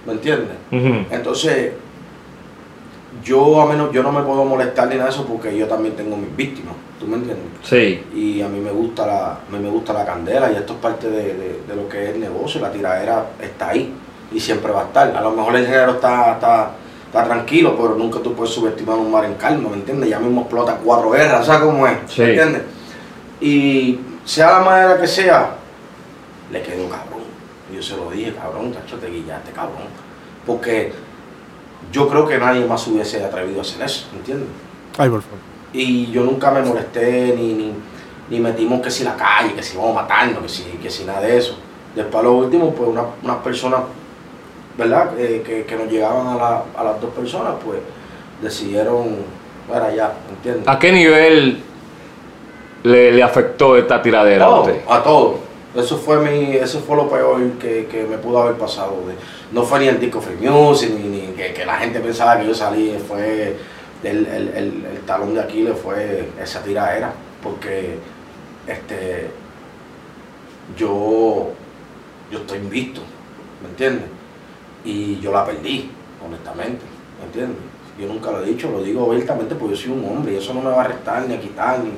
¿me 0.06 0.12
entiendes? 0.12 0.56
Entonces, 1.10 1.72
yo 3.24 3.60
a 3.60 3.66
menos, 3.66 3.92
yo 3.92 4.02
no 4.02 4.12
me 4.12 4.22
puedo 4.22 4.44
molestar 4.44 4.88
ni 4.88 4.94
nada 4.96 5.06
de 5.08 5.14
eso 5.14 5.24
porque 5.26 5.56
yo 5.56 5.66
también 5.66 5.96
tengo 5.96 6.16
mis 6.16 6.34
víctimas, 6.36 6.74
¿tú 7.00 7.06
me 7.06 7.16
entiendes? 7.16 7.46
Sí. 7.64 8.04
y 8.14 8.40
a 8.42 8.48
mí 8.48 8.60
me 8.60 8.70
gusta 8.70 9.06
la, 9.06 9.30
a 9.32 9.38
mí 9.50 9.58
me 9.58 9.70
gusta 9.70 9.92
la 9.92 10.04
candela 10.04 10.52
y 10.52 10.56
esto 10.56 10.74
es 10.74 10.78
parte 10.80 11.08
de, 11.10 11.34
de- 11.34 11.60
de 11.66 11.76
lo 11.76 11.88
que 11.88 12.04
es 12.04 12.10
el 12.10 12.20
negocio, 12.20 12.60
la 12.60 12.70
tiradera 12.70 13.26
está 13.40 13.70
ahí 13.70 13.92
y 14.32 14.38
siempre 14.38 14.70
va 14.70 14.82
a 14.82 14.84
estar. 14.84 15.16
A 15.16 15.20
lo 15.20 15.30
mejor 15.32 15.56
el 15.56 15.66
género 15.66 15.92
está, 15.92 16.32
está, 16.34 16.70
está 17.06 17.24
tranquilo, 17.24 17.74
pero 17.76 17.94
nunca 17.94 18.20
tú 18.20 18.34
puedes 18.34 18.52
subestimar 18.54 18.96
un 18.98 19.10
mar 19.10 19.24
en 19.24 19.34
calma, 19.34 19.70
¿me 19.70 19.76
entiendes? 19.76 20.10
Ya 20.10 20.18
mismo 20.20 20.42
explota 20.42 20.78
cuatro 20.84 21.10
guerras, 21.10 21.46
¿sabes 21.46 21.62
cómo 21.62 21.86
es? 21.86 21.96
Sí. 22.08 22.20
¿Me 22.22 22.28
entiendes? 22.30 22.62
Y 23.40 23.98
sea 24.24 24.52
la 24.52 24.60
manera 24.60 25.00
que 25.00 25.06
sea, 25.06 25.56
le 26.50 26.62
quedó 26.62 26.88
cabrón. 26.88 27.22
Y 27.72 27.76
yo 27.76 27.82
se 27.82 27.96
lo 27.96 28.10
dije, 28.10 28.32
cabrón, 28.34 28.72
tacho, 28.72 28.96
te 28.96 29.08
guillaste, 29.08 29.50
cabrón. 29.52 29.88
Porque 30.46 30.92
yo 31.92 32.08
creo 32.08 32.26
que 32.26 32.38
nadie 32.38 32.64
más 32.64 32.86
hubiese 32.86 33.24
atrevido 33.24 33.58
a 33.58 33.62
hacer 33.62 33.82
eso, 33.82 34.06
¿entiendes? 34.14 34.48
Ay, 34.98 35.08
por 35.10 35.22
favor. 35.22 35.38
Y 35.72 36.10
yo 36.10 36.22
nunca 36.24 36.50
me 36.50 36.62
molesté 36.62 37.34
ni, 37.36 37.52
ni, 37.52 37.72
ni 38.30 38.40
metimos 38.40 38.80
que 38.80 38.90
si 38.90 39.04
la 39.04 39.14
calle, 39.16 39.52
que 39.54 39.62
si 39.62 39.76
vamos 39.76 39.96
a 39.96 40.02
matarnos, 40.02 40.42
que 40.42 40.48
si, 40.48 40.62
que 40.82 40.88
si 40.90 41.04
nada 41.04 41.20
de 41.20 41.36
eso. 41.36 41.58
Después 41.94 42.20
a 42.20 42.22
lo 42.24 42.32
último, 42.32 42.72
pues 42.74 42.88
una- 42.88 43.04
unas 43.22 43.36
personas, 43.38 43.80
¿verdad? 44.78 45.10
Eh, 45.18 45.42
que, 45.44 45.64
que 45.64 45.76
nos 45.76 45.90
llegaban 45.90 46.26
a, 46.28 46.34
la- 46.36 46.64
a 46.76 46.84
las 46.84 47.00
dos 47.00 47.10
personas, 47.12 47.54
pues 47.64 47.78
decidieron, 48.40 49.16
para 49.68 49.86
allá, 49.86 50.12
¿entiendes? 50.30 50.68
¿A 50.68 50.78
qué 50.78 50.92
nivel 50.92 51.62
le, 52.86 53.12
le 53.12 53.22
afectó 53.22 53.76
esta 53.76 54.00
tiradera 54.00 54.46
a 54.46 54.60
usted? 54.60 54.80
a 54.88 55.02
todo. 55.02 55.38
Eso 55.74 55.98
fue 55.98 56.18
mi, 56.20 56.56
eso 56.56 56.80
fue 56.80 56.96
lo 56.96 57.08
peor 57.08 57.38
que, 57.60 57.86
que 57.86 58.04
me 58.04 58.16
pudo 58.16 58.42
haber 58.42 58.54
pasado. 58.56 58.94
no 59.52 59.62
fue 59.62 59.80
ni 59.80 59.88
el 59.88 60.00
disco 60.00 60.20
Free 60.20 60.48
Music, 60.48 60.90
ni, 60.90 61.08
ni 61.08 61.26
que, 61.34 61.52
que 61.52 61.66
la 61.66 61.74
gente 61.74 62.00
pensaba 62.00 62.38
que 62.38 62.46
yo 62.46 62.54
salí, 62.54 62.96
fue 63.06 63.56
el, 64.02 64.26
el, 64.26 64.48
el, 64.48 64.86
el 64.92 65.00
talón 65.04 65.34
de 65.34 65.40
Aquiles 65.40 65.76
fue 65.78 66.28
esa 66.40 66.62
tiradera. 66.62 67.12
Porque 67.42 67.98
este 68.66 69.30
yo, 70.78 71.50
yo 72.30 72.38
estoy 72.38 72.58
invisto, 72.58 73.00
¿me 73.62 73.68
entiendes? 73.68 74.06
Y 74.84 75.18
yo 75.20 75.32
la 75.32 75.44
perdí, 75.44 75.90
honestamente, 76.24 76.84
¿me 77.20 77.26
entiendes? 77.26 77.58
Yo 77.98 78.06
nunca 78.06 78.30
lo 78.30 78.42
he 78.42 78.46
dicho, 78.46 78.70
lo 78.70 78.82
digo 78.82 79.10
abiertamente 79.10 79.54
porque 79.54 79.74
yo 79.74 79.82
soy 79.82 79.92
un 79.92 80.04
hombre 80.04 80.34
y 80.34 80.36
eso 80.36 80.52
no 80.54 80.60
me 80.60 80.70
va 80.70 80.82
a 80.82 80.88
restar 80.88 81.26
ni 81.26 81.34
a 81.34 81.40
quitar 81.40 81.80
ni 81.80 81.90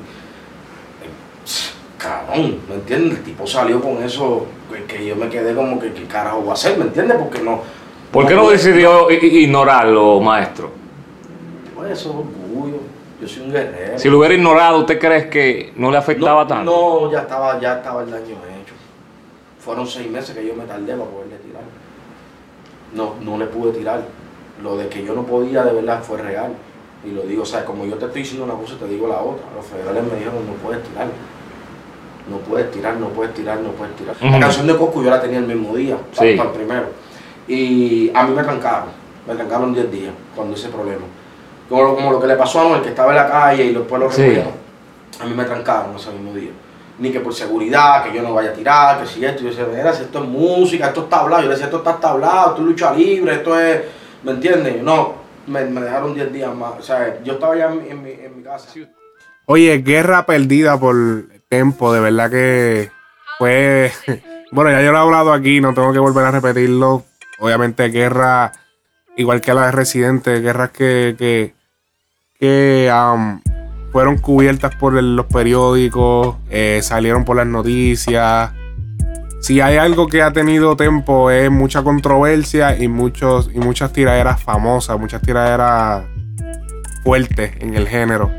cabrón, 1.98 2.60
¿me 2.68 2.76
entiendes? 2.76 3.18
El 3.18 3.24
tipo 3.24 3.46
salió 3.46 3.80
con 3.80 4.02
eso 4.02 4.46
que, 4.72 4.84
que 4.84 5.04
yo 5.04 5.16
me 5.16 5.28
quedé 5.28 5.54
como 5.54 5.78
que 5.78 5.92
qué 5.92 6.04
carajo 6.04 6.40
voy 6.40 6.50
a 6.50 6.52
hacer, 6.54 6.78
¿me 6.78 6.84
entiendes? 6.84 7.18
Porque 7.18 7.40
no. 7.40 7.60
¿Por 8.12 8.26
qué 8.26 8.34
no 8.34 8.48
decidió 8.48 9.10
ignorarlo, 9.10 10.20
maestro? 10.20 10.70
Pues 11.74 11.92
eso 11.92 12.08
es 12.10 12.14
orgullo. 12.16 12.78
Yo 13.20 13.28
soy 13.28 13.42
un 13.42 13.52
guerrero. 13.52 13.98
Si 13.98 14.08
lo 14.08 14.18
hubiera 14.18 14.34
ignorado, 14.34 14.78
¿usted 14.78 14.98
cree 14.98 15.28
que 15.28 15.72
no 15.76 15.90
le 15.90 15.98
afectaba 15.98 16.42
no, 16.42 16.48
tanto? 16.48 16.70
No, 16.70 17.12
ya 17.12 17.20
estaba, 17.20 17.60
ya 17.60 17.74
estaba 17.78 18.02
el 18.02 18.10
daño 18.10 18.24
hecho. 18.26 18.74
Fueron 19.58 19.86
seis 19.86 20.08
meses 20.08 20.34
que 20.34 20.46
yo 20.46 20.54
me 20.54 20.64
tardé 20.64 20.92
para 20.92 21.10
poderle 21.10 21.36
tirar. 21.38 21.62
No, 22.94 23.14
no 23.20 23.36
le 23.36 23.46
pude 23.46 23.72
tirar. 23.72 24.02
Lo 24.62 24.76
de 24.76 24.88
que 24.88 25.04
yo 25.04 25.14
no 25.14 25.24
podía 25.24 25.64
de 25.64 25.72
verdad 25.72 26.02
fue 26.02 26.18
real. 26.18 26.52
Y 27.04 27.10
lo 27.10 27.22
digo, 27.22 27.42
o 27.42 27.46
sea, 27.46 27.64
como 27.64 27.84
yo 27.84 27.96
te 27.96 28.06
estoy 28.06 28.22
diciendo 28.22 28.44
una 28.44 28.54
cosa, 28.54 28.76
te 28.78 28.86
digo 28.86 29.08
la 29.08 29.20
otra. 29.20 29.44
Los 29.54 29.66
federales 29.66 30.04
me 30.04 30.18
dijeron, 30.18 30.46
no 30.46 30.52
puedes 30.54 30.82
tirar. 30.84 31.08
No 32.30 32.38
puedes 32.38 32.70
tirar, 32.70 32.96
no 32.96 33.08
puedes 33.08 33.32
tirar, 33.34 33.58
no 33.60 33.70
puedes 33.70 33.94
tirar. 33.96 34.14
La 34.20 34.38
canción 34.40 34.66
de 34.66 34.76
Coscu 34.76 35.02
yo 35.02 35.10
la 35.10 35.20
tenía 35.20 35.38
el 35.38 35.46
mismo 35.46 35.74
día, 35.74 35.96
Sí. 36.12 36.34
para 36.36 36.50
el 36.50 36.54
primero. 36.56 36.86
Y 37.46 38.10
a 38.14 38.24
mí 38.26 38.34
me 38.34 38.42
trancaron, 38.42 38.88
me 39.26 39.34
trancaron 39.34 39.72
10 39.72 39.90
días 39.90 40.12
cuando 40.36 40.54
ese 40.54 40.68
problema. 40.68 41.02
Como, 41.68 41.82
lo- 41.82 41.94
como 41.94 42.12
lo 42.12 42.20
que 42.20 42.26
le 42.26 42.36
pasó 42.36 42.60
a 42.60 42.64
Anuel, 42.66 42.82
que 42.82 42.88
estaba 42.90 43.10
en 43.10 43.16
la 43.16 43.28
calle 43.30 43.64
y 43.64 43.74
después 43.74 44.00
lo 44.00 44.10
Sí. 44.10 44.38
A 45.20 45.24
mí 45.24 45.34
me 45.34 45.44
trancaron 45.44 45.96
ese 45.96 46.10
mismo 46.12 46.32
día. 46.34 46.50
Ni 46.98 47.10
que 47.10 47.20
por 47.20 47.32
seguridad, 47.32 48.04
que 48.04 48.12
yo 48.12 48.22
no 48.22 48.34
vaya 48.34 48.50
a 48.50 48.52
tirar, 48.52 49.00
que 49.00 49.06
si 49.06 49.24
esto. 49.24 49.42
Yo 49.42 49.48
decía, 49.50 49.66
mira, 49.72 49.92
si 49.92 50.02
esto 50.02 50.22
es 50.22 50.28
música, 50.28 50.88
esto 50.88 51.02
está 51.04 51.20
hablado. 51.20 51.42
Yo 51.42 51.48
le 51.48 51.54
decía, 51.54 51.66
esto 51.66 51.78
está 51.78 51.96
tablado, 51.98 52.50
esto 52.50 52.62
es 52.62 52.66
lucha 52.68 52.92
libre, 52.92 53.34
esto 53.34 53.58
es. 53.58 53.82
¿Me 54.22 54.32
entiendes? 54.32 54.82
No, 54.82 55.14
me, 55.46 55.64
me 55.64 55.80
dejaron 55.80 56.14
10 56.14 56.32
días 56.32 56.54
más. 56.54 56.72
O 56.78 56.82
sea, 56.82 57.18
yo 57.22 57.34
estaba 57.34 57.56
ya 57.56 57.66
en, 57.66 57.78
mi- 57.82 57.88
en 57.90 58.02
mi, 58.02 58.10
en 58.10 58.36
mi 58.36 58.42
casa. 58.42 58.68
Oye, 59.46 59.78
guerra 59.78 60.26
perdida 60.26 60.78
por 60.78 60.94
tiempo, 61.48 61.92
de 61.92 62.00
verdad 62.00 62.30
que 62.30 62.90
fue. 63.38 63.92
Bueno, 64.50 64.70
ya 64.70 64.80
yo 64.80 64.92
lo 64.92 64.96
he 64.96 65.00
hablado 65.02 65.34
aquí, 65.34 65.60
no 65.60 65.74
tengo 65.74 65.92
que 65.92 65.98
volver 65.98 66.24
a 66.24 66.30
repetirlo. 66.30 67.04
Obviamente, 67.38 67.90
guerra, 67.90 68.50
igual 69.14 69.42
que 69.42 69.52
la 69.52 69.66
de 69.66 69.72
Residente, 69.72 70.40
guerras 70.40 70.70
que, 70.70 71.14
que, 71.18 71.52
que 72.40 72.90
um, 72.90 73.42
fueron 73.92 74.16
cubiertas 74.16 74.74
por 74.76 74.94
los 74.94 75.26
periódicos, 75.26 76.36
eh, 76.48 76.80
salieron 76.82 77.26
por 77.26 77.36
las 77.36 77.46
noticias. 77.46 78.52
Si 79.42 79.60
hay 79.60 79.76
algo 79.76 80.08
que 80.08 80.22
ha 80.22 80.32
tenido 80.32 80.76
tiempo 80.76 81.30
es 81.30 81.50
mucha 81.50 81.82
controversia 81.82 82.74
y, 82.82 82.88
muchos, 82.88 83.50
y 83.54 83.58
muchas 83.58 83.92
tiraderas 83.92 84.42
famosas, 84.42 84.98
muchas 84.98 85.20
tiraderas 85.20 86.04
fuertes 87.04 87.52
en 87.60 87.74
el 87.74 87.86
género. 87.86 88.32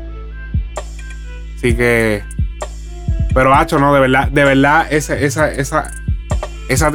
Así 1.56 1.76
que. 1.76 2.24
Pero 3.32 3.54
Hacho, 3.54 3.78
no, 3.78 3.94
de 3.94 4.00
verdad, 4.00 4.28
de 4.28 4.44
verdad, 4.44 4.86
esa, 4.90 5.18
esa, 5.18 5.50
esa, 5.50 5.90
esa 6.68 6.90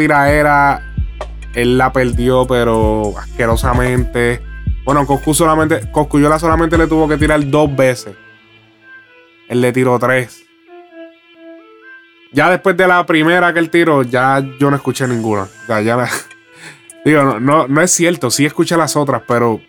él 1.56 1.78
la 1.78 1.94
perdió, 1.94 2.46
pero 2.46 3.14
asquerosamente. 3.18 4.42
Bueno, 4.84 5.06
Coscu 5.08 5.34
solamente, 5.34 5.90
Coscuyola 5.92 6.38
solamente 6.38 6.78
le 6.78 6.88
tuvo 6.88 7.08
que 7.08 7.18
tirar 7.18 7.46
dos 7.50 7.74
veces. 7.76 8.16
Él 9.48 9.62
le 9.62 9.72
tiró 9.72 9.98
tres. 9.98 10.44
Ya 12.34 12.50
después 12.50 12.76
de 12.76 12.88
la 12.88 13.06
primera 13.06 13.54
que 13.54 13.60
él 13.60 13.70
tiró, 13.70 14.04
ya 14.04 14.44
yo 14.60 14.70
no 14.70 14.76
escuché 14.76 15.08
ninguna. 15.08 15.44
O 15.44 15.66
sea, 15.66 15.82
ya 15.82 16.08
Digo, 17.06 17.24
no, 17.24 17.40
no, 17.40 17.68
no 17.68 17.82
es 17.82 17.92
cierto, 17.92 18.30
sí 18.30 18.46
escuché 18.46 18.76
las 18.76 18.96
otras, 18.98 19.22
pero. 19.26 19.54
O 19.54 19.62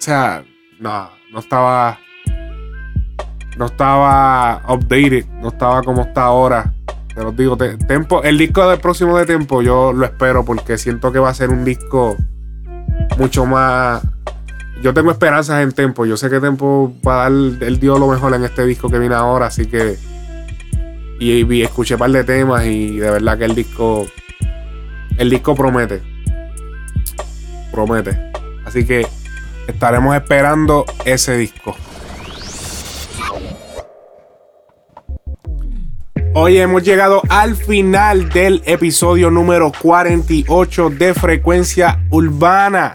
sea, 0.00 0.42
no, 0.80 1.10
no 1.30 1.38
estaba 1.38 2.00
no 3.58 3.66
estaba 3.66 4.62
updated, 4.68 5.26
no 5.40 5.48
estaba 5.48 5.82
como 5.82 6.02
está 6.02 6.22
ahora. 6.24 6.72
Te 7.14 7.22
los 7.22 7.36
digo, 7.36 7.56
te- 7.56 7.76
Tempo, 7.78 8.22
el 8.22 8.38
disco 8.38 8.68
del 8.68 8.78
próximo 8.78 9.18
de 9.18 9.26
Tempo 9.26 9.60
yo 9.62 9.92
lo 9.92 10.04
espero 10.04 10.44
porque 10.44 10.78
siento 10.78 11.10
que 11.12 11.18
va 11.18 11.30
a 11.30 11.34
ser 11.34 11.50
un 11.50 11.64
disco 11.64 12.16
mucho 13.18 13.44
más. 13.44 14.02
Yo 14.82 14.94
tengo 14.94 15.10
esperanzas 15.10 15.60
en 15.62 15.72
Tempo. 15.72 16.06
Yo 16.06 16.16
sé 16.16 16.30
que 16.30 16.38
Tempo 16.38 16.92
va 17.06 17.14
a 17.26 17.30
dar, 17.30 17.32
él 17.32 17.80
dio 17.80 17.98
lo 17.98 18.06
mejor 18.06 18.32
en 18.34 18.44
este 18.44 18.64
disco 18.64 18.88
que 18.88 18.98
viene 19.00 19.16
ahora, 19.16 19.46
así 19.46 19.66
que. 19.66 19.96
Y, 21.20 21.52
y 21.52 21.62
escuché 21.62 21.94
un 21.94 21.98
par 21.98 22.10
de 22.12 22.22
temas 22.22 22.64
y 22.66 22.98
de 22.98 23.10
verdad 23.10 23.36
que 23.38 23.44
el 23.46 23.54
disco. 23.56 24.06
El 25.16 25.30
disco 25.30 25.56
promete. 25.56 26.00
Promete. 27.72 28.30
Así 28.64 28.84
que 28.86 29.04
estaremos 29.66 30.14
esperando 30.14 30.84
ese 31.04 31.36
disco. 31.36 31.74
Hoy 36.40 36.56
hemos 36.58 36.84
llegado 36.84 37.20
al 37.30 37.56
final 37.56 38.28
del 38.28 38.62
episodio 38.64 39.28
número 39.28 39.72
48 39.82 40.90
de 40.90 41.12
Frecuencia 41.12 42.00
Urbana. 42.10 42.92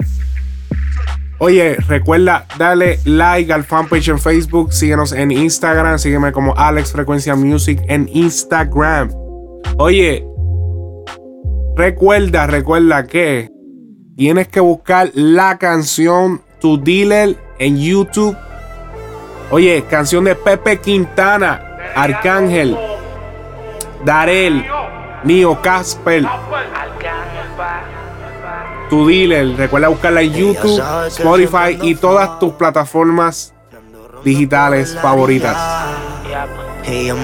Oye, 1.39 1.75
recuerda 1.89 2.47
darle 2.57 2.99
like 3.03 3.51
al 3.51 3.65
fanpage 3.65 4.07
en 4.07 4.19
Facebook, 4.19 4.71
síguenos 4.71 5.11
en 5.11 5.29
Instagram, 5.29 5.99
sígueme 5.99 6.31
como 6.31 6.55
Alex 6.55 6.93
Frecuencia 6.93 7.35
Music 7.35 7.81
en 7.89 8.09
Instagram. 8.13 9.11
Oye, 9.77 10.25
recuerda, 11.75 12.47
recuerda 12.47 13.05
que 13.07 13.49
tienes 14.15 14.47
que 14.47 14.61
buscar 14.61 15.11
la 15.15 15.57
canción 15.57 16.43
Tu 16.61 16.81
Dealer 16.81 17.35
en 17.59 17.77
YouTube. 17.77 18.37
Oye, 19.51 19.83
canción 19.89 20.23
de 20.23 20.35
Pepe 20.35 20.77
Quintana, 20.77 21.61
Arcángel, 21.93 22.77
Darel, 24.05 24.65
Nio 25.23 25.61
Casper. 25.61 26.25
Tu 28.89 29.07
dealer, 29.07 29.55
recuerda 29.57 29.87
buscarla 29.87 30.21
en 30.21 30.33
YouTube, 30.33 30.83
Spotify 31.07 31.79
y 31.81 31.95
todas 31.95 32.37
tus 32.39 32.53
plataformas 32.53 33.53
digitales 34.23 34.97
favoritas. 35.01 35.57
El 36.85 37.15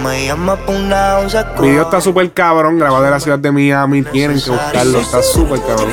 video 1.59 1.82
está 1.84 1.99
súper 1.99 2.32
cabrón, 2.32 2.80
grabado 2.80 3.05
en 3.05 3.11
la 3.11 3.19
ciudad 3.19 3.39
de 3.39 3.51
Miami. 3.51 4.03
Tienen 4.03 4.41
que 4.41 4.51
buscarlo, 4.51 4.99
está 4.99 5.21
súper 5.21 5.59
cabrón. 5.61 5.89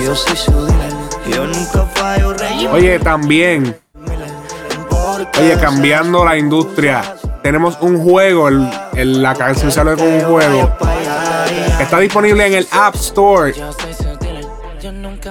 Oye, 2.73 2.99
también, 3.01 3.77
oye, 5.39 5.59
cambiando 5.61 6.25
la 6.25 6.39
industria, 6.39 7.03
tenemos 7.47 7.79
un 7.81 8.03
juego, 8.03 8.49
el, 8.49 8.69
el- 8.97 9.23
la 9.23 9.33
canción 9.33 9.71
sale 9.71 9.95
con 9.95 10.09
un 10.09 10.21
juego. 10.23 10.69
que 11.77 11.83
Está 11.85 12.01
disponible 12.01 12.45
en 12.45 12.55
el 12.55 12.67
App 12.73 12.97
Store 12.97 13.53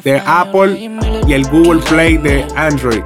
de 0.02 0.22
Apple 0.26 0.90
y 1.28 1.34
el 1.34 1.46
Google 1.50 1.82
Play 1.82 2.16
de 2.18 2.48
Android. 2.56 3.02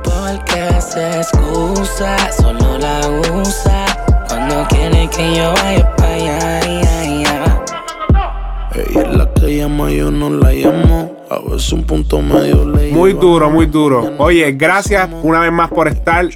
Muy 12.92 13.14
duro, 13.14 13.50
muy 13.50 13.66
duro. 13.66 14.14
Oye, 14.20 14.52
gracias 14.52 15.10
una 15.24 15.40
vez 15.40 15.52
más 15.52 15.70
por 15.70 15.88
estar 15.88 16.28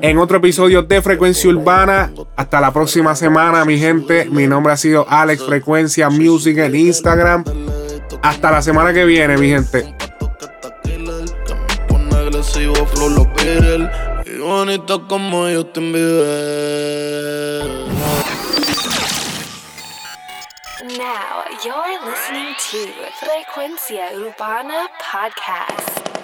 en 0.00 0.18
otro 0.18 0.38
episodio 0.38 0.82
de 0.82 1.02
Frecuencia 1.02 1.50
Urbana. 1.50 2.10
Hasta 2.36 2.60
la 2.60 2.72
próxima 2.72 3.14
semana, 3.14 3.64
mi 3.64 3.78
gente. 3.78 4.26
Mi 4.26 4.46
nombre 4.46 4.72
ha 4.72 4.76
sido 4.76 5.06
Alex 5.08 5.44
Frecuencia 5.44 6.10
Music 6.10 6.58
en 6.58 6.74
Instagram. 6.74 7.44
Hasta 8.22 8.50
la 8.50 8.62
semana 8.62 8.92
que 8.92 9.04
viene, 9.04 9.36
mi 9.36 9.48
gente. 9.48 9.94
Now 20.96 21.44
you're 21.64 21.98
listening 22.04 22.54
to 22.70 22.92
Frecuencia 23.20 24.14
Urbana 24.14 24.88
Podcast. 25.00 26.15